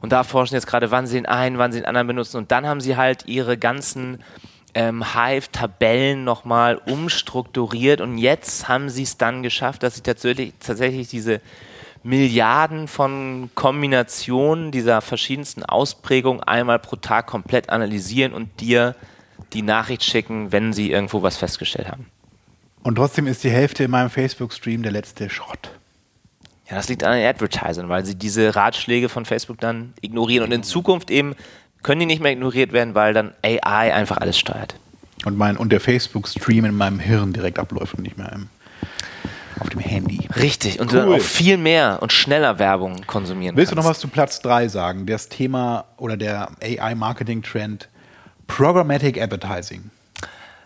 Und 0.00 0.12
da 0.12 0.24
forschen 0.24 0.54
jetzt 0.54 0.66
gerade, 0.66 0.90
wann 0.90 1.06
sie 1.06 1.16
den 1.16 1.26
einen, 1.26 1.58
wann 1.58 1.72
sie 1.72 1.80
den 1.80 1.86
anderen 1.86 2.06
benutzen. 2.06 2.38
Und 2.38 2.52
dann 2.52 2.66
haben 2.66 2.80
sie 2.80 2.96
halt 2.96 3.26
ihre 3.26 3.58
ganzen 3.58 4.22
ähm, 4.78 5.12
Hive-Tabellen 5.12 6.22
nochmal 6.22 6.76
umstrukturiert. 6.76 8.00
Und 8.00 8.16
jetzt 8.16 8.68
haben 8.68 8.88
sie 8.88 9.02
es 9.02 9.16
dann 9.16 9.42
geschafft, 9.42 9.82
dass 9.82 9.96
sie 9.96 10.02
tatsächlich, 10.02 10.52
tatsächlich 10.60 11.08
diese 11.08 11.40
Milliarden 12.04 12.86
von 12.86 13.50
Kombinationen 13.56 14.70
dieser 14.70 15.00
verschiedensten 15.00 15.64
Ausprägungen 15.64 16.44
einmal 16.44 16.78
pro 16.78 16.94
Tag 16.94 17.26
komplett 17.26 17.70
analysieren 17.70 18.32
und 18.32 18.60
dir 18.60 18.94
die 19.52 19.62
Nachricht 19.62 20.04
schicken, 20.04 20.52
wenn 20.52 20.72
sie 20.72 20.92
irgendwo 20.92 21.22
was 21.22 21.36
festgestellt 21.36 21.88
haben. 21.88 22.06
Und 22.84 22.94
trotzdem 22.94 23.26
ist 23.26 23.42
die 23.42 23.50
Hälfte 23.50 23.82
in 23.82 23.90
meinem 23.90 24.10
Facebook-Stream 24.10 24.84
der 24.84 24.92
letzte 24.92 25.28
Schrott. 25.28 25.72
Ja, 26.70 26.76
das 26.76 26.88
liegt 26.88 27.02
an 27.02 27.16
den 27.16 27.26
Advertisern, 27.26 27.88
weil 27.88 28.04
sie 28.04 28.14
diese 28.14 28.54
Ratschläge 28.54 29.08
von 29.08 29.24
Facebook 29.24 29.58
dann 29.58 29.92
ignorieren 30.02 30.44
und 30.44 30.52
in 30.52 30.62
Zukunft 30.62 31.10
eben 31.10 31.34
können 31.82 32.00
die 32.00 32.06
nicht 32.06 32.22
mehr 32.22 32.32
ignoriert 32.32 32.72
werden, 32.72 32.94
weil 32.94 33.14
dann 33.14 33.32
AI 33.42 33.92
einfach 33.94 34.16
alles 34.18 34.38
steuert. 34.38 34.74
Und, 35.24 35.36
mein, 35.36 35.56
und 35.56 35.70
der 35.70 35.80
Facebook-Stream 35.80 36.64
in 36.64 36.74
meinem 36.76 36.98
Hirn 37.00 37.32
direkt 37.32 37.58
abläuft 37.58 37.94
und 37.94 38.02
nicht 38.02 38.16
mehr 38.18 38.30
im, 38.32 38.48
auf 39.60 39.68
dem 39.68 39.80
Handy. 39.80 40.28
Richtig, 40.36 40.78
und 40.80 40.92
du 40.92 40.96
dann 40.96 41.08
Cool. 41.08 41.16
auch 41.16 41.20
viel 41.22 41.56
mehr 41.56 41.98
und 42.00 42.12
schneller 42.12 42.58
Werbung 42.60 43.04
konsumieren 43.06 43.56
Willst 43.56 43.72
du 43.72 43.76
noch 43.76 43.82
kannst. 43.82 43.96
was 43.98 44.00
zu 44.00 44.08
Platz 44.08 44.40
3 44.42 44.68
sagen? 44.68 45.06
Das 45.06 45.28
Thema 45.28 45.86
oder 45.96 46.16
der 46.16 46.50
AI-Marketing-Trend 46.62 47.88
Programmatic 48.46 49.20
Advertising. 49.20 49.90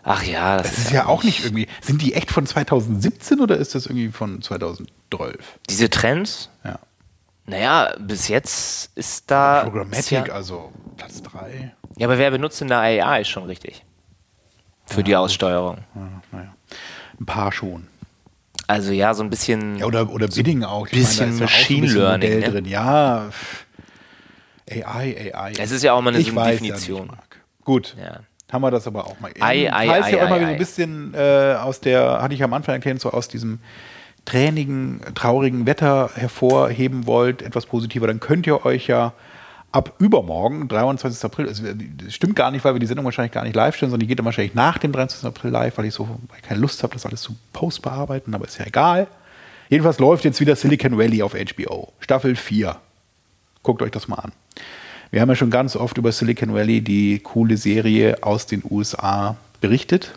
Ach 0.03 0.23
ja, 0.23 0.57
das, 0.57 0.69
Das 0.69 0.77
ist 0.79 0.91
ja 0.91 1.05
auch 1.05 1.23
nicht 1.23 1.43
irgendwie. 1.43 1.67
Sind 1.81 2.01
die 2.01 2.13
echt 2.13 2.29
von 2.31 2.45
2017 2.45 3.39
oder 3.39 3.57
ist 3.57 3.73
das 3.75 3.85
irgendwie 3.85 4.09
von 4.11 4.41
2012? 4.41 5.35
diese 5.69 5.89
Trends, 5.89 6.49
Ja. 6.63 6.79
Naja, 7.45 7.93
bis 7.99 8.27
jetzt 8.27 8.91
ist 8.95 9.29
da. 9.29 9.63
Programmatic, 9.63 10.27
ja, 10.27 10.33
also 10.33 10.71
Platz 10.97 11.21
3. 11.21 11.73
ja, 11.97 12.07
aber 12.07 12.17
wer 12.17 12.31
benutzt 12.31 12.61
denn 12.61 12.69
da 12.69 12.79
AI 12.81 13.21
ist 13.21 13.29
schon 13.29 13.43
richtig? 13.43 13.83
Für 14.85 15.03
die 15.03 15.15
Aussteuerung. 15.15 15.79
Ja, 15.95 16.21
naja. 16.31 16.55
Ein 17.19 17.25
paar 17.25 17.51
schon. 17.51 17.87
Also 18.67 18.91
ja, 18.91 19.13
so 19.13 19.23
ein 19.23 19.29
bisschen. 19.29 19.77
Ja, 19.77 19.85
oder, 19.85 20.09
oder 20.09 20.27
Bidding 20.27 20.63
auch. 20.63 20.87
Ich 20.87 20.93
bisschen 20.93 21.29
da 21.29 21.33
ist 21.33 21.39
ja 21.39 21.45
auch 21.45 21.49
ein 21.49 21.53
Machine 21.59 21.81
bisschen 21.81 21.99
Learning, 22.01 22.39
ne? 22.39 22.49
drin. 22.49 22.65
Ja. 22.65 23.29
AI, 24.69 25.33
AI. 25.33 25.53
Es 25.59 25.71
ist 25.71 25.83
ja 25.83 25.93
auch 25.93 26.01
mal 26.01 26.11
eine 26.11 26.19
Ich 26.19 26.33
weiß, 26.33 26.59
Definition. 26.59 27.07
Ja. 27.07 27.17
Gut. 27.65 27.95
Ja. 27.99 28.19
Haben 28.51 28.61
wir 28.61 28.71
das 28.71 28.87
aber 28.87 29.05
auch 29.05 29.19
mal. 29.19 29.31
Ei, 29.39 29.67
Falls 29.69 30.05
ei, 30.05 30.11
ja 30.11 30.19
ei, 30.21 30.25
immer 30.27 30.39
so 30.39 30.45
ei. 30.45 30.51
ein 30.51 30.57
bisschen 30.57 31.13
äh, 31.13 31.55
aus 31.59 31.81
der, 31.81 32.21
hatte 32.21 32.33
ich 32.35 32.43
am 32.43 32.53
Anfang 32.53 32.75
erklärt, 32.75 33.01
so 33.01 33.09
aus 33.09 33.27
diesem 33.27 33.59
tränigen, 34.25 35.01
traurigen 35.15 35.65
Wetter 35.65 36.11
hervorheben 36.15 37.05
wollt, 37.05 37.41
etwas 37.41 37.65
positiver, 37.65 38.07
dann 38.07 38.19
könnt 38.19 38.47
ihr 38.47 38.65
euch 38.65 38.87
ja 38.87 39.13
ab 39.71 39.95
übermorgen, 39.97 40.67
23. 40.67 41.25
April, 41.25 41.47
es 41.47 41.61
das 41.61 42.13
stimmt 42.13 42.35
gar 42.35 42.51
nicht, 42.51 42.63
weil 42.63 42.75
wir 42.75 42.79
die 42.79 42.85
Sendung 42.85 43.05
wahrscheinlich 43.05 43.31
gar 43.31 43.43
nicht 43.43 43.55
live 43.55 43.75
stellen, 43.75 43.89
sondern 43.89 44.01
die 44.01 44.07
geht 44.07 44.19
dann 44.19 44.25
wahrscheinlich 44.25 44.53
nach 44.53 44.77
dem 44.77 44.91
23. 44.91 45.27
April 45.27 45.51
live, 45.51 45.77
weil 45.77 45.85
ich 45.85 45.93
so 45.93 46.07
weil 46.07 46.37
ich 46.37 46.47
keine 46.47 46.61
Lust 46.61 46.83
habe, 46.83 46.93
das 46.93 47.05
alles 47.05 47.21
zu 47.21 47.35
post 47.51 47.81
bearbeiten, 47.81 48.33
aber 48.33 48.45
ist 48.45 48.59
ja 48.59 48.65
egal. 48.65 49.07
Jedenfalls 49.69 49.99
läuft 49.99 50.23
jetzt 50.25 50.39
wieder 50.39 50.55
Silicon 50.55 50.97
Valley 50.97 51.23
auf 51.23 51.33
HBO. 51.33 51.91
Staffel 51.99 52.35
4. 52.35 52.75
Guckt 53.63 53.81
euch 53.81 53.91
das 53.91 54.07
mal 54.07 54.17
an. 54.17 54.31
Wir 55.09 55.21
haben 55.21 55.29
ja 55.29 55.35
schon 55.35 55.49
ganz 55.49 55.75
oft 55.75 55.97
über 55.97 56.11
Silicon 56.11 56.53
Valley, 56.53 56.81
die 56.81 57.19
coole 57.19 57.57
Serie 57.57 58.21
aus 58.21 58.45
den 58.45 58.61
USA, 58.69 59.37
berichtet. 59.61 60.13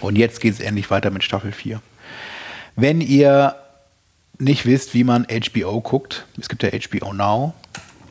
Und 0.00 0.16
jetzt 0.16 0.40
geht 0.40 0.54
es 0.54 0.60
endlich 0.60 0.90
weiter 0.90 1.10
mit 1.10 1.24
Staffel 1.24 1.52
4. 1.52 1.80
Wenn 2.76 3.00
ihr 3.00 3.56
nicht 4.38 4.66
wisst, 4.66 4.94
wie 4.94 5.04
man 5.04 5.26
HBO 5.26 5.80
guckt, 5.80 6.26
es 6.40 6.48
gibt 6.48 6.62
ja 6.62 6.70
HBO 6.70 7.12
Now, 7.12 7.54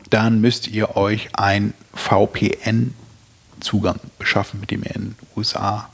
dann 0.09 0.41
müsst 0.41 0.67
ihr 0.67 0.97
euch 0.97 1.29
ein 1.33 1.73
VPN-Zugang 1.93 3.99
beschaffen, 4.19 4.59
mit 4.59 4.71
dem 4.71 4.83
ihr 4.83 4.95
in 4.95 5.01
den 5.01 5.15
USA. 5.35 5.89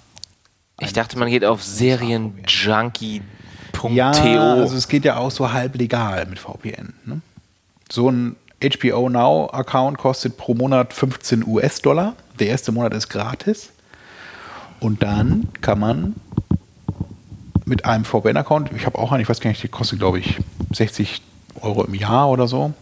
Ich 0.79 0.93
dachte, 0.93 1.17
man 1.17 1.29
geht 1.29 1.43
auf 1.45 1.63
serienjunkie.to. 1.63 3.89
Ja, 3.89 4.11
also 4.11 4.75
es 4.75 4.87
geht 4.87 5.05
ja 5.05 5.17
auch 5.17 5.31
so 5.31 5.51
halb 5.51 5.75
legal 5.75 6.27
mit 6.27 6.39
VPN. 6.39 6.93
Ne? 7.05 7.21
So 7.91 8.09
ein 8.09 8.35
HBO 8.61 9.09
Now-Account 9.09 9.97
kostet 9.97 10.37
pro 10.37 10.53
Monat 10.55 10.93
15 10.93 11.45
US-Dollar. 11.45 12.15
Der 12.39 12.47
erste 12.47 12.71
Monat 12.71 12.93
ist 12.93 13.09
gratis. 13.09 13.71
Und 14.79 15.03
dann 15.03 15.49
kann 15.61 15.79
man 15.79 16.15
mit 17.67 17.85
einem 17.85 18.05
VPN-Account, 18.05 18.71
ich 18.73 18.85
habe 18.85 18.97
auch 18.97 19.11
einen, 19.11 19.21
ich 19.21 19.29
weiß 19.29 19.39
gar 19.41 19.49
nicht, 19.49 19.61
der 19.61 19.69
kostet, 19.69 19.99
glaube 19.99 20.19
ich, 20.19 20.37
60 20.73 21.21
Euro 21.61 21.83
im 21.83 21.93
Jahr 21.93 22.29
oder 22.29 22.47
so. 22.47 22.73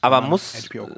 aber 0.00 0.22
muss. 0.22 0.68
HBO. 0.68 0.88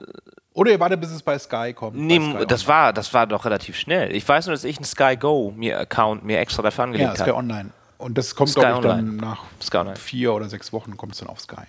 Oder 0.54 0.70
ihr 0.70 0.80
wartet, 0.80 1.00
bis 1.00 1.10
es 1.10 1.22
bei 1.22 1.38
Sky 1.38 1.72
kommt. 1.72 1.96
Nee, 1.96 2.20
Sky 2.20 2.46
das 2.46 2.62
Online. 2.62 2.66
war, 2.68 2.92
das 2.92 3.14
war 3.14 3.26
doch 3.26 3.44
relativ 3.46 3.76
schnell. 3.76 4.14
Ich 4.14 4.28
weiß 4.28 4.46
nur, 4.46 4.54
dass 4.54 4.64
ich 4.64 4.76
einen 4.76 4.84
Sky 4.84 5.16
Go 5.16 5.52
mir 5.56 5.80
Account 5.80 6.24
mir 6.24 6.38
extra 6.38 6.62
dafür 6.62 6.84
angelegt 6.84 7.08
Ja, 7.08 7.14
Sky 7.14 7.30
habe. 7.30 7.36
Online. 7.36 7.70
Und 7.98 8.18
das 8.18 8.34
kommt, 8.34 8.54
glaube 8.54 8.74
ich, 8.74 8.80
dann 8.80 9.16
nach 9.16 9.44
vier 9.96 10.34
oder 10.34 10.48
sechs 10.48 10.72
Wochen 10.72 10.96
kommt 10.96 11.12
es 11.12 11.20
dann 11.20 11.28
auf 11.28 11.40
Sky. 11.40 11.62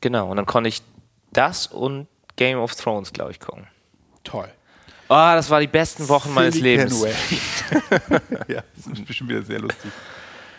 Genau, 0.00 0.30
und 0.30 0.36
dann 0.36 0.46
konnte 0.46 0.68
ich 0.68 0.82
das 1.32 1.68
und 1.68 2.08
Game 2.36 2.58
of 2.58 2.74
Thrones, 2.74 3.12
glaube 3.12 3.30
ich, 3.30 3.40
gucken. 3.40 3.66
Toll. 4.24 4.48
Oh, 5.08 5.14
das 5.14 5.48
war 5.50 5.60
die 5.60 5.66
besten 5.66 6.08
Wochen 6.08 6.32
meines 6.34 6.56
Lebens. 6.56 7.02
Ja, 8.48 8.62
das 8.74 8.86
ist 8.86 9.06
bestimmt 9.06 9.30
wieder 9.30 9.42
sehr 9.42 9.60
lustig. 9.60 9.92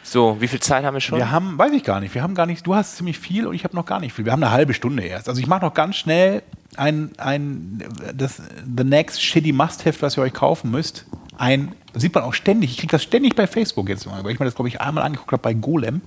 So, 0.07 0.39
wie 0.39 0.47
viel 0.47 0.59
Zeit 0.59 0.85
haben 0.85 0.93
wir 0.93 1.01
schon? 1.01 1.17
Wir 1.17 1.31
haben, 1.31 1.57
weiß 1.57 1.71
ich 1.73 1.83
gar 1.83 1.99
nicht, 1.99 2.13
wir 2.13 2.21
haben 2.21 2.35
gar 2.35 2.45
nicht, 2.45 2.67
du 2.67 2.75
hast 2.75 2.97
ziemlich 2.97 3.17
viel 3.17 3.47
und 3.47 3.55
ich 3.55 3.63
habe 3.63 3.75
noch 3.75 3.87
gar 3.87 3.99
nicht 3.99 4.13
viel. 4.13 4.23
Wir 4.23 4.33
haben 4.33 4.43
eine 4.43 4.51
halbe 4.51 4.75
Stunde 4.75 5.01
erst. 5.01 5.27
Also 5.27 5.41
ich 5.41 5.47
mache 5.47 5.65
noch 5.65 5.73
ganz 5.73 5.95
schnell 5.95 6.43
ein, 6.77 7.11
ein 7.17 7.83
das 8.13 8.39
The 8.77 8.83
Next 8.83 9.19
Shitty 9.19 9.51
Must-Have, 9.51 10.03
was 10.03 10.15
ihr 10.15 10.21
euch 10.21 10.33
kaufen 10.33 10.69
müsst. 10.69 11.07
Ein, 11.37 11.73
sieht 11.95 12.13
man 12.13 12.23
auch 12.23 12.35
ständig, 12.35 12.69
ich 12.69 12.77
kriege 12.77 12.91
das 12.91 13.01
ständig 13.01 13.35
bei 13.35 13.47
Facebook 13.47 13.89
jetzt 13.89 14.05
mal, 14.05 14.23
weil 14.23 14.31
ich 14.31 14.39
mir 14.39 14.45
das, 14.45 14.53
glaube 14.53 14.69
ich, 14.69 14.79
einmal 14.79 15.03
angeguckt 15.03 15.31
habe 15.31 15.41
bei 15.41 15.55
Golem. 15.55 16.01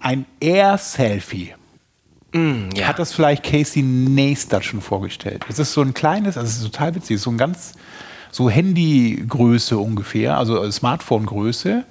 Ein 0.00 0.26
Air-Selfie. 0.40 1.54
ja. 2.74 2.88
Hat 2.88 2.98
das 2.98 3.14
vielleicht 3.14 3.42
Casey 3.42 3.82
Neistat 3.82 4.66
schon 4.66 4.82
vorgestellt? 4.82 5.46
Es 5.48 5.58
ist 5.58 5.72
so 5.72 5.80
ein 5.80 5.94
kleines, 5.94 6.36
also 6.36 6.46
es 6.46 6.58
ist 6.58 6.64
total 6.64 6.94
witzig, 6.94 7.18
so 7.22 7.30
ein 7.30 7.38
ganz, 7.38 7.72
so 8.30 8.50
Handygröße 8.50 9.78
ungefähr, 9.78 10.36
also 10.36 10.70
Smartphone-Größe, 10.70 11.84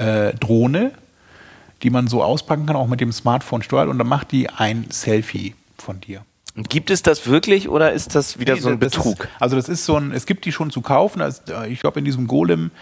äh, 0.00 0.34
Drohne, 0.34 0.92
die 1.82 1.90
man 1.90 2.08
so 2.08 2.22
auspacken 2.22 2.66
kann, 2.66 2.76
auch 2.76 2.88
mit 2.88 3.00
dem 3.00 3.12
Smartphone 3.12 3.62
steuert 3.62 3.88
und 3.88 3.98
dann 3.98 4.08
macht 4.08 4.32
die 4.32 4.48
ein 4.48 4.86
Selfie 4.90 5.54
von 5.78 6.00
dir. 6.00 6.22
Und 6.56 6.68
gibt 6.68 6.90
es 6.90 7.02
das 7.02 7.26
wirklich 7.26 7.68
oder 7.68 7.92
ist 7.92 8.14
das 8.16 8.40
wieder 8.40 8.56
so 8.56 8.70
ein 8.70 8.78
Betrug? 8.80 9.24
Ist, 9.24 9.30
also 9.38 9.56
das 9.56 9.68
ist 9.68 9.84
so 9.84 9.96
ein, 9.96 10.10
es 10.10 10.26
gibt 10.26 10.44
die 10.44 10.52
schon 10.52 10.70
zu 10.70 10.80
kaufen. 10.80 11.22
Also 11.22 11.42
ich 11.68 11.78
glaube, 11.80 12.00
in 12.00 12.04
diesem 12.04 12.26
Golem 12.26 12.72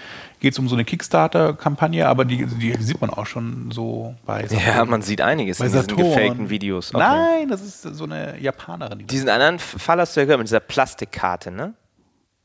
geht 0.41 0.55
es 0.55 0.59
um 0.59 0.69
so 0.69 0.75
eine 0.75 0.87
Kickstarter-Kampagne, 0.87 2.09
aber 2.09 2.25
die, 2.25 2.47
die 2.47 2.73
sieht 2.83 3.01
man 3.01 3.11
auch 3.11 3.27
schon 3.27 3.71
so 3.71 4.15
bei 4.25 4.47
ja, 4.47 4.85
man 4.87 5.03
sieht 5.03 5.21
einiges 5.21 5.59
bei 5.59 5.67
in 5.67 5.73
diesen 5.73 5.89
Saturn. 5.89 6.15
gefakten 6.15 6.51
Videos. 6.51 6.95
Okay. 6.95 7.05
Nein, 7.05 7.49
das 7.49 7.61
ist 7.61 7.83
so 7.83 8.05
eine 8.05 8.41
Japanerin. 8.41 9.01
Die 9.01 9.07
Diesen 9.07 9.29
anderen 9.29 9.59
Fall 9.59 10.01
hast 10.01 10.17
du 10.17 10.21
ja 10.21 10.25
gehört 10.25 10.39
mit 10.39 10.49
dieser 10.49 10.61
Plastikkarte, 10.61 11.51
ne? 11.51 11.75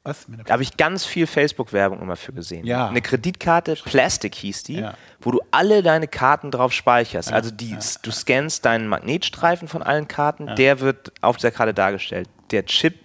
Was? 0.03 0.25
Da 0.45 0.53
habe 0.53 0.63
ich 0.63 0.75
ganz 0.77 1.05
viel 1.05 1.27
Facebook-Werbung 1.27 2.01
immer 2.01 2.15
für 2.15 2.33
gesehen. 2.33 2.65
Ja. 2.65 2.87
Eine 2.89 3.01
Kreditkarte, 3.01 3.75
Plastic 3.75 4.35
hieß 4.35 4.63
die, 4.63 4.79
Ja. 4.79 4.95
wo 5.21 5.31
du 5.31 5.41
alle 5.51 5.81
deine 5.81 6.07
Karten 6.07 6.51
drauf 6.51 6.73
speicherst. 6.73 7.31
also 7.31 7.51
die, 7.51 7.77
du 8.01 8.11
scannst 8.11 8.65
deinen 8.65 8.87
Magnetstreifen 8.87 9.67
von 9.67 9.81
allen 9.81 10.07
Karten, 10.07 10.55
der 10.55 10.79
wird 10.81 11.11
auf 11.21 11.37
dieser 11.37 11.51
Karte 11.51 11.73
dargestellt. 11.73 12.27
Der 12.51 12.65
Chip, 12.65 12.95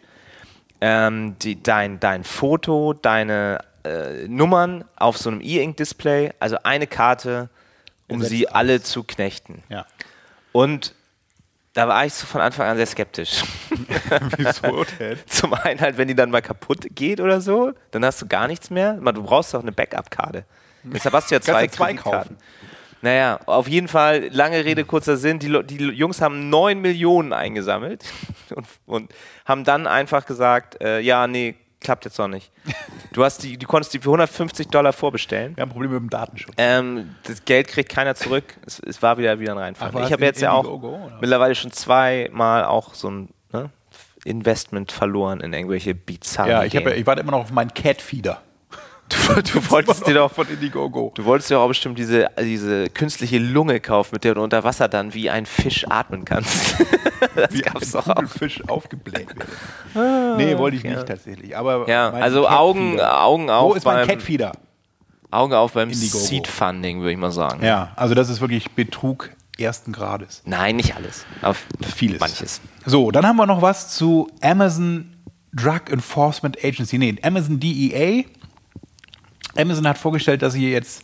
ähm, 0.80 1.36
die, 1.40 1.62
dein, 1.62 2.00
dein 2.00 2.24
Foto, 2.24 2.92
deine 2.92 3.60
äh, 3.84 4.26
Nummern 4.26 4.84
auf 4.96 5.18
so 5.18 5.30
einem 5.30 5.40
E-Ink-Display, 5.40 6.32
also 6.40 6.58
eine 6.64 6.86
Karte, 6.86 7.48
um 8.08 8.22
sie 8.22 8.48
alle 8.48 8.82
zu 8.82 9.04
knechten. 9.04 9.62
Ja. 9.68 9.86
Und 10.52 10.94
da 11.78 11.86
war 11.86 12.04
ich 12.04 12.12
so 12.12 12.26
von 12.26 12.40
Anfang 12.40 12.66
an 12.66 12.76
sehr 12.76 12.86
skeptisch. 12.86 13.44
Wieso 14.36 14.84
denn? 14.98 15.16
Zum 15.26 15.54
einen 15.54 15.80
halt, 15.80 15.96
wenn 15.96 16.08
die 16.08 16.16
dann 16.16 16.28
mal 16.28 16.42
kaputt 16.42 16.88
geht 16.96 17.20
oder 17.20 17.40
so, 17.40 17.72
dann 17.92 18.04
hast 18.04 18.20
du 18.20 18.26
gar 18.26 18.48
nichts 18.48 18.68
mehr. 18.70 18.94
Du 18.94 19.22
brauchst 19.22 19.54
doch 19.54 19.62
eine 19.62 19.70
Backup-Karte. 19.70 20.44
Deshalb 20.82 21.14
hast 21.14 21.30
du 21.30 21.36
ja 21.36 21.40
zwei, 21.40 21.68
zwei 21.68 21.94
Kreditkarten. 21.94 22.36
Naja, 23.00 23.38
auf 23.46 23.68
jeden 23.68 23.86
Fall, 23.86 24.26
lange 24.32 24.64
Rede, 24.64 24.84
kurzer 24.84 25.16
Sinn, 25.16 25.38
die, 25.38 25.56
die 25.66 25.76
Jungs 25.76 26.20
haben 26.20 26.50
9 26.50 26.80
Millionen 26.80 27.32
eingesammelt 27.32 28.04
und, 28.56 28.66
und 28.86 29.14
haben 29.44 29.62
dann 29.62 29.86
einfach 29.86 30.26
gesagt, 30.26 30.82
äh, 30.82 30.98
ja, 30.98 31.28
nee, 31.28 31.54
klappt 31.80 32.04
jetzt 32.04 32.18
noch 32.18 32.28
nicht. 32.28 32.50
Du, 33.12 33.24
hast 33.24 33.42
die, 33.42 33.56
du 33.56 33.66
konntest 33.66 33.94
die 33.94 33.98
für 33.98 34.10
150 34.10 34.68
Dollar 34.68 34.92
vorbestellen. 34.92 35.56
Wir 35.56 35.62
haben 35.62 35.70
Probleme 35.70 35.94
mit 35.94 36.02
dem 36.02 36.10
Datenschutz. 36.10 36.54
Ähm, 36.58 37.14
das 37.24 37.44
Geld 37.44 37.68
kriegt 37.68 37.88
keiner 37.90 38.14
zurück. 38.14 38.56
Es, 38.66 38.80
es 38.80 39.02
war 39.02 39.18
wieder 39.18 39.40
wieder 39.40 39.52
ein 39.52 39.58
Reinfall. 39.58 39.90
Ich 40.04 40.12
habe 40.12 40.22
in 40.22 40.22
jetzt 40.22 40.40
ja 40.40 40.52
auch 40.52 40.66
oder? 40.66 41.18
mittlerweile 41.20 41.54
schon 41.54 41.72
zweimal 41.72 42.64
auch 42.64 42.94
so 42.94 43.10
ein 43.10 43.28
ne, 43.52 43.70
Investment 44.24 44.92
verloren 44.92 45.40
in 45.40 45.52
irgendwelche 45.52 45.94
bizarren 45.94 46.50
Ja, 46.50 46.64
ich, 46.64 46.76
hab, 46.76 46.86
ich 46.86 47.06
warte 47.06 47.22
immer 47.22 47.32
noch 47.32 47.40
auf 47.40 47.52
meinen 47.52 47.72
Catfeeder. 47.72 48.42
Du, 49.08 49.42
du 49.42 49.70
wolltest 49.70 50.06
dir 50.06 50.14
doch 50.14 50.32
von 50.32 50.48
Indiegogo. 50.48 51.12
Du 51.14 51.24
wolltest 51.24 51.50
ja 51.50 51.58
auch 51.58 51.68
bestimmt 51.68 51.98
diese, 51.98 52.28
diese 52.40 52.88
künstliche 52.90 53.38
Lunge 53.38 53.80
kaufen, 53.80 54.10
mit 54.14 54.24
der 54.24 54.34
du 54.34 54.42
unter 54.42 54.64
Wasser 54.64 54.88
dann 54.88 55.14
wie 55.14 55.30
ein 55.30 55.46
Fisch 55.46 55.86
atmen 55.88 56.24
kannst. 56.24 56.76
das 57.34 57.52
Wie 57.52 57.62
gab's 57.62 57.94
ein 57.94 58.02
doch 58.02 58.08
auch. 58.08 58.14
Kugelfisch 58.16 58.68
aufgebläht 58.68 59.28
werde. 59.94 60.36
nee, 60.36 60.56
wollte 60.58 60.76
ich 60.76 60.82
ja. 60.82 60.90
nicht 60.94 61.06
tatsächlich. 61.06 61.56
Aber 61.56 61.88
Ja, 61.88 62.10
also 62.10 62.48
Augen, 62.48 62.96
Catfeeder. 62.96 63.22
Augen 63.22 63.50
auf 63.50 63.70
Wo 63.70 63.74
ist 63.74 63.84
mein 63.84 63.96
beim, 63.96 64.08
Catfeeder? 64.08 64.52
Augen 65.30 65.54
auf 65.54 65.72
beim 65.72 65.90
Indiegogo. 65.90 66.24
Seed 66.24 66.46
Funding, 66.46 67.00
würde 67.00 67.12
ich 67.12 67.18
mal 67.18 67.32
sagen. 67.32 67.64
Ja, 67.64 67.92
also 67.96 68.14
das 68.14 68.28
ist 68.28 68.40
wirklich 68.40 68.70
Betrug 68.72 69.30
ersten 69.58 69.92
Grades. 69.92 70.42
Nein, 70.44 70.76
nicht 70.76 70.96
alles. 70.96 71.26
Auf 71.42 71.66
Vieles. 71.96 72.20
Manches. 72.20 72.60
So, 72.86 73.10
dann 73.10 73.26
haben 73.26 73.36
wir 73.36 73.46
noch 73.46 73.60
was 73.62 73.94
zu 73.94 74.30
Amazon 74.40 75.14
Drug 75.52 75.90
Enforcement 75.90 76.62
Agency. 76.62 76.98
Nee, 76.98 77.16
Amazon 77.22 77.58
DEA. 77.58 78.24
Amazon 79.58 79.86
hat 79.86 79.98
vorgestellt, 79.98 80.42
dass 80.42 80.54
sie 80.54 80.70
jetzt 80.70 81.02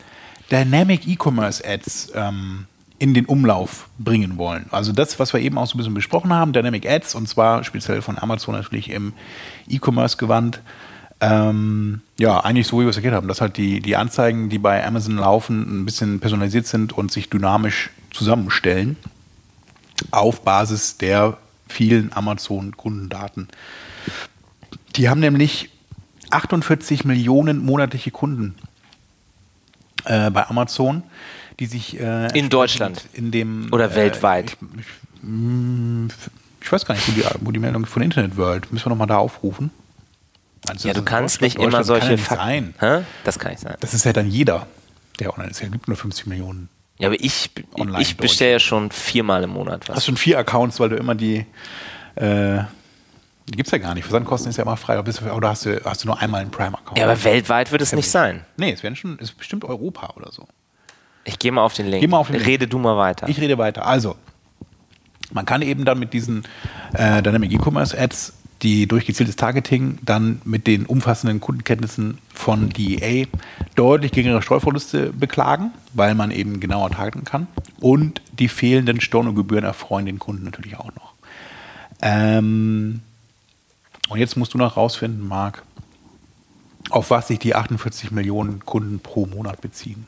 Dynamic 0.51 1.07
E-Commerce 1.07 1.63
Ads 1.67 2.13
ähm, 2.15 2.67
in 2.99 3.15
den 3.15 3.27
Umlauf 3.27 3.89
bringen 3.99 4.39
wollen. 4.39 4.67
Also 4.71 4.93
das, 4.93 5.19
was 5.19 5.33
wir 5.33 5.41
eben 5.41 5.59
auch 5.59 5.67
so 5.67 5.75
ein 5.75 5.79
bisschen 5.79 5.95
besprochen 5.95 6.33
haben, 6.33 6.53
Dynamic 6.53 6.89
Ads, 6.89 7.15
und 7.15 7.29
zwar 7.29 7.65
speziell 7.65 8.03
von 8.03 8.19
Amazon 8.19 8.55
natürlich 8.55 8.91
im 8.91 9.13
E-Commerce-Gewand. 9.69 10.61
Ähm, 11.21 12.01
ja, 12.19 12.41
eigentlich 12.41 12.67
so, 12.67 12.81
wie 12.81 12.85
wir 12.85 12.91
es 12.91 12.97
erklärt 12.97 13.15
haben, 13.15 13.29
dass 13.29 13.41
halt 13.41 13.57
die, 13.57 13.81
die 13.81 13.97
Anzeigen, 13.97 14.49
die 14.49 14.59
bei 14.59 14.87
Amazon 14.87 15.17
laufen, 15.17 15.83
ein 15.83 15.85
bisschen 15.85 16.21
personalisiert 16.21 16.67
sind 16.67 16.93
und 16.93 17.13
sich 17.13 17.31
dynamisch 17.31 17.91
zusammenstellen 18.11 18.97
auf 20.11 20.43
Basis 20.43 20.99
der 20.99 21.37
vielen 21.67 22.13
Amazon-Kundendaten. 22.13 23.49
Die 24.97 25.09
haben 25.09 25.21
nämlich 25.21 25.71
48 26.35 27.05
Millionen 27.05 27.65
monatliche 27.65 28.11
Kunden 28.11 28.55
äh, 30.05 30.31
bei 30.31 30.47
Amazon, 30.49 31.03
die 31.61 31.67
sich 31.67 31.99
äh, 32.01 32.27
In 32.39 32.49
Deutschland? 32.51 33.07
in 33.13 33.31
dem 33.31 33.69
Oder 33.73 33.93
äh, 33.93 33.95
weltweit? 33.95 34.57
Ich, 34.77 34.81
ich, 34.81 34.87
mh, 35.23 36.09
ich 36.61 36.73
weiß 36.73 36.85
gar 36.87 36.95
nicht, 36.95 37.07
wo 37.09 37.13
die, 37.13 37.25
wo 37.41 37.51
die 37.53 37.59
Meldung 37.61 37.87
von 37.87 38.03
Internet 38.03 38.37
World. 38.37 38.73
Müssen 38.73 38.87
wir 38.87 38.91
nochmal 38.91 39.07
da 39.07 39.19
aufrufen? 39.19 39.71
Meinst 40.67 40.85
Ja, 40.85 40.95
du 40.95 41.03
kannst 41.03 41.43
nicht 41.43 41.57
immer 41.59 41.85
solche 41.85 42.01
kann 42.07 42.11
ja 42.11 42.17
nicht 42.17 42.27
Fakten. 42.27 42.75
sein. 42.81 43.07
Das 43.25 43.39
kann 43.39 43.51
nicht 43.53 43.61
sein. 43.61 43.77
Das 43.81 43.93
ist 43.93 44.05
ja 44.05 44.13
dann 44.15 44.31
jeder, 44.31 44.67
der 45.21 45.33
online 45.35 45.51
ist. 45.51 45.63
Es 45.63 45.71
gibt 45.71 45.89
nur 45.89 45.97
50 45.97 46.27
Millionen. 46.27 46.69
Ja, 46.99 47.09
aber 47.09 47.21
ich, 47.21 47.51
Online 47.75 48.01
ich 48.01 48.17
bestelle 48.17 48.53
ja 48.53 48.59
schon 48.61 48.91
viermal 48.91 49.43
im 49.43 49.51
Monat 49.51 49.89
was. 49.89 49.97
Hast 49.97 50.07
schon 50.07 50.17
vier 50.17 50.39
Accounts, 50.39 50.81
weil 50.81 50.89
du 50.89 50.97
immer 50.97 51.15
die. 51.15 51.45
Äh, 52.15 52.61
die 53.49 53.57
gibt 53.57 53.67
es 53.67 53.73
ja 53.73 53.79
gar 53.79 53.95
nicht. 53.95 54.05
Versandkosten 54.05 54.51
ist 54.51 54.57
ja 54.57 54.65
immer 54.65 54.77
frei. 54.77 54.99
Oder, 54.99 55.49
hast, 55.49 55.67
du, 55.67 55.85
hast 55.85 56.05
du 56.05 56.09
nur 56.09 56.21
einmal 56.21 56.41
einen 56.41 56.51
Prime-Account? 56.51 56.99
ja, 56.99 57.05
aber 57.05 57.23
weltweit 57.25 57.73
wird 57.73 57.83
es 57.83 57.93
nicht 57.93 58.11
sein. 58.11 58.45
Nee, 58.57 58.73
es 58.73 58.83
werden 58.83 58.97
schon, 58.97 59.15
es 59.21 59.31
ist 59.31 59.39
bestimmt 59.39 59.65
Europa 59.65 60.15
oder 60.17 60.33
so. 60.33 60.47
Ich 61.25 61.39
gehe 61.39 61.53
mal 61.53 61.63
auf 61.63 61.75
den 61.75 61.87
Link. 61.87 62.01
Geh 62.01 62.07
mal 62.07 62.19
auf 62.19 62.29
den 62.29 62.37
Link. 62.37 62.47
Rede 62.47 62.67
du 62.67 62.79
mal 62.79 62.97
weiter. 62.97 63.29
Ich 63.29 63.41
rede 63.41 63.59
weiter. 63.59 63.87
Also, 63.87 64.17
man 65.33 65.47
kann 65.47 65.63
eben 65.63 65.85
dann 65.85 65.99
mit 65.99 66.13
diesen 66.13 66.45
äh, 66.93 67.23
Dynamic 67.23 67.53
E-Commerce 67.53 67.99
Ads 67.99 68.35
die 68.65 68.87
durch 68.87 69.05
gezieltes 69.07 69.37
Targeting 69.37 69.99
dann 70.03 70.41
mit 70.45 70.67
den 70.67 70.87
umfassenden 70.87 71.39
Kundenkenntnissen 71.39 72.19
von 72.33 72.71
DEA 72.71 73.27
deutlich 73.75 74.13
geringere 74.13 74.43
Streuverluste 74.43 75.13
beklagen, 75.13 75.71
weil 75.93 76.15
man 76.15 76.31
eben 76.31 76.61
genauer 76.61 76.91
targeten 76.91 77.25
kann. 77.25 77.47
Und 77.81 78.23
die 78.33 78.49
fehlenden 78.49 79.03
Stornogebühren 79.03 79.65
erfreuen 79.65 80.07
den 80.07 80.19
Kunden 80.19 80.45
natürlich 80.45 80.79
auch 80.79 80.91
noch. 80.95 81.13
Ähm, 82.01 83.03
und 84.09 84.19
jetzt 84.19 84.37
musst 84.37 84.55
du 84.55 84.59
noch 84.59 84.77
rausfinden, 84.77 85.27
Marc, 85.27 85.63
auf 86.91 87.11
was 87.11 87.29
sich 87.29 87.39
die 87.39 87.55
48 87.55 88.11
Millionen 88.11 88.65
Kunden 88.65 89.01
pro 89.01 89.27
Monat 89.27 89.61
beziehen. 89.61 90.07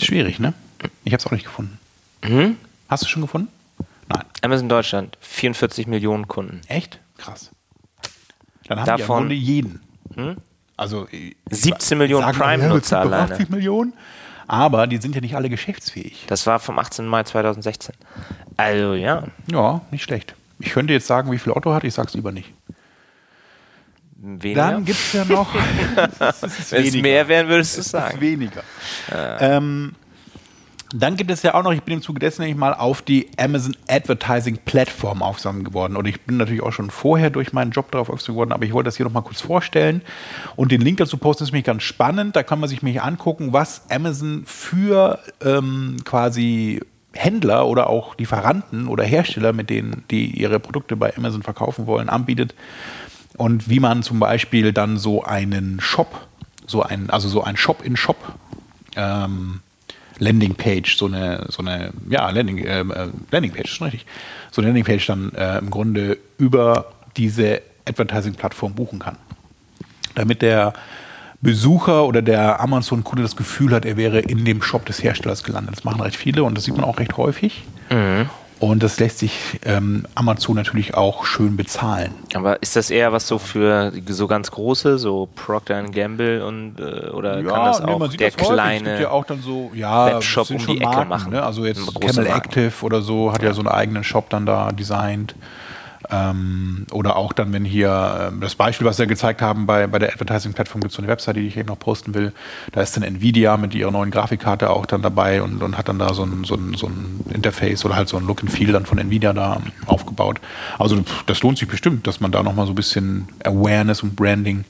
Schwierig, 0.00 0.38
ne? 0.38 0.52
Ich 1.04 1.12
habe 1.12 1.20
es 1.20 1.26
auch 1.26 1.30
nicht 1.30 1.44
gefunden. 1.44 1.78
Mhm. 2.22 2.56
Hast 2.88 3.04
du 3.04 3.08
schon 3.08 3.22
gefunden? 3.22 3.48
Nein. 4.08 4.24
Amazon 4.42 4.68
Deutschland, 4.68 5.16
44 5.20 5.86
Millionen 5.86 6.28
Kunden. 6.28 6.60
Echt? 6.68 7.00
Krass. 7.16 7.50
Dann 8.68 8.80
haben 8.80 8.84
die 8.84 8.88
ja 8.90 8.94
im 8.94 9.00
Davon- 9.00 9.16
Grunde 9.20 9.34
jeden. 9.34 9.80
Also 10.76 11.08
äh, 11.10 11.34
17 11.50 11.96
Millionen 11.98 12.24
sagen 12.26 12.38
wir, 12.38 12.44
ja, 12.46 12.56
Prime-Nutzer 12.56 13.00
alleine. 13.00 13.32
80 13.32 13.48
Millionen. 13.50 13.94
Aber 14.46 14.86
die 14.86 14.98
sind 14.98 15.14
ja 15.14 15.22
nicht 15.22 15.36
alle 15.36 15.48
geschäftsfähig. 15.48 16.24
Das 16.26 16.46
war 16.46 16.58
vom 16.60 16.78
18. 16.78 17.06
Mai 17.06 17.22
2016. 17.22 17.94
Also 18.56 18.94
ja, 18.94 19.24
Ja, 19.50 19.80
nicht 19.90 20.02
schlecht. 20.04 20.34
Ich 20.60 20.70
könnte 20.70 20.92
jetzt 20.92 21.06
sagen, 21.06 21.30
wie 21.32 21.38
viel 21.38 21.52
Otto 21.52 21.72
hat, 21.74 21.84
ich 21.84 21.94
sag's 21.94 22.14
lieber 22.14 22.32
nicht. 22.32 22.52
weniger. 24.16 24.70
Dann 24.70 24.84
gibt 24.84 24.98
es 24.98 25.12
ja 25.12 25.24
noch. 25.24 25.54
Ist 26.42 26.72
Wenn 26.72 26.86
es 26.86 26.94
mehr 26.94 27.28
wären, 27.28 27.48
würdest 27.48 27.76
du 27.76 27.80
Es 27.80 27.86
ist 27.86 27.92
sagen. 27.92 28.20
weniger. 28.20 28.62
Ähm, 29.40 29.94
dann 30.96 31.16
gibt 31.16 31.30
es 31.32 31.42
ja 31.42 31.54
auch 31.54 31.64
noch, 31.64 31.72
ich 31.72 31.82
bin 31.82 31.94
im 31.94 32.02
Zuge 32.02 32.20
dessen 32.20 32.42
nämlich 32.42 32.56
mal 32.56 32.72
auf 32.72 33.02
die 33.02 33.28
Amazon 33.36 33.76
Advertising 33.88 34.58
Plattform 34.64 35.22
aufmerksam 35.22 35.64
geworden. 35.64 35.96
Und 35.96 36.06
ich 36.06 36.20
bin 36.20 36.36
natürlich 36.36 36.62
auch 36.62 36.72
schon 36.72 36.88
vorher 36.90 37.30
durch 37.30 37.52
meinen 37.52 37.72
Job 37.72 37.90
darauf 37.90 38.08
aufmerksam 38.08 38.36
geworden, 38.36 38.52
aber 38.52 38.64
ich 38.64 38.72
wollte 38.72 38.86
das 38.86 38.96
hier 38.96 39.04
noch 39.04 39.12
mal 39.12 39.22
kurz 39.22 39.40
vorstellen. 39.40 40.02
Und 40.54 40.70
den 40.70 40.80
Link 40.80 40.98
dazu 40.98 41.16
posten 41.18 41.42
ist 41.42 41.50
nämlich 41.50 41.64
ganz 41.64 41.82
spannend. 41.82 42.36
Da 42.36 42.44
kann 42.44 42.60
man 42.60 42.68
sich 42.68 42.80
nämlich 42.80 43.02
angucken, 43.02 43.52
was 43.52 43.90
Amazon 43.90 44.44
für 44.46 45.18
ähm, 45.44 45.96
quasi 46.04 46.80
Händler 47.14 47.66
oder 47.66 47.88
auch 47.88 48.18
Lieferanten 48.18 48.88
oder 48.88 49.04
Hersteller, 49.04 49.52
mit 49.52 49.70
denen 49.70 50.04
die 50.10 50.26
ihre 50.26 50.60
Produkte 50.60 50.96
bei 50.96 51.16
Amazon 51.16 51.42
verkaufen 51.42 51.86
wollen, 51.86 52.08
anbietet 52.08 52.54
und 53.36 53.68
wie 53.68 53.80
man 53.80 54.02
zum 54.02 54.20
Beispiel 54.20 54.72
dann 54.72 54.96
so 54.96 55.24
einen 55.24 55.80
Shop, 55.80 56.26
so 56.66 56.82
ein, 56.82 57.10
also 57.10 57.28
so 57.28 57.42
ein 57.42 57.56
Shop-in-Shop 57.56 58.16
ähm, 58.96 59.60
Landingpage, 60.18 60.96
so 60.96 61.06
eine, 61.06 61.46
so 61.48 61.62
eine, 61.62 61.90
ja, 62.08 62.30
Landing, 62.30 62.58
äh, 62.58 62.80
äh, 62.80 63.08
Landingpage, 63.30 63.64
ist 63.64 63.76
schon 63.76 63.86
richtig, 63.88 64.06
so 64.52 64.60
eine 64.60 64.68
Landingpage 64.68 65.06
dann 65.06 65.32
äh, 65.34 65.58
im 65.58 65.70
Grunde 65.70 66.18
über 66.38 66.92
diese 67.16 67.62
Advertising-Plattform 67.88 68.74
buchen 68.74 69.00
kann. 69.00 69.16
Damit 70.14 70.42
der 70.42 70.74
Besucher 71.44 72.06
oder 72.06 72.22
der 72.22 72.60
Amazon-Kunde 72.60 73.22
das 73.22 73.36
Gefühl 73.36 73.72
hat, 73.72 73.84
er 73.84 73.96
wäre 73.96 74.18
in 74.18 74.44
dem 74.44 74.62
Shop 74.62 74.84
des 74.86 75.02
Herstellers 75.04 75.44
gelandet. 75.44 75.76
Das 75.76 75.84
machen 75.84 76.00
recht 76.00 76.16
viele 76.16 76.42
und 76.42 76.56
das 76.56 76.64
sieht 76.64 76.74
man 76.74 76.84
auch 76.84 76.98
recht 76.98 77.16
häufig. 77.16 77.62
Und 78.60 78.82
das 78.82 78.98
lässt 78.98 79.18
sich 79.18 79.60
ähm, 79.66 80.06
Amazon 80.14 80.56
natürlich 80.56 80.94
auch 80.94 81.26
schön 81.26 81.54
bezahlen. 81.56 82.14
Aber 82.32 82.62
ist 82.62 82.76
das 82.76 82.88
eher 82.88 83.12
was 83.12 83.28
so 83.28 83.38
für 83.38 83.92
so 84.08 84.26
ganz 84.26 84.50
große, 84.50 84.96
so 84.96 85.28
Procter 85.34 85.82
Gamble 85.82 86.42
und 86.46 86.80
äh, 86.80 87.10
oder 87.10 87.42
kann 87.42 87.64
das 87.66 87.80
nee, 87.80 87.92
auch 87.92 87.98
man 87.98 88.10
sieht 88.10 88.20
der 88.20 88.30
das 88.30 88.48
kleine 88.48 89.02
ja 89.02 89.10
auch 89.10 89.26
dann 89.26 89.42
so, 89.42 89.70
ja, 89.74 90.06
Webshop 90.06 90.48
um 90.50 90.56
die 90.56 90.78
Ecke 90.78 90.84
Marken, 90.84 91.08
machen. 91.08 91.32
Ne? 91.32 91.42
Also 91.42 91.66
jetzt 91.66 91.82
Camel. 92.00 92.26
Active 92.26 92.72
oder 92.82 93.02
so 93.02 93.32
hat 93.32 93.42
ja 93.42 93.52
so 93.52 93.60
einen 93.60 93.68
eigenen 93.68 94.02
Shop 94.02 94.30
dann 94.30 94.46
da 94.46 94.72
designt. 94.72 95.34
Ähm, 96.10 96.86
oder 96.90 97.16
auch 97.16 97.32
dann, 97.32 97.52
wenn 97.52 97.64
hier 97.64 98.28
ähm, 98.32 98.40
das 98.40 98.54
Beispiel, 98.54 98.86
was 98.86 98.98
wir 98.98 99.06
gezeigt 99.06 99.42
haben 99.42 99.66
bei, 99.66 99.86
bei 99.86 99.98
der 99.98 100.10
Advertising-Plattform, 100.12 100.80
gibt 100.80 100.92
es 100.92 100.96
so 100.96 101.02
eine 101.02 101.10
Webseite, 101.10 101.40
die 101.40 101.46
ich 101.46 101.56
eben 101.56 101.68
noch 101.68 101.78
posten 101.78 102.14
will. 102.14 102.32
Da 102.72 102.82
ist 102.82 102.96
dann 102.96 103.02
Nvidia 103.02 103.56
mit 103.56 103.74
ihrer 103.74 103.90
neuen 103.90 104.10
Grafikkarte 104.10 104.70
auch 104.70 104.86
dann 104.86 105.02
dabei 105.02 105.42
und, 105.42 105.62
und 105.62 105.78
hat 105.78 105.88
dann 105.88 105.98
da 105.98 106.12
so 106.14 106.24
ein, 106.24 106.44
so, 106.44 106.54
ein, 106.54 106.74
so 106.74 106.86
ein 106.86 107.20
Interface 107.32 107.84
oder 107.84 107.96
halt 107.96 108.08
so 108.08 108.16
ein 108.16 108.26
Look 108.26 108.42
and 108.42 108.50
Feel 108.50 108.72
dann 108.72 108.86
von 108.86 108.98
Nvidia 108.98 109.32
da 109.32 109.60
aufgebaut. 109.86 110.40
Also 110.78 111.02
das 111.26 111.42
lohnt 111.42 111.58
sich 111.58 111.68
bestimmt, 111.68 112.06
dass 112.06 112.20
man 112.20 112.32
da 112.32 112.42
nochmal 112.42 112.66
so 112.66 112.72
ein 112.72 112.76
bisschen 112.76 113.28
Awareness 113.44 114.02
und 114.02 114.16
Branding 114.16 114.64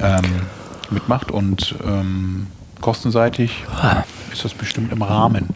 ähm, 0.00 0.42
mitmacht 0.90 1.30
und 1.30 1.74
ähm, 1.86 2.46
kostenseitig 2.80 3.64
ist 4.32 4.44
das 4.44 4.54
bestimmt 4.54 4.92
im 4.92 5.02
Rahmen. 5.02 5.48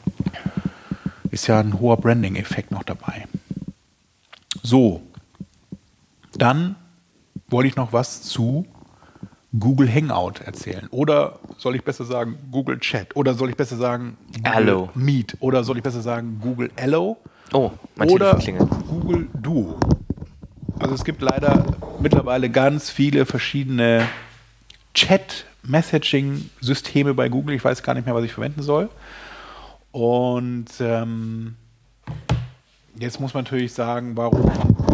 Ist 1.31 1.47
ja 1.47 1.61
ein 1.61 1.81
hoher 1.81 1.97
Branding-Effekt 1.97 2.71
noch 2.71 2.83
dabei. 2.83 3.27
So, 4.63 5.03
dann 6.35 6.77
wollte 7.49 7.69
ich 7.69 7.77
noch 7.77 7.93
was 7.93 8.23
zu 8.23 8.67
Google 9.59 9.93
Hangout 9.93 10.41
erzählen. 10.45 10.87
Oder 10.91 11.41
soll 11.59 11.75
ich 11.77 11.85
besser 11.85 12.05
sagen 12.05 12.39
Google 12.51 12.79
Chat? 12.79 13.15
Oder 13.17 13.35
soll 13.35 13.51
ich 13.51 13.57
besser 13.57 13.77
sagen 13.77 14.17
Google 14.33 14.53
Allo. 14.53 14.89
Meet? 14.95 15.37
Oder 15.41 15.63
soll 15.65 15.77
ich 15.77 15.83
besser 15.83 16.01
sagen 16.01 16.39
Google 16.41 16.71
Allo? 16.77 17.19
Oh, 17.53 17.73
mein 17.97 18.09
oder. 18.09 18.39
Google 18.89 19.29
Duo. 19.35 19.79
Also 20.79 20.95
es 20.95 21.05
gibt 21.05 21.21
leider 21.21 21.67
mittlerweile 22.01 22.49
ganz 22.49 22.89
viele 22.89 23.27
verschiedene 23.27 24.09
Chat-Messaging-Systeme 24.95 27.13
bei 27.15 27.29
Google. 27.29 27.55
Ich 27.55 27.65
weiß 27.65 27.83
gar 27.83 27.95
nicht 27.95 28.07
mehr, 28.07 28.15
was 28.15 28.25
ich 28.25 28.33
verwenden 28.33 28.63
soll. 28.63 28.89
Und 29.91 30.69
ähm, 30.81 31.57
jetzt 33.03 33.21
muss 33.21 33.35
man 33.35 33.45
natürlich 33.45 33.73
sagen, 33.75 34.17
warum 34.17 34.49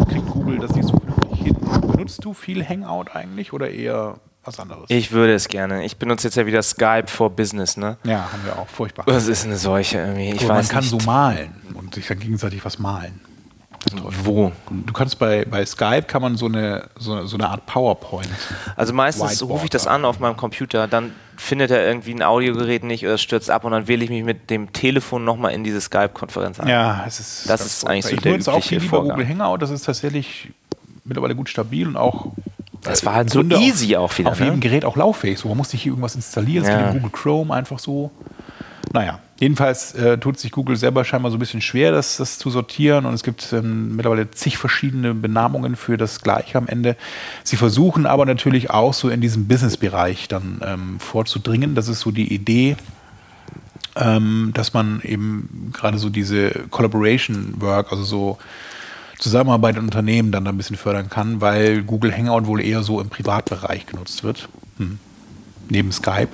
kriegt 0.07 0.25
Google 0.27 0.57
das 0.57 0.73
nicht 0.75 0.87
so 0.87 0.97
vernünftig 0.97 1.39
hin? 1.39 1.55
Benutzt 1.91 2.25
du 2.25 2.33
viel 2.33 2.67
Hangout 2.67 3.11
eigentlich 3.13 3.53
oder 3.53 3.69
eher 3.69 4.15
was 4.43 4.59
anderes? 4.59 4.85
Ich 4.89 5.11
würde 5.11 5.33
es 5.33 5.47
gerne. 5.47 5.85
Ich 5.85 5.97
benutze 5.97 6.27
jetzt 6.27 6.35
ja 6.35 6.45
wieder 6.45 6.63
Skype 6.63 7.05
for 7.07 7.29
Business, 7.29 7.77
ne? 7.77 7.97
ja, 8.03 8.29
haben 8.33 8.43
wir 8.43 8.57
auch. 8.57 8.67
Furchtbar. 8.67 9.05
Das 9.05 9.27
ist 9.27 9.45
eine 9.45 9.57
Seuche 9.57 9.99
irgendwie. 9.99 10.31
Ich 10.31 10.47
man 10.47 10.57
weiß 10.57 10.69
kann 10.69 10.81
nicht. 10.81 10.89
so 10.89 10.97
malen 11.05 11.53
und 11.69 11.89
und 11.89 11.95
sich 11.95 12.07
dann 12.07 12.19
gegenseitig 12.19 12.65
was 12.65 12.79
malen. 12.79 13.21
Wo? 14.23 14.51
Du 14.69 14.93
kannst 14.93 15.19
bei, 15.19 15.45
bei 15.45 15.65
Skype 15.65 16.03
kann 16.03 16.21
man 16.21 16.35
so 16.35 16.47
eine, 16.47 16.89
so, 16.97 17.25
so 17.25 17.37
eine 17.37 17.49
Art 17.49 17.65
PowerPoint. 17.65 18.27
Also 18.75 18.93
meistens 18.93 19.31
Whiteboard 19.31 19.51
rufe 19.51 19.63
ich 19.65 19.69
das 19.69 19.87
an 19.87 20.03
auf 20.05 20.19
meinem 20.19 20.35
Computer, 20.37 20.87
dann 20.87 21.13
findet 21.37 21.71
er 21.71 21.85
irgendwie 21.87 22.13
ein 22.13 22.21
Audiogerät 22.21 22.83
nicht 22.83 23.05
oder 23.05 23.17
stürzt 23.17 23.49
ab 23.49 23.63
und 23.63 23.71
dann 23.71 23.87
wähle 23.87 24.03
ich 24.03 24.09
mich 24.09 24.23
mit 24.23 24.49
dem 24.49 24.73
Telefon 24.73 25.23
nochmal 25.23 25.53
in 25.53 25.63
diese 25.63 25.79
Skype-Konferenz 25.79 26.59
an. 26.59 26.67
Ja, 26.67 27.03
es 27.07 27.19
ist. 27.21 27.49
Das 27.49 27.65
ist 27.65 27.87
eigentlich 27.87 28.03
so 28.05 28.09
furchtbar. 28.09 28.23
der 28.23 28.31
Ich 28.33 28.37
nutze 28.39 28.51
auch 28.51 28.55
übliche 28.57 28.69
viel 28.69 28.79
lieber 28.81 28.97
Vorgang. 28.97 29.17
Google 29.17 29.29
Hangout. 29.29 29.57
Das 29.59 29.69
ist 29.69 29.85
tatsächlich 29.85 30.51
mittlerweile 31.05 31.35
gut 31.35 31.47
stabil 31.49 31.87
und 31.87 31.95
auch. 31.95 32.33
Das 32.81 33.01
äh, 33.03 33.05
war 33.05 33.15
halt 33.15 33.27
im 33.27 33.31
so 33.31 33.39
Grunde 33.39 33.57
easy 33.65 33.95
auch 33.95 34.15
wieder, 34.17 34.31
Auf 34.31 34.39
ne? 34.39 34.45
jedem 34.47 34.59
Gerät 34.59 34.83
auch 34.83 34.97
lauffähig. 34.97 35.39
So, 35.39 35.47
man 35.47 35.57
muss 35.57 35.71
nicht 35.71 35.83
hier 35.83 35.93
irgendwas 35.93 36.15
installieren. 36.15 36.63
Es 36.65 36.69
Ja. 36.69 36.77
geht 36.77 36.87
in 36.95 37.01
Google 37.01 37.11
Chrome 37.11 37.53
einfach 37.53 37.79
so. 37.79 38.11
Naja, 38.91 39.19
jedenfalls 39.39 39.93
äh, 39.95 40.17
tut 40.17 40.39
sich 40.39 40.51
Google 40.51 40.75
selber 40.75 41.03
scheinbar 41.05 41.31
so 41.31 41.37
ein 41.37 41.39
bisschen 41.39 41.61
schwer, 41.61 41.91
das, 41.91 42.17
das 42.17 42.37
zu 42.37 42.49
sortieren. 42.49 43.05
Und 43.05 43.13
es 43.13 43.23
gibt 43.23 43.51
ähm, 43.53 43.95
mittlerweile 43.95 44.29
zig 44.31 44.57
verschiedene 44.57 45.13
Benamungen 45.13 45.75
für 45.75 45.97
das 45.97 46.21
Gleiche 46.21 46.57
am 46.57 46.67
Ende. 46.67 46.95
Sie 47.43 47.55
versuchen 47.55 48.05
aber 48.05 48.25
natürlich 48.25 48.69
auch 48.69 48.93
so 48.93 49.09
in 49.09 49.21
diesem 49.21 49.47
Business-Bereich 49.47 50.27
dann 50.27 50.61
ähm, 50.63 50.99
vorzudringen. 50.99 51.75
Das 51.75 51.87
ist 51.87 52.01
so 52.01 52.11
die 52.11 52.33
Idee, 52.33 52.75
ähm, 53.95 54.51
dass 54.53 54.73
man 54.73 55.01
eben 55.01 55.71
gerade 55.73 55.97
so 55.97 56.09
diese 56.09 56.51
Collaboration 56.69 57.55
Work, 57.59 57.91
also 57.91 58.03
so 58.03 58.37
Zusammenarbeit 59.17 59.75
in 59.75 59.83
Unternehmen 59.83 60.31
dann 60.31 60.45
da 60.45 60.51
ein 60.51 60.57
bisschen 60.57 60.77
fördern 60.77 61.09
kann, 61.09 61.41
weil 61.41 61.83
Google 61.83 62.15
Hangout 62.15 62.47
wohl 62.47 62.61
eher 62.61 62.83
so 62.83 63.01
im 63.01 63.09
Privatbereich 63.09 63.85
genutzt 63.85 64.23
wird. 64.23 64.47
Hm. 64.77 64.97
Neben 65.69 65.91
Skype. 65.91 66.29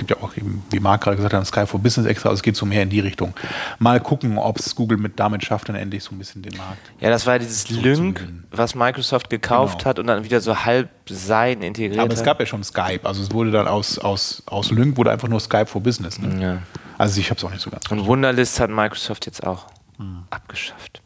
Es 0.00 0.06
gibt 0.06 0.10
ja 0.12 0.24
auch 0.24 0.36
eben, 0.36 0.62
wie 0.70 0.78
Marc 0.78 1.02
gerade 1.02 1.16
gesagt 1.16 1.34
hat, 1.34 1.44
Skype 1.44 1.66
for 1.66 1.80
Business 1.80 2.06
extra, 2.06 2.28
also 2.28 2.38
es 2.38 2.42
geht 2.44 2.54
so 2.54 2.64
mehr 2.64 2.84
in 2.84 2.88
die 2.88 3.00
Richtung. 3.00 3.34
Mal 3.80 3.98
gucken, 3.98 4.38
ob 4.38 4.60
es 4.60 4.76
Google 4.76 4.96
mit 4.96 5.18
damit 5.18 5.44
schafft, 5.44 5.68
dann 5.68 5.74
endlich 5.74 6.04
so 6.04 6.14
ein 6.14 6.18
bisschen 6.18 6.40
den 6.40 6.56
Markt. 6.56 6.78
Ja, 7.00 7.10
das 7.10 7.26
war 7.26 7.40
dieses 7.40 7.64
gewinnen. 7.64 8.44
was 8.52 8.76
Microsoft 8.76 9.28
gekauft 9.28 9.78
Genau. 9.78 9.88
hat 9.90 9.98
und 9.98 10.06
dann 10.06 10.22
wieder 10.22 10.40
so 10.40 10.64
halb 10.64 10.88
sein 11.08 11.62
integriert 11.62 11.98
Aber 11.98 12.12
es 12.14 12.22
gab 12.22 12.38
ja 12.38 12.46
schon 12.46 12.62
Skype, 12.62 13.00
also 13.02 13.20
es 13.22 13.32
wurde 13.32 13.50
dann 13.50 13.66
aus, 13.66 13.98
aus, 13.98 14.44
aus 14.46 14.70
Lync 14.70 14.96
wurde 14.96 15.10
einfach 15.10 15.26
nur 15.26 15.40
Skype 15.40 15.66
for 15.66 15.82
Business. 15.82 16.20
Ne? 16.20 16.40
Ja. 16.40 16.58
Also 16.96 17.18
ich 17.20 17.28
habe 17.30 17.38
es 17.38 17.44
auch 17.44 17.50
nicht 17.50 17.60
so 17.62 17.70
ganz 17.70 17.84
Und 17.90 18.06
Wunderlist 18.06 18.60
hat 18.60 18.70
Microsoft 18.70 19.26
jetzt 19.26 19.44
auch 19.44 19.66
Hm. 19.96 20.22
abgeschafft. 20.30 21.02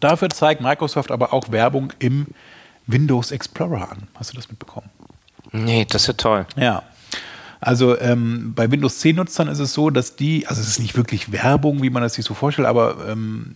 Dafür 0.00 0.30
zeigt 0.30 0.60
Microsoft 0.62 1.12
aber 1.12 1.32
auch 1.32 1.52
Werbung 1.52 1.92
im 2.00 2.26
Windows 2.88 3.30
Explorer 3.30 3.92
an. 3.92 4.08
Hast 4.16 4.32
du 4.32 4.36
das 4.36 4.48
mitbekommen? 4.48 4.90
Nee, 5.52 5.84
das 5.88 6.02
ist 6.02 6.08
ja 6.08 6.12
toll. 6.14 6.46
Ja. 6.56 6.82
Also 7.62 7.98
ähm, 8.00 8.52
bei 8.54 8.70
Windows 8.70 9.00
10 9.00 9.16
Nutzern 9.16 9.48
ist 9.48 9.58
es 9.58 9.74
so, 9.74 9.90
dass 9.90 10.16
die, 10.16 10.46
also 10.46 10.62
es 10.62 10.68
ist 10.68 10.78
nicht 10.78 10.96
wirklich 10.96 11.30
Werbung, 11.30 11.82
wie 11.82 11.90
man 11.90 12.02
das 12.02 12.14
sich 12.14 12.24
so 12.24 12.32
vorstellt, 12.32 12.66
aber 12.66 12.96
ähm, 13.06 13.54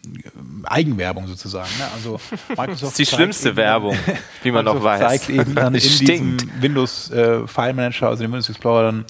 Eigenwerbung 0.65 1.27
sozusagen. 1.27 1.71
Ne? 1.79 1.87
Also 1.95 2.21
Microsoft 2.51 2.83
Das 2.83 2.91
ist 2.91 2.99
die 2.99 3.07
schlimmste 3.07 3.49
eben- 3.49 3.57
Werbung, 3.57 3.97
wie 4.43 4.51
man 4.51 4.67
noch 4.67 4.83
weiß. 4.83 5.01
zeigt 5.01 5.31
eben 5.31 5.55
dann 5.55 5.69
in 5.75 5.79
Es 5.79 5.99
diesem. 6.01 6.37
Windows 6.61 7.11
äh, 7.13 7.47
File 7.47 7.73
Manager, 7.73 8.09
also 8.09 8.23
dem 8.23 8.33
Windows 8.33 8.51
Explorer 8.51 8.83
dann 8.93 9.05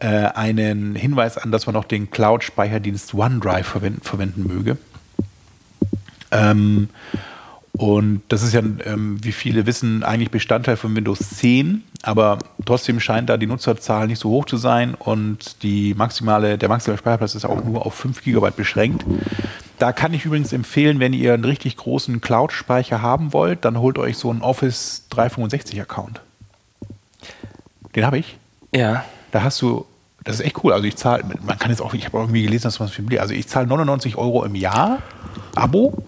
äh, 0.00 0.26
einen 0.34 0.96
Hinweis 0.96 1.38
an, 1.38 1.52
dass 1.52 1.66
man 1.66 1.74
noch 1.74 1.84
den 1.84 2.10
Cloud-Speicherdienst 2.10 3.14
OneDrive 3.14 3.66
verwenden, 3.66 4.00
verwenden 4.02 4.46
möge. 4.48 4.76
Ähm, 6.32 6.88
und 7.76 8.22
das 8.28 8.44
ist 8.44 8.54
ja, 8.54 8.60
ähm, 8.60 9.18
wie 9.22 9.32
viele 9.32 9.66
wissen, 9.66 10.04
eigentlich 10.04 10.30
Bestandteil 10.30 10.76
von 10.76 10.94
Windows 10.94 11.18
10, 11.18 11.82
aber 12.02 12.38
trotzdem 12.64 13.00
scheint 13.00 13.28
da 13.28 13.36
die 13.36 13.48
Nutzerzahl 13.48 14.06
nicht 14.06 14.20
so 14.20 14.30
hoch 14.30 14.44
zu 14.44 14.56
sein 14.56 14.94
und 14.94 15.62
die 15.64 15.92
maximale, 15.94 16.56
der 16.56 16.68
maximale 16.68 16.98
Speicherplatz 16.98 17.34
ist 17.34 17.44
auch 17.44 17.64
nur 17.64 17.84
auf 17.84 17.94
5 17.94 18.22
GB 18.22 18.50
beschränkt. 18.56 19.04
Da 19.80 19.92
kann 19.92 20.14
ich 20.14 20.24
übrigens 20.24 20.52
empfehlen, 20.52 21.00
wenn 21.00 21.12
ihr 21.12 21.34
einen 21.34 21.44
richtig 21.44 21.76
großen 21.76 22.20
Cloud-Speicher 22.20 23.02
haben 23.02 23.32
wollt, 23.32 23.64
dann 23.64 23.80
holt 23.80 23.98
euch 23.98 24.18
so 24.18 24.30
einen 24.30 24.42
Office 24.42 25.06
365-Account. 25.10 26.20
Den 27.96 28.06
habe 28.06 28.18
ich. 28.18 28.38
Ja. 28.72 29.04
Da 29.32 29.42
hast 29.42 29.60
du, 29.60 29.84
das 30.22 30.36
ist 30.36 30.46
echt 30.46 30.62
cool. 30.62 30.72
Also 30.72 30.86
ich 30.86 30.94
zahle, 30.94 31.24
man 31.44 31.58
kann 31.58 31.72
jetzt 31.72 31.82
auch, 31.82 31.92
ich 31.94 32.04
habe 32.04 32.18
irgendwie 32.18 32.42
gelesen, 32.44 32.64
dass 32.64 32.78
man 32.78 32.88
es 32.88 32.94
viel 32.94 33.18
Also 33.18 33.34
ich 33.34 33.48
zahle 33.48 33.66
99 33.66 34.16
Euro 34.16 34.44
im 34.44 34.54
Jahr 34.54 34.98
Abo, 35.56 36.04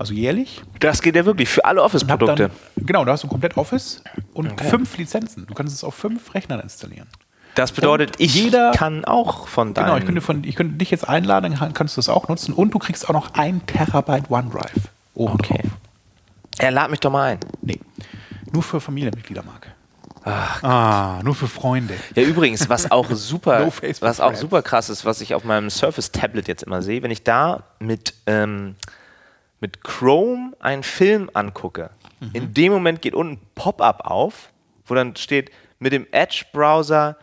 also 0.00 0.12
jährlich. 0.14 0.60
Das 0.80 1.02
geht 1.02 1.14
ja 1.14 1.24
wirklich 1.24 1.48
für 1.48 1.64
alle 1.64 1.82
Office-Produkte. 1.82 2.50
Genau, 2.76 3.04
da 3.04 3.12
hast 3.12 3.24
du 3.24 3.28
komplett 3.28 3.56
Office 3.56 4.02
und 4.34 4.60
fünf 4.60 4.96
Lizenzen. 4.96 5.46
Du 5.46 5.54
kannst 5.54 5.74
es 5.74 5.84
auf 5.84 5.94
fünf 5.94 6.34
Rechnern 6.34 6.60
installieren. 6.60 7.06
Das 7.54 7.72
bedeutet, 7.72 8.16
Und 8.16 8.20
ich 8.24 8.34
jeder- 8.34 8.70
kann 8.72 9.04
auch 9.04 9.46
von 9.48 9.74
deinem... 9.74 9.86
Genau, 9.86 9.96
ich 9.98 10.04
könnte, 10.06 10.20
von, 10.20 10.44
ich 10.44 10.54
könnte 10.56 10.76
dich 10.76 10.90
jetzt 10.90 11.08
einladen, 11.08 11.54
dann 11.58 11.74
kannst 11.74 11.96
du 11.96 11.98
das 11.98 12.08
auch 12.08 12.28
nutzen 12.28 12.54
und 12.54 12.72
du 12.72 12.78
kriegst 12.78 13.08
auch 13.08 13.12
noch 13.12 13.34
ein 13.34 13.64
Terabyte 13.66 14.30
OneDrive. 14.30 14.88
Oben 15.14 15.34
Okay. 15.34 15.58
drauf. 15.62 15.70
Er 16.58 16.70
lad 16.70 16.90
mich 16.90 17.00
doch 17.00 17.10
mal 17.10 17.32
ein. 17.32 17.38
Nee, 17.62 17.80
nur 18.52 18.62
für 18.62 18.80
Familienmitglieder, 18.80 19.42
Marc. 19.42 19.66
ah, 20.62 21.20
nur 21.24 21.34
für 21.34 21.48
Freunde. 21.48 21.94
Ja, 22.14 22.22
übrigens, 22.22 22.68
was 22.68 22.90
auch 22.90 23.10
super, 23.10 23.60
No 23.66 23.72
was 24.00 24.20
auch 24.20 24.34
super 24.34 24.62
krass 24.62 24.90
ist, 24.90 25.04
was 25.04 25.20
ich 25.20 25.34
auf 25.34 25.44
meinem 25.44 25.70
Surface 25.70 26.12
Tablet 26.12 26.46
jetzt 26.48 26.62
immer 26.62 26.82
sehe, 26.82 27.02
wenn 27.02 27.10
ich 27.10 27.24
da 27.24 27.62
mit, 27.78 28.14
ähm, 28.26 28.76
mit 29.60 29.82
Chrome 29.84 30.52
einen 30.60 30.82
Film 30.82 31.30
angucke, 31.34 31.90
Mhm. 32.20 32.30
in 32.34 32.54
dem 32.54 32.72
Moment 32.72 33.00
geht 33.02 33.14
unten 33.14 33.34
ein 33.34 33.40
Pop-up 33.54 34.02
auf, 34.04 34.50
wo 34.86 34.94
dann 34.94 35.16
steht, 35.16 35.50
mit 35.78 35.92
dem 35.92 36.06
Edge-Browser, 36.10 37.16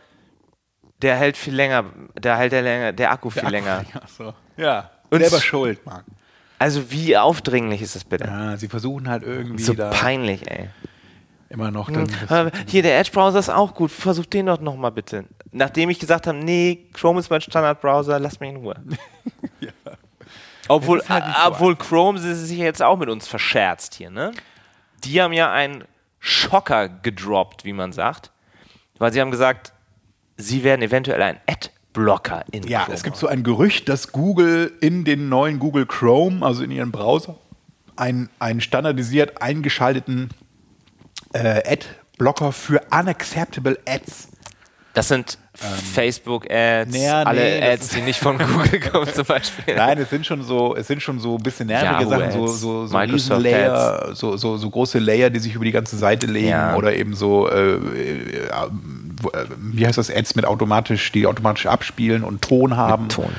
der 1.02 1.14
hält 1.16 1.36
viel 1.36 1.54
länger, 1.54 1.84
der 2.16 2.36
hält 2.36 2.50
der 2.52 2.62
länger, 2.62 2.92
der 2.92 3.12
Akku 3.12 3.30
viel 3.30 3.48
länger. 3.48 3.84
Ja, 3.94 4.00
so. 4.08 4.34
ja. 4.56 4.90
Und 5.10 5.20
selber 5.20 5.40
schuld, 5.40 5.84
Marc. 5.86 6.04
Also 6.58 6.90
wie 6.90 7.16
aufdringlich 7.16 7.80
ist 7.82 7.94
das 7.94 8.04
bitte? 8.04 8.24
Ja, 8.24 8.56
sie 8.56 8.66
versuchen 8.66 9.08
halt 9.08 9.22
irgendwie 9.22 9.62
so 9.62 9.74
da 9.74 9.90
peinlich, 9.90 10.50
ey. 10.50 10.68
immer 11.50 11.70
noch 11.70 11.88
dann 11.90 12.08
das, 12.08 12.30
Aber 12.32 12.50
Hier, 12.66 12.82
der 12.82 12.98
Edge-Browser 12.98 13.38
ist 13.38 13.48
auch 13.50 13.74
gut. 13.74 13.92
Versuch 13.92 14.26
den 14.26 14.46
doch 14.46 14.60
nochmal 14.60 14.90
bitte. 14.90 15.24
Nachdem 15.52 15.88
ich 15.90 16.00
gesagt 16.00 16.26
habe, 16.26 16.36
nee, 16.38 16.88
Chrome 16.92 17.20
ist 17.20 17.30
mein 17.30 17.40
Standard-Browser, 17.40 18.18
lass 18.18 18.40
mich 18.40 18.50
in 18.50 18.56
Ruhe. 18.56 18.74
Obwohl, 20.68 21.02
halt 21.08 21.24
obwohl 21.46 21.76
Chrome 21.76 22.18
sie 22.18 22.34
sich 22.34 22.58
jetzt 22.58 22.82
auch 22.82 22.98
mit 22.98 23.08
uns 23.08 23.26
verscherzt 23.26 23.94
hier, 23.94 24.10
ne? 24.10 24.32
Die 25.04 25.20
haben 25.20 25.32
ja 25.32 25.52
einen 25.52 25.84
Schocker 26.20 26.88
gedroppt, 26.88 27.64
wie 27.64 27.72
man 27.72 27.92
sagt. 27.92 28.30
Weil 28.98 29.12
sie 29.12 29.20
haben 29.20 29.30
gesagt, 29.30 29.72
sie 30.36 30.64
werden 30.64 30.82
eventuell 30.82 31.22
einen 31.22 31.38
Ad-Blocker 31.46 32.44
in 32.50 32.64
Ja, 32.64 32.82
Chrome 32.82 32.94
es 32.94 33.02
gibt 33.02 33.16
so 33.16 33.28
ein 33.28 33.42
Gerücht, 33.42 33.88
dass 33.88 34.12
Google 34.12 34.72
in 34.80 35.04
den 35.04 35.28
neuen 35.28 35.58
Google 35.58 35.86
Chrome, 35.86 36.44
also 36.44 36.62
in 36.62 36.70
ihren 36.70 36.90
Browser, 36.90 37.36
einen, 37.96 38.28
einen 38.38 38.60
standardisiert 38.60 39.40
eingeschalteten 39.40 40.30
äh, 41.32 41.72
Ad-Blocker 41.72 42.52
für 42.52 42.80
unacceptable 42.90 43.78
Ads. 43.86 44.28
Das 44.94 45.08
sind 45.08 45.38
Facebook-Ads, 45.94 46.94
Ähm, 46.94 47.02
ja, 47.02 47.22
alle 47.22 47.40
nee, 47.40 47.62
Ads, 47.70 47.88
die 47.88 48.00
nicht 48.02 48.20
von 48.20 48.38
Google 48.38 48.80
kommen 48.80 49.12
zum 49.12 49.24
Beispiel. 49.24 49.74
Nein, 49.76 49.98
es 49.98 50.10
sind 50.10 50.24
schon 50.24 50.42
so, 50.42 50.76
es 50.76 50.86
sind 50.86 51.02
schon 51.02 51.18
so 51.18 51.36
ein 51.36 51.42
bisschen 51.42 51.66
nervige 51.66 52.08
Sachen, 52.08 52.30
so, 52.32 52.46
so, 52.46 52.86
so 52.86 52.96
Microsoft 52.96 53.44
Riesenlayer, 53.44 54.10
so, 54.14 54.36
so, 54.36 54.56
so 54.56 54.70
große 54.70 54.98
Layer, 54.98 55.30
die 55.30 55.40
sich 55.40 55.54
über 55.54 55.64
die 55.64 55.72
ganze 55.72 55.96
Seite 55.96 56.26
legen 56.26 56.48
Ja. 56.48 56.76
oder 56.76 56.94
eben 56.94 57.14
so, 57.14 57.48
äh, 57.50 57.72
äh, 57.74 57.78
wo- 59.20 59.30
äh, 59.30 59.46
wie 59.58 59.86
heißt 59.86 59.98
das, 59.98 60.10
Ads 60.14 60.36
mit 60.36 60.44
automatisch, 60.44 61.10
die 61.12 61.26
automatisch 61.26 61.66
abspielen 61.66 62.22
und 62.24 62.40
Ton 62.42 62.76
haben. 62.76 63.08
Ton. 63.08 63.30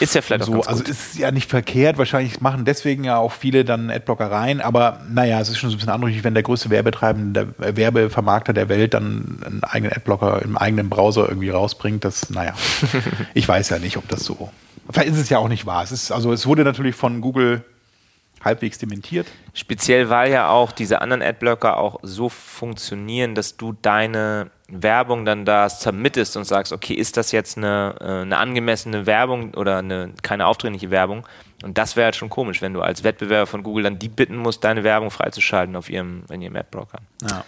Ist 0.00 0.14
ja 0.14 0.22
vielleicht 0.22 0.42
auch 0.42 0.46
So, 0.46 0.52
ganz 0.52 0.66
also 0.66 0.82
gut. 0.82 0.90
ist 0.90 1.18
ja 1.18 1.30
nicht 1.30 1.48
verkehrt. 1.48 1.98
Wahrscheinlich 1.98 2.40
machen 2.40 2.64
deswegen 2.64 3.04
ja 3.04 3.18
auch 3.18 3.32
viele 3.32 3.64
dann 3.64 3.90
Adblocker 3.90 4.30
rein. 4.30 4.60
Aber 4.60 5.00
naja, 5.08 5.40
es 5.40 5.48
ist 5.48 5.58
schon 5.58 5.70
so 5.70 5.76
ein 5.76 5.78
bisschen 5.78 5.92
anrüchig, 5.92 6.24
wenn 6.24 6.34
der 6.34 6.42
größte 6.42 6.70
Werbetreibende, 6.70 7.54
der 7.58 7.76
Werbevermarkter 7.76 8.52
der 8.52 8.68
Welt 8.68 8.94
dann 8.94 9.40
einen 9.44 9.64
eigenen 9.64 9.92
Adblocker 9.92 10.42
im 10.42 10.56
eigenen 10.56 10.88
Browser 10.90 11.28
irgendwie 11.28 11.50
rausbringt. 11.50 12.04
Das, 12.04 12.30
naja, 12.30 12.54
ich 13.34 13.46
weiß 13.46 13.68
ja 13.68 13.78
nicht, 13.78 13.96
ob 13.96 14.08
das 14.08 14.24
so. 14.24 14.50
Vielleicht 14.90 15.10
ist 15.10 15.18
es 15.18 15.28
ja 15.28 15.38
auch 15.38 15.48
nicht 15.48 15.66
wahr. 15.66 15.82
Es 15.84 15.92
ist, 15.92 16.10
also 16.10 16.32
es 16.32 16.46
wurde 16.46 16.64
natürlich 16.64 16.96
von 16.96 17.20
Google 17.20 17.64
halbwegs 18.42 18.78
dementiert. 18.78 19.26
Speziell, 19.52 20.08
weil 20.08 20.32
ja 20.32 20.48
auch 20.48 20.72
diese 20.72 21.02
anderen 21.02 21.22
Adblocker 21.22 21.76
auch 21.76 22.00
so 22.02 22.28
funktionieren, 22.28 23.34
dass 23.34 23.56
du 23.56 23.74
deine 23.82 24.50
Werbung 24.70 25.24
dann 25.24 25.44
da 25.44 25.68
submittest 25.68 26.36
und 26.36 26.44
sagst, 26.44 26.72
okay, 26.72 26.94
ist 26.94 27.16
das 27.16 27.32
jetzt 27.32 27.58
eine, 27.58 27.96
äh, 28.00 28.04
eine 28.22 28.38
angemessene 28.38 29.06
Werbung 29.06 29.54
oder 29.54 29.78
eine, 29.78 30.12
keine 30.22 30.46
aufdringliche 30.46 30.90
Werbung? 30.90 31.26
Und 31.62 31.76
das 31.76 31.96
wäre 31.96 32.06
halt 32.06 32.16
schon 32.16 32.30
komisch, 32.30 32.62
wenn 32.62 32.72
du 32.72 32.80
als 32.80 33.04
Wettbewerber 33.04 33.46
von 33.46 33.62
Google 33.62 33.84
dann 33.84 33.98
die 33.98 34.08
bitten 34.08 34.36
musst, 34.36 34.64
deine 34.64 34.84
Werbung 34.84 35.10
freizuschalten 35.10 35.76
auf 35.76 35.90
ihrem, 35.90 36.22
in 36.30 36.42
ihrem 36.42 36.56
Adblocker. 36.56 36.98
Ja. 37.28 37.44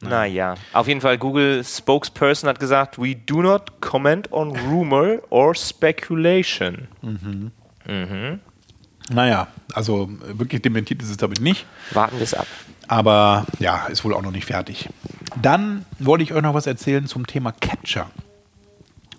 Naja, 0.00 0.54
auf 0.72 0.88
jeden 0.88 1.00
Fall, 1.00 1.16
Google 1.16 1.62
Spokesperson 1.62 2.48
hat 2.48 2.58
gesagt, 2.58 2.98
we 2.98 3.14
do 3.14 3.40
not 3.40 3.80
comment 3.80 4.32
on 4.32 4.56
rumor 4.68 5.18
or 5.30 5.54
speculation. 5.54 6.88
Naja, 9.10 9.46
also 9.74 10.10
wirklich 10.22 10.60
dementiert 10.62 11.02
ist 11.02 11.10
es, 11.10 11.16
glaube 11.16 11.34
ich, 11.34 11.40
nicht. 11.40 11.66
Warten 11.92 12.16
wir 12.16 12.24
es 12.24 12.34
ab. 12.34 12.46
Aber 12.88 13.46
ja, 13.58 13.86
ist 13.86 14.04
wohl 14.04 14.14
auch 14.14 14.22
noch 14.22 14.32
nicht 14.32 14.46
fertig. 14.46 14.88
Dann 15.40 15.84
wollte 15.98 16.24
ich 16.24 16.32
euch 16.32 16.42
noch 16.42 16.54
was 16.54 16.66
erzählen 16.66 17.06
zum 17.06 17.26
Thema 17.26 17.52
Capture. 17.52 18.06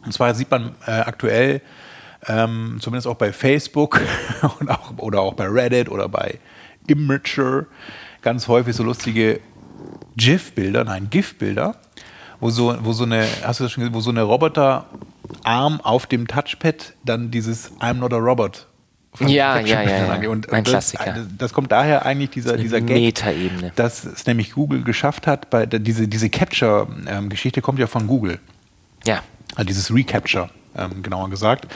Und 0.05 0.13
zwar 0.13 0.35
sieht 0.35 0.51
man 0.51 0.75
äh, 0.85 0.91
aktuell 0.91 1.61
ähm, 2.27 2.77
zumindest 2.79 3.07
auch 3.07 3.15
bei 3.15 3.33
Facebook 3.33 4.01
und 4.59 4.69
auch, 4.69 4.97
oder 4.97 5.21
auch 5.21 5.33
bei 5.33 5.47
Reddit 5.47 5.89
oder 5.89 6.07
bei 6.09 6.39
Immature, 6.87 7.67
ganz 8.21 8.47
häufig 8.47 8.75
so 8.75 8.83
lustige 8.83 9.39
GIF-Bilder, 10.17 10.83
nein, 10.83 11.09
GIF-Bilder, 11.09 11.75
wo 12.39 12.49
so, 12.49 12.75
wo 12.81 12.93
so 12.93 13.03
eine, 13.03 13.25
hast 13.43 13.59
du 13.59 13.63
das 13.63 13.71
schon 13.71 13.81
gesehen, 13.81 13.95
wo 13.95 14.01
so 14.01 14.11
eine 14.11 14.23
Roboterarm 14.23 15.81
auf 15.81 16.05
dem 16.05 16.27
Touchpad 16.27 16.93
dann 17.03 17.31
dieses 17.31 17.71
I'm 17.79 17.95
not 17.95 18.13
a 18.13 18.17
robot 18.17 18.67
von 19.13 19.27
Ja, 19.27 19.59
ja, 19.59 19.81
ja, 19.81 20.21
ja. 20.21 20.29
Und, 20.29 20.49
Ein 20.51 20.59
und 20.59 20.67
das, 20.67 20.91
Klassiker. 20.91 21.25
das 21.37 21.53
kommt 21.53 21.71
daher 21.71 22.05
eigentlich 22.05 22.31
dieser, 22.31 22.57
dieser 22.57 22.81
Metaebene. 22.81 23.71
dass 23.75 24.03
es 24.03 24.25
nämlich 24.25 24.53
Google 24.53 24.83
geschafft 24.83 25.27
hat, 25.27 25.49
bei 25.49 25.65
diese, 25.65 26.07
diese 26.07 26.29
Capture-Geschichte 26.29 27.61
kommt 27.61 27.79
ja 27.79 27.87
von 27.87 28.07
Google. 28.07 28.39
Ja. 29.05 29.21
Also 29.55 29.67
dieses 29.67 29.93
Recapture, 29.93 30.49
ähm, 30.75 31.03
genauer 31.03 31.29
gesagt. 31.29 31.67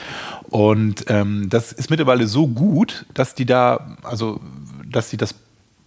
Und 0.48 1.04
ähm, 1.08 1.48
das 1.48 1.72
ist 1.72 1.90
mittlerweile 1.90 2.26
so 2.26 2.48
gut, 2.48 3.06
dass 3.14 3.34
die 3.34 3.46
da, 3.46 3.96
also 4.02 4.40
dass 4.84 5.10
sie 5.10 5.16
das 5.16 5.34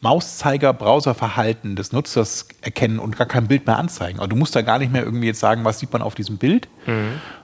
Mauszeiger-Browserverhalten 0.02 1.76
des 1.76 1.91
Nutzers 1.91 2.47
erkennen 2.62 2.99
und 2.99 3.18
gar 3.18 3.28
kein 3.28 3.47
Bild 3.47 3.66
mehr 3.68 3.78
anzeigen. 3.78 4.20
Also 4.20 4.30
du 4.30 4.36
musst 4.36 4.56
da 4.56 4.62
gar 4.62 4.80
nicht 4.80 4.91
mehr 4.91 5.04
irgendwie 5.04 5.28
jetzt 5.28 5.39
sagen, 5.39 5.64
was 5.64 5.80
sieht 5.80 5.93
man 5.93 6.02
auf 6.02 6.16
diesem 6.16 6.38
Bild, 6.38 6.68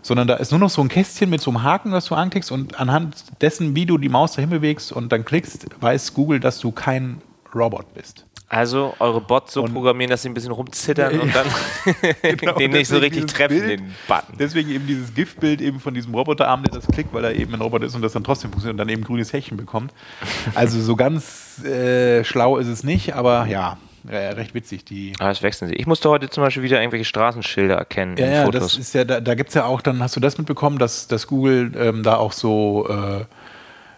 sondern 0.02 0.28
da 0.28 0.36
ist 0.36 0.52
nur 0.52 0.60
noch 0.60 0.70
so 0.70 0.82
ein 0.82 0.90
Kästchen 0.90 1.30
mit 1.30 1.42
so 1.42 1.52
einem 1.52 1.64
Haken, 1.64 1.92
das 1.92 2.06
du 2.06 2.16
anklickst 2.16 2.52
und 2.52 2.80
anhand 2.80 3.24
dessen, 3.42 3.76
wie 3.76 3.86
du 3.86 3.98
die 3.98 4.10
Maus 4.10 4.34
dahin 4.34 4.50
bewegst 4.50 4.92
und 4.92 5.12
dann 5.12 5.24
klickst, 5.24 5.68
weiß 5.82 6.14
Google, 6.14 6.40
dass 6.40 6.60
du 6.60 6.72
kein 6.72 7.22
Robot 7.54 7.94
bist. 7.94 8.27
Also 8.50 8.94
eure 9.00 9.20
Bots 9.20 9.54
so 9.54 9.64
Und- 9.64 9.74
programmieren, 9.74 10.10
dass 10.10 10.22
sie 10.22 10.30
ein 10.30 10.34
bisschen 10.34 10.52
rumzittern 10.54 11.20
und 11.20 11.36
dann 11.36 11.48
Genau, 12.38 12.54
den 12.58 12.72
nicht 12.72 12.88
so 12.88 12.98
richtig 12.98 13.26
treffen, 13.26 13.60
Bild- 13.60 13.80
den 13.82 13.94
Button. 14.08 14.36
Deswegen 14.40 14.70
eben 14.72 14.88
dieses 14.88 15.14
GIF-Bild 15.14 15.60
eben 15.62 15.80
von 15.82 15.94
diesem 15.94 16.14
Roboterarm, 16.16 16.64
der 16.64 16.74
das 16.76 16.88
klickt, 16.88 17.14
weil 17.14 17.26
er 17.26 17.36
eben 17.36 17.54
ein 17.54 17.62
Roboter 17.62 17.86
ist 17.86 17.96
und 17.96 18.02
das 18.02 18.14
dann 18.14 18.24
trotzdem 18.24 18.52
funktioniert 18.52 18.74
und 18.76 18.78
dann 18.78 18.90
eben 18.90 19.04
grünes 19.04 19.34
Häkchen 19.34 19.58
bekommt. 19.58 19.92
Also 20.56 20.80
so 20.82 20.96
ganz 20.96 21.62
äh, 21.66 22.24
schlau 22.24 22.58
ist 22.58 22.68
es 22.68 22.84
nicht, 22.86 23.16
aber 23.16 23.48
ja, 23.48 23.78
äh, 24.10 24.16
recht 24.16 24.54
witzig. 24.54 24.86
Die 24.86 25.12
Aber 25.20 25.28
das 25.30 25.44
wechseln 25.44 25.68
sie. 25.68 25.76
Ich 25.76 25.86
musste 25.86 26.10
heute 26.10 26.30
zum 26.30 26.42
Beispiel 26.42 26.64
wieder 26.64 26.80
irgendwelche 26.80 27.04
Straßenschilder 27.06 27.76
erkennen 27.76 28.16
ja, 28.18 28.28
ja, 28.28 28.44
Fotos. 28.46 28.62
das 28.62 28.78
ist 28.78 28.94
ja, 28.94 29.04
da, 29.04 29.20
da 29.20 29.36
gibt 29.36 29.50
es 29.50 29.56
ja 29.56 29.66
auch, 29.66 29.82
dann 29.82 30.02
hast 30.02 30.16
du 30.16 30.22
das 30.22 30.38
mitbekommen, 30.38 30.78
dass, 30.80 31.08
dass 31.10 31.28
Google 31.28 31.74
ähm, 31.78 32.04
da 32.04 32.16
auch 32.16 32.32
so, 32.32 32.88
äh, 32.90 33.26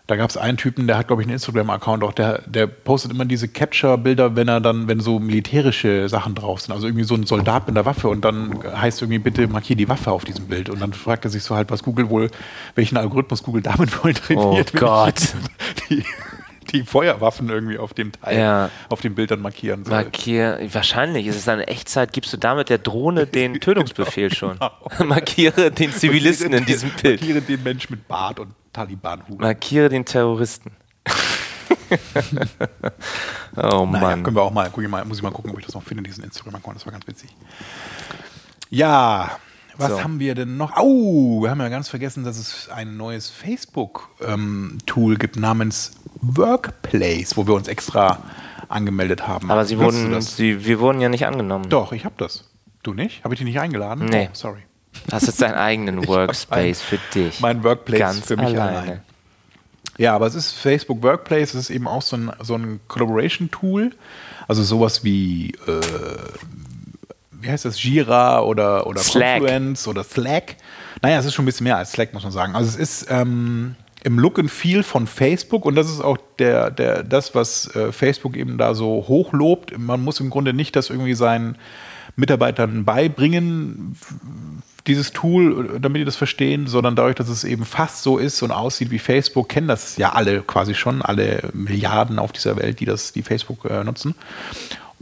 da 0.10 0.16
gab 0.16 0.32
es 0.32 0.38
einen 0.38 0.58
Typen, 0.58 0.88
der 0.88 0.98
hat, 0.98 1.06
glaube 1.06 1.22
ich, 1.22 1.28
einen 1.28 1.34
Instagram-Account 1.34 2.04
auch, 2.04 2.14
der, 2.14 2.42
der 2.48 2.66
postet 2.66 3.12
immer 3.12 3.26
diese 3.26 3.48
Capture-Bilder, 3.48 4.36
wenn 4.36 4.48
er 4.48 4.60
dann, 4.60 4.88
wenn 4.88 5.02
so 5.02 5.20
militärische 5.20 6.10
Sachen 6.10 6.34
drauf 6.34 6.62
sind, 6.62 6.74
also 6.74 6.88
irgendwie 6.88 7.04
so 7.04 7.14
ein 7.14 7.28
Soldat 7.28 7.68
mit 7.68 7.78
einer 7.78 7.86
Waffe 7.86 8.10
und 8.10 8.26
dann 8.26 8.60
heißt 8.76 9.04
irgendwie, 9.04 9.20
bitte 9.20 9.48
markier 9.48 9.76
die 9.76 9.88
Waffe 9.88 10.12
auf 10.12 10.26
diesem 10.26 10.48
Bild. 10.48 10.70
Und 10.70 10.82
dann 10.82 10.94
fragt 10.94 11.26
er 11.26 11.30
sich 11.32 11.44
so 11.44 11.56
halt, 11.56 11.70
was 11.70 11.84
Google 11.84 12.10
wohl, 12.10 12.32
welchen 12.74 12.98
Algorithmus 12.98 13.44
Google 13.44 13.62
damit 13.62 14.04
wohl 14.04 14.16
trainiert, 14.16 14.72
Oh 14.76 14.80
Gott. 14.80 15.22
die, 15.92 16.04
die 16.72 16.84
Feuerwaffen 16.84 17.48
irgendwie 17.50 17.78
auf 17.78 17.94
dem 17.94 18.12
Teil, 18.12 18.40
Ja. 18.40 18.70
auf 18.90 19.02
dem 19.02 19.14
Bild 19.14 19.30
dann 19.30 19.42
markieren 19.42 19.86
soll. 19.86 19.94
Markier, 19.94 20.60
wahrscheinlich 20.74 21.28
ist 21.28 21.36
es 21.36 21.46
dann 21.46 21.60
in 21.60 21.68
Echtzeit, 21.68 22.14
gibst 22.14 22.34
du 22.34 22.38
damit 22.38 22.70
der 22.70 22.80
Drohne 22.80 23.28
den 23.28 23.54
Tötungsbefehl 23.62 24.34
schon. 24.34 24.58
Markiere 25.06 25.70
den 25.70 25.92
Zivilisten 25.92 26.52
in 26.54 26.66
diesem 26.66 26.90
Bild. 26.90 27.22
Markiere 27.22 27.42
den 27.42 27.62
Mensch 27.62 27.92
mit 27.92 28.08
Bart 28.08 28.40
und 28.40 28.54
Taliban-Hut. 28.80 29.42
Markiere 29.42 29.90
den 29.90 30.06
Terroristen. 30.06 30.72
oh 33.58 33.86
Naja, 33.86 33.86
Mann. 33.86 34.24
können 34.24 34.38
wir 34.38 34.42
auch 34.42 34.54
mal, 34.54 34.72
mal, 34.88 35.04
muss 35.04 35.18
ich 35.18 35.24
mal 35.24 35.32
gucken, 35.32 35.52
ob 35.52 35.60
ich 35.60 35.66
das 35.66 35.76
noch 35.76 35.84
finde, 35.84 36.04
diesen 36.04 36.24
Instagram-Account, 36.24 36.78
das 36.78 36.86
war 36.86 36.94
ganz 36.94 37.06
witzig. 37.06 37.36
Ja, 38.70 39.32
was 39.78 39.90
So. 39.90 40.02
haben 40.04 40.20
wir 40.22 40.34
denn 40.34 40.56
noch? 40.56 40.78
Au, 40.78 41.42
wir 41.42 41.50
haben 41.50 41.60
ja 41.60 41.68
ganz 41.68 41.90
vergessen, 41.90 42.24
dass 42.24 42.38
es 42.38 42.70
ein 42.70 42.96
neues 42.96 43.30
Facebook-Tool 43.30 45.18
gibt 45.18 45.36
namens 45.36 45.98
Workplace, 46.22 47.36
wo 47.36 47.46
wir 47.48 47.56
uns 47.56 47.68
extra 47.68 48.20
angemeldet 48.70 49.28
haben. 49.28 49.52
Aber 49.52 49.66
sie 49.66 49.78
wurden, 49.78 50.22
sie, 50.22 50.66
wir 50.66 50.80
wurden 50.80 51.02
ja 51.02 51.10
nicht 51.10 51.26
angenommen. 51.26 51.68
Doch, 51.70 51.92
ich 51.92 52.06
habe 52.06 52.16
das. 52.18 52.50
Du 52.84 52.94
nicht? 52.94 53.26
Habe 53.26 53.34
ich 53.34 53.40
dich 53.40 53.46
nicht 53.46 53.60
eingeladen? 53.60 54.06
Nee. 54.06 54.30
Oh, 54.32 54.36
sorry. 54.36 54.64
Hast 55.12 55.28
jetzt 55.28 55.42
deinen 55.42 55.56
eigenen 55.56 56.08
Workspace 56.08 56.82
für 56.82 57.00
dich. 57.14 57.40
Mein 57.40 57.64
Workplace 57.64 58.00
Ganz 58.00 58.28
für 58.28 58.38
mich 58.38 58.48
alleine. 58.48 58.78
allein. 58.78 59.02
Ja, 59.98 60.16
aber 60.16 60.28
es 60.28 60.36
ist 60.36 60.52
Facebook 60.52 61.04
Workplace, 61.04 61.54
es 61.54 61.56
ist 61.56 61.70
eben 61.70 61.88
auch 61.88 62.02
so 62.02 62.16
ein, 62.16 62.32
so 62.42 62.56
ein 62.56 62.80
Collaboration-Tool. 62.88 63.92
Also 64.48 64.64
sowas 64.64 65.04
wie, 65.04 65.52
äh, 65.68 65.82
wie 67.32 67.50
heißt 67.50 67.66
das, 67.66 67.84
Jira 67.84 68.42
oder, 68.42 68.88
oder 68.88 69.02
Slack. 69.02 69.42
Confluence 69.42 69.88
oder 69.88 70.04
Slack. 70.04 70.56
Naja, 71.02 71.20
es 71.20 71.26
ist 71.26 71.34
schon 71.34 71.44
ein 71.44 71.48
bisschen 71.48 71.66
mehr 71.66 71.78
als 71.78 71.92
Slack, 71.92 72.14
muss 72.14 72.24
man 72.24 72.32
sagen. 72.32 72.56
Also 72.56 72.70
es 72.70 72.76
ist 72.78 73.08
ähm, 73.10 73.76
im 74.04 74.20
Look 74.20 74.40
and 74.40 74.50
Feel 74.50 74.84
von 74.84 75.06
Facebook 75.06 75.66
und 75.66 75.76
das 75.76 75.90
ist 75.90 76.02
auch 76.02 76.18
der, 76.40 76.72
der, 76.72 77.04
das, 77.04 77.36
was 77.36 77.74
äh, 77.76 77.92
Facebook 77.92 78.38
eben 78.38 78.58
da 78.58 78.74
so 78.74 79.06
hochlobt. 79.08 79.78
Man 79.78 80.02
muss 80.02 80.20
im 80.20 80.30
Grunde 80.30 80.54
nicht 80.54 80.76
das 80.76 80.90
irgendwie 80.90 81.14
seinen 81.14 81.58
Mitarbeitern 82.16 82.86
beibringen, 82.86 83.98
dieses 84.90 85.14
Tool, 85.14 85.80
damit 85.80 86.02
die 86.02 86.06
das 86.06 86.18
verstehen, 86.18 86.68
sondern 86.68 86.96
dadurch, 86.98 87.16
dass 87.16 87.30
es 87.30 87.46
eben 87.46 87.64
fast 87.64 88.04
so 88.04 88.18
ist 88.18 88.42
und 88.42 88.52
aussieht 88.52 88.92
wie 88.92 89.00
Facebook, 89.00 89.48
kennen 89.48 89.68
das 89.70 89.96
ja 89.96 90.12
alle 90.12 90.42
quasi 90.42 90.76
schon, 90.76 91.02
alle 91.02 91.50
Milliarden 91.54 92.20
auf 92.20 92.34
dieser 92.34 92.58
Welt, 92.58 92.82
die 92.82 92.86
das, 92.86 93.14
die 93.14 93.22
Facebook 93.24 93.64
äh, 93.66 93.84
nutzen. 93.86 94.16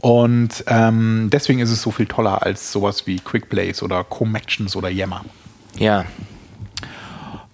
Und 0.00 0.62
ähm, 0.68 1.28
deswegen 1.32 1.58
ist 1.58 1.70
es 1.70 1.82
so 1.82 1.90
viel 1.90 2.06
toller 2.06 2.42
als 2.44 2.70
sowas 2.70 3.06
wie 3.08 3.18
QuickPlace 3.18 3.82
oder 3.82 4.04
Comactions 4.04 4.76
oder 4.76 4.88
Yammer. 4.90 5.24
Ja, 5.76 6.04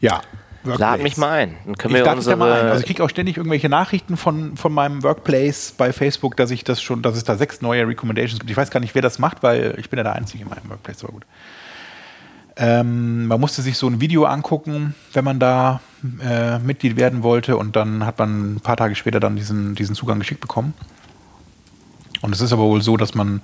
Ja. 0.00 0.20
lad 0.64 0.78
Workplace. 0.80 1.02
mich 1.02 1.16
mal 1.16 1.30
ein. 1.30 1.56
Dann 1.64 1.76
können 1.78 1.94
Ich 1.94 2.04
wir 2.04 2.14
dich 2.14 2.24
da 2.26 2.36
mal 2.36 2.46
ein. 2.46 2.52
unsere. 2.52 2.70
Also 2.70 2.80
ich 2.80 2.86
kriege 2.86 3.02
auch 3.04 3.08
ständig 3.10 3.36
irgendwelche 3.38 3.68
Nachrichten 3.70 4.16
von, 4.18 4.56
von 4.58 4.72
meinem 4.72 5.02
Workplace 5.02 5.72
bei 5.76 5.92
Facebook, 5.92 6.36
dass 6.36 6.50
ich 6.50 6.64
das 6.64 6.82
schon, 6.82 7.00
dass 7.02 7.16
es 7.16 7.24
da 7.24 7.36
sechs 7.36 7.62
neue 7.62 7.86
Recommendations 7.88 8.38
gibt. 8.40 8.50
Ich 8.50 8.56
weiß 8.56 8.70
gar 8.70 8.80
nicht, 8.80 8.94
wer 8.94 9.02
das 9.02 9.18
macht, 9.18 9.42
weil 9.42 9.74
ich 9.78 9.88
bin 9.88 9.96
ja 9.98 10.02
der 10.02 10.14
Einzige 10.14 10.42
in 10.44 10.50
meinem 10.50 10.68
Workplace, 10.68 11.02
aber 11.04 11.12
gut. 11.14 11.24
Ähm, 12.56 13.26
man 13.26 13.40
musste 13.40 13.62
sich 13.62 13.76
so 13.76 13.88
ein 13.88 14.00
Video 14.00 14.26
angucken, 14.26 14.94
wenn 15.12 15.24
man 15.24 15.40
da 15.40 15.80
äh, 16.22 16.58
Mitglied 16.60 16.96
werden 16.96 17.22
wollte 17.22 17.56
und 17.56 17.74
dann 17.74 18.06
hat 18.06 18.18
man 18.18 18.54
ein 18.54 18.60
paar 18.60 18.76
Tage 18.76 18.94
später 18.94 19.20
dann 19.20 19.36
diesen, 19.36 19.74
diesen 19.74 19.94
Zugang 19.94 20.20
geschickt 20.20 20.40
bekommen. 20.40 20.72
Und 22.22 22.32
es 22.32 22.40
ist 22.40 22.52
aber 22.52 22.62
wohl 22.62 22.80
so, 22.80 22.96
dass 22.96 23.14
man, 23.14 23.42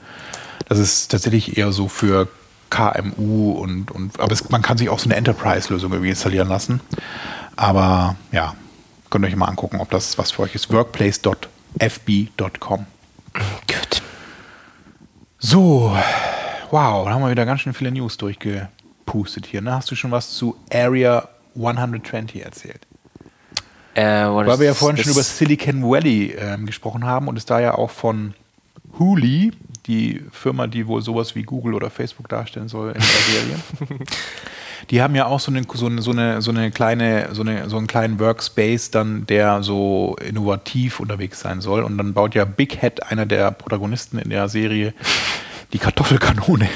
das 0.69 0.79
ist 0.79 1.11
tatsächlich 1.11 1.59
eher 1.59 1.73
so 1.73 1.89
für 1.89 2.29
KMU 2.71 3.53
und, 3.53 3.91
und 3.91 4.21
aber 4.21 4.33
es, 4.33 4.49
man 4.49 4.63
kann 4.63 4.79
sich 4.79 4.89
auch 4.89 5.01
so 5.01 5.07
eine 5.07 5.17
Enterprise-Lösung 5.17 5.93
irgendwie 5.93 6.11
installieren 6.11 6.49
lassen. 6.49 6.81
Aber 7.57 8.17
ja, 8.33 8.55
könnt 9.11 9.25
ihr 9.25 9.29
euch 9.29 9.37
mal 9.37 9.49
angucken, 9.49 9.81
ob 9.81 9.91
das 9.91 10.17
was 10.19 10.31
für 10.31 10.43
euch 10.43 10.55
ist. 10.55 10.73
Workplace.fb.com. 10.73 12.87
Gut. 13.35 14.03
So, 15.39 15.97
wow, 16.71 17.07
da 17.07 17.13
haben 17.13 17.23
wir 17.23 17.31
wieder 17.31 17.45
ganz 17.45 17.63
schön 17.63 17.75
viele 17.75 17.91
News 17.91 18.17
durchgepustet 19.11 19.47
hier. 19.47 19.61
Ne? 19.61 19.73
Hast 19.75 19.91
du 19.91 19.95
schon 19.95 20.11
was 20.11 20.33
zu 20.33 20.57
Area 20.73 21.29
120 21.57 22.45
erzählt? 22.45 22.87
Äh, 23.95 24.03
Weil 24.03 24.59
wir 24.59 24.67
ja 24.67 24.75
vorhin 24.75 25.03
schon 25.03 25.13
über 25.13 25.23
Silicon 25.23 25.83
Valley 25.83 26.35
ähm, 26.39 26.67
gesprochen 26.67 27.05
haben 27.05 27.29
und 27.29 27.37
es 27.37 27.45
da 27.45 27.61
ja 27.61 27.75
auch 27.75 27.91
von 27.91 28.35
Huli, 28.99 29.53
die 29.87 30.23
Firma, 30.31 30.67
die 30.67 30.87
wohl 30.87 31.03
sowas 31.03 31.35
wie 31.35 31.43
Google 31.43 31.75
oder 31.75 31.91
Facebook 31.91 32.29
darstellen 32.29 32.69
soll 32.69 32.89
in 32.91 32.95
der 32.95 33.03
Serie. 33.03 33.99
Die 34.91 35.03
haben 35.03 35.15
ja 35.15 35.27
auch 35.27 35.39
so 35.39 35.53
eine, 35.53 35.63
so 35.73 35.87
eine, 35.87 36.03
so 36.03 36.11
eine, 36.11 36.43
so 36.43 36.51
eine 36.51 36.71
kleine, 36.71 37.29
so, 37.33 37.43
eine, 37.43 37.69
so 37.69 37.77
einen 37.77 37.87
kleinen 37.87 38.19
Workspace 38.19 38.91
dann, 38.91 39.27
der 39.27 39.63
so 39.63 40.17
innovativ 40.27 40.99
unterwegs 40.99 41.41
sein 41.41 41.61
soll. 41.61 41.85
Und 41.85 41.99
dann 41.99 42.13
baut 42.13 42.35
ja 42.35 42.45
Big 42.45 42.81
Head, 42.81 43.05
einer 43.05 43.27
der 43.27 43.51
Protagonisten 43.53 44.19
in 44.19 44.31
der 44.31 44.49
Serie, 44.49 44.95
die 45.73 45.79
Kartoffelkanone, 45.79 46.69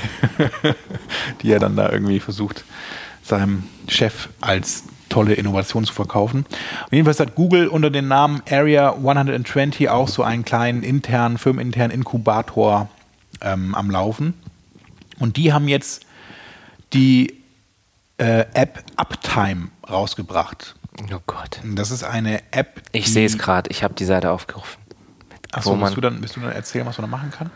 die 1.43 1.51
er 1.51 1.59
dann 1.59 1.77
da 1.77 1.91
irgendwie 1.91 2.21
versucht, 2.21 2.65
seinem 3.23 3.65
Chef 3.89 4.29
als 4.41 4.85
tolle 5.09 5.35
Innovation 5.35 5.85
zu 5.85 5.93
verkaufen. 5.93 6.41
Und 6.41 6.93
jedenfalls 6.93 7.21
hat 7.21 7.35
Google 7.35 7.69
unter 7.69 7.91
dem 7.91 8.09
Namen 8.09 8.43
Area 8.51 8.93
120 8.93 9.89
auch 9.89 10.09
so 10.09 10.23
einen 10.23 10.45
kleinen 10.45 10.83
internen, 10.83 11.39
firmeninternen 11.39 11.93
Inkubator 11.93 12.89
ähm, 13.41 13.75
am 13.75 13.91
Laufen. 13.91 14.35
Und 15.19 15.37
die 15.37 15.53
haben 15.53 15.69
jetzt 15.69 16.05
die 16.93 17.35
äh, 18.19 18.45
App 18.55 18.83
Uptime 18.97 19.69
rausgebracht. 19.89 20.75
Oh 21.13 21.19
Gott. 21.27 21.61
Das 21.65 21.91
ist 21.91 22.05
eine 22.05 22.41
App. 22.53 22.83
Ich 22.93 23.13
sehe 23.13 23.27
es 23.27 23.39
gerade. 23.39 23.71
Ich 23.71 23.83
habe 23.83 23.95
die 23.95 24.05
Seite 24.05 24.31
aufgerufen. 24.31 24.81
Achso, 25.53 25.81
willst 25.81 25.97
du, 25.97 26.01
dann, 26.01 26.21
willst 26.21 26.37
du 26.37 26.41
dann 26.41 26.51
erzählen, 26.53 26.87
was 26.87 26.99
man 26.99 27.09
da 27.09 27.17
machen 27.17 27.31
kann? 27.31 27.51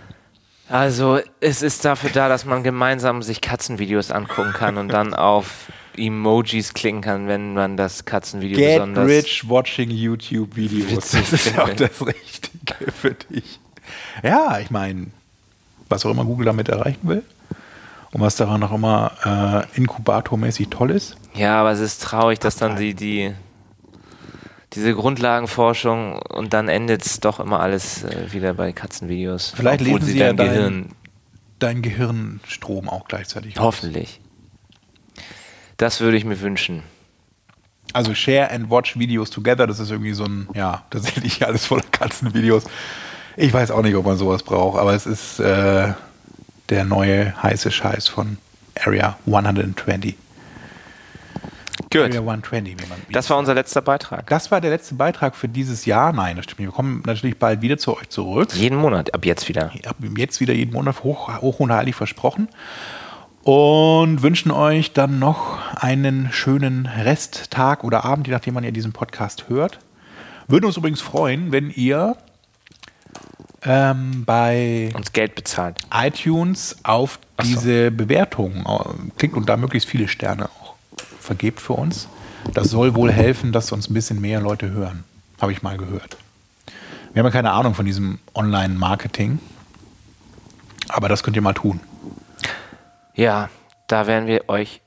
Also, 0.70 1.18
es 1.40 1.62
ist 1.62 1.84
dafür 1.84 2.10
da, 2.10 2.28
dass 2.28 2.44
man 2.44 2.62
gemeinsam 2.62 3.22
sich 3.22 3.40
Katzenvideos 3.40 4.10
angucken 4.10 4.52
kann 4.52 4.76
und 4.76 4.88
dann 4.88 5.14
auf 5.14 5.70
Emojis 5.96 6.74
klicken 6.74 7.00
kann, 7.00 7.26
wenn 7.26 7.54
man 7.54 7.76
das 7.76 8.04
Katzenvideo 8.04 8.56
Get 8.58 8.74
besonders. 8.76 9.06
rich 9.08 9.48
watching 9.48 9.90
YouTube-Videos. 9.90 11.10
Das 11.10 11.32
ist 11.32 11.58
auch 11.58 11.70
das 11.74 12.06
Richtige 12.06 12.92
für 12.92 13.14
dich. 13.14 13.58
Ja, 14.22 14.58
ich 14.58 14.70
meine, 14.70 15.06
was 15.88 16.04
auch 16.04 16.10
immer 16.10 16.24
Google 16.24 16.46
damit 16.46 16.68
erreichen 16.68 17.00
will. 17.08 17.22
und 18.12 18.20
was 18.20 18.36
daran 18.36 18.62
auch 18.62 18.72
immer 18.72 19.66
äh, 19.74 19.76
inkubatormäßig 19.78 20.68
toll 20.68 20.90
ist. 20.90 21.16
Ja, 21.34 21.60
aber 21.60 21.72
es 21.72 21.80
ist 21.80 22.02
traurig, 22.02 22.38
dass 22.38 22.56
dann 22.56 22.76
die, 22.76 22.94
die 22.94 23.34
diese 24.74 24.94
Grundlagenforschung 24.94 26.18
und 26.20 26.52
dann 26.52 26.68
endet 26.68 27.04
es 27.04 27.20
doch 27.20 27.40
immer 27.40 27.60
alles 27.60 28.04
äh, 28.04 28.32
wieder 28.32 28.54
bei 28.54 28.72
Katzenvideos. 28.72 29.52
Vielleicht 29.56 29.80
lesen 29.80 30.02
sie 30.04 30.18
ja 30.18 30.32
dein 30.32 30.36
dein- 30.36 30.46
Gehirn 30.54 30.88
Dein 31.60 31.82
Gehirnstrom 31.82 32.88
auch 32.88 33.08
gleichzeitig. 33.08 33.58
aus. 33.58 33.64
hoffentlich. 33.64 34.20
Das 35.76 36.00
würde 36.00 36.16
ich 36.16 36.24
mir 36.24 36.40
wünschen. 36.40 36.82
Also 37.92 38.14
Share 38.14 38.50
and 38.50 38.70
Watch 38.70 38.98
Videos 38.98 39.30
Together, 39.30 39.66
das 39.66 39.80
ist 39.80 39.90
irgendwie 39.90 40.12
so 40.12 40.24
ein, 40.24 40.48
ja, 40.54 40.84
tatsächlich 40.90 41.44
alles 41.46 41.66
voller 41.66 41.82
Katzenvideos. 41.90 42.64
Ich 43.36 43.52
weiß 43.52 43.70
auch 43.70 43.82
nicht, 43.82 43.94
ob 43.96 44.04
man 44.04 44.16
sowas 44.16 44.42
braucht, 44.42 44.78
aber 44.78 44.94
es 44.94 45.06
ist 45.06 45.40
äh, 45.40 45.92
der 46.68 46.84
neue 46.84 47.40
heiße 47.42 47.70
Scheiß 47.70 48.06
von 48.08 48.38
Area 48.78 49.16
120. 49.26 50.16
Gut. 51.90 52.02
Area 52.02 52.20
120, 52.20 52.76
wie 52.78 52.86
man 52.86 52.98
Das 53.10 53.30
war 53.30 53.38
unser 53.38 53.54
letzter 53.54 53.80
Beitrag. 53.80 54.26
Das 54.28 54.50
war 54.50 54.60
der 54.60 54.70
letzte 54.70 54.94
Beitrag 54.94 55.34
für 55.34 55.48
dieses 55.48 55.86
Jahr. 55.86 56.12
Nein, 56.12 56.36
das 56.36 56.44
stimmt 56.44 56.60
nicht. 56.60 56.68
Wir 56.68 56.74
kommen 56.74 57.02
natürlich 57.06 57.38
bald 57.38 57.62
wieder 57.62 57.78
zu 57.78 57.96
euch 57.96 58.08
zurück. 58.10 58.54
Jeden 58.54 58.76
Monat, 58.76 59.14
ab 59.14 59.24
jetzt 59.24 59.48
wieder. 59.48 59.72
Ab 59.86 59.96
jetzt 60.16 60.40
wieder 60.40 60.52
jeden 60.52 60.72
Monat 60.72 61.02
hoch, 61.02 61.40
hoch 61.40 61.60
und 61.60 61.72
heilig 61.72 61.94
versprochen. 61.94 62.48
Und 63.42 64.22
wünschen 64.22 64.50
euch 64.50 64.92
dann 64.92 65.18
noch 65.18 65.58
einen 65.76 66.30
schönen 66.30 66.84
Resttag 66.84 67.84
oder 67.84 68.04
Abend, 68.04 68.26
je 68.26 68.34
nachdem, 68.34 68.54
wann 68.56 68.64
ihr 68.64 68.72
diesen 68.72 68.92
Podcast 68.92 69.48
hört. 69.48 69.78
Würden 70.46 70.66
uns 70.66 70.76
übrigens 70.76 71.00
freuen, 71.00 71.52
wenn 71.52 71.70
ihr 71.70 72.16
ähm, 73.64 74.24
bei 74.24 74.90
Uns 74.94 75.12
Geld 75.12 75.34
bezahlt. 75.34 75.78
iTunes 75.92 76.76
auf 76.84 77.18
so. 77.40 77.46
diese 77.46 77.90
Bewertung 77.90 78.64
äh, 78.66 79.10
klickt 79.16 79.34
und 79.34 79.48
da 79.48 79.56
möglichst 79.56 79.88
viele 79.88 80.08
Sterne 80.08 80.48
vergebt 81.28 81.60
für 81.60 81.74
uns. 81.74 82.08
Das 82.54 82.70
soll 82.70 82.94
wohl 82.94 83.12
helfen, 83.12 83.52
dass 83.52 83.70
uns 83.70 83.88
ein 83.88 83.94
bisschen 83.94 84.20
mehr 84.20 84.40
Leute 84.40 84.70
hören. 84.70 85.04
Habe 85.40 85.52
ich 85.52 85.62
mal 85.62 85.76
gehört. 85.76 86.16
Wir 87.12 87.20
haben 87.20 87.26
ja 87.26 87.32
keine 87.32 87.52
Ahnung 87.52 87.74
von 87.74 87.84
diesem 87.84 88.18
Online-Marketing. 88.34 89.38
Aber 90.88 91.08
das 91.08 91.22
könnt 91.22 91.36
ihr 91.36 91.42
mal 91.42 91.52
tun. 91.52 91.80
Ja, 93.14 93.50
da 93.88 94.06
wären 94.06 94.26
wir 94.26 94.48
euch 94.48 94.80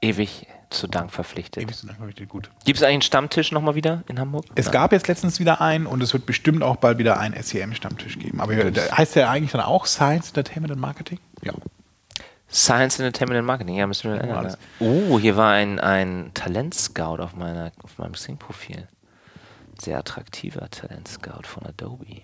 ewig 0.00 0.46
zu 0.70 0.86
Dank 0.86 1.12
verpflichtet. 1.12 1.62
Ewig 1.62 1.76
zu 1.76 1.86
Dank, 1.86 1.98
richtig 2.00 2.28
gut. 2.28 2.50
Gibt 2.64 2.78
es 2.78 2.82
eigentlich 2.82 2.94
einen 2.94 3.02
Stammtisch 3.02 3.52
nochmal 3.52 3.74
wieder 3.74 4.02
in 4.08 4.18
Hamburg? 4.18 4.46
Es 4.54 4.70
gab 4.70 4.92
jetzt 4.92 5.06
letztens 5.06 5.38
wieder 5.38 5.60
einen 5.60 5.86
und 5.86 6.02
es 6.02 6.12
wird 6.12 6.24
bestimmt 6.24 6.62
auch 6.62 6.76
bald 6.76 6.98
wieder 6.98 7.18
einen 7.18 7.40
SEM-Stammtisch 7.40 8.18
geben. 8.18 8.40
Aber 8.40 8.54
der 8.54 8.96
heißt 8.96 9.16
der 9.16 9.28
eigentlich 9.28 9.52
dann 9.52 9.60
auch 9.60 9.84
Science, 9.86 10.28
Entertainment 10.28 10.72
and 10.72 10.80
Marketing? 10.80 11.18
Ja. 11.42 11.52
Science 12.54 13.00
Entertainment 13.00 13.38
and 13.38 13.46
Marketing, 13.46 13.74
ja, 13.74 13.86
müssen 13.86 14.12
wir 14.12 14.20
ändern. 14.20 14.46
ne? 14.46 14.58
Oh, 14.78 15.18
hier 15.18 15.36
war 15.36 15.52
ein, 15.52 15.80
ein 15.80 16.30
Talentscout 16.34 17.20
auf, 17.20 17.34
meiner, 17.34 17.72
auf 17.82 17.98
meinem 17.98 18.12
Xing-Profil. 18.12 18.86
Sehr 19.80 19.98
attraktiver 19.98 20.70
Talentscout 20.70 21.42
von 21.46 21.66
Adobe. 21.66 22.22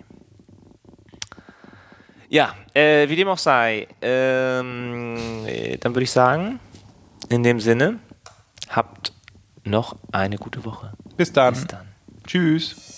Ja, 2.29 2.55
äh, 2.73 3.09
wie 3.09 3.17
dem 3.17 3.27
auch 3.27 3.37
sei, 3.37 3.89
ähm, 4.01 5.45
äh, 5.45 5.75
dann 5.77 5.93
würde 5.93 6.03
ich 6.03 6.11
sagen, 6.11 6.61
in 7.27 7.43
dem 7.43 7.59
Sinne, 7.59 7.99
habt 8.69 9.11
noch 9.65 9.97
eine 10.13 10.37
gute 10.37 10.63
Woche. 10.63 10.93
Bis 11.17 11.33
dann. 11.33 11.53
Bis 11.53 11.67
dann. 11.67 11.87
Tschüss. 12.25 12.90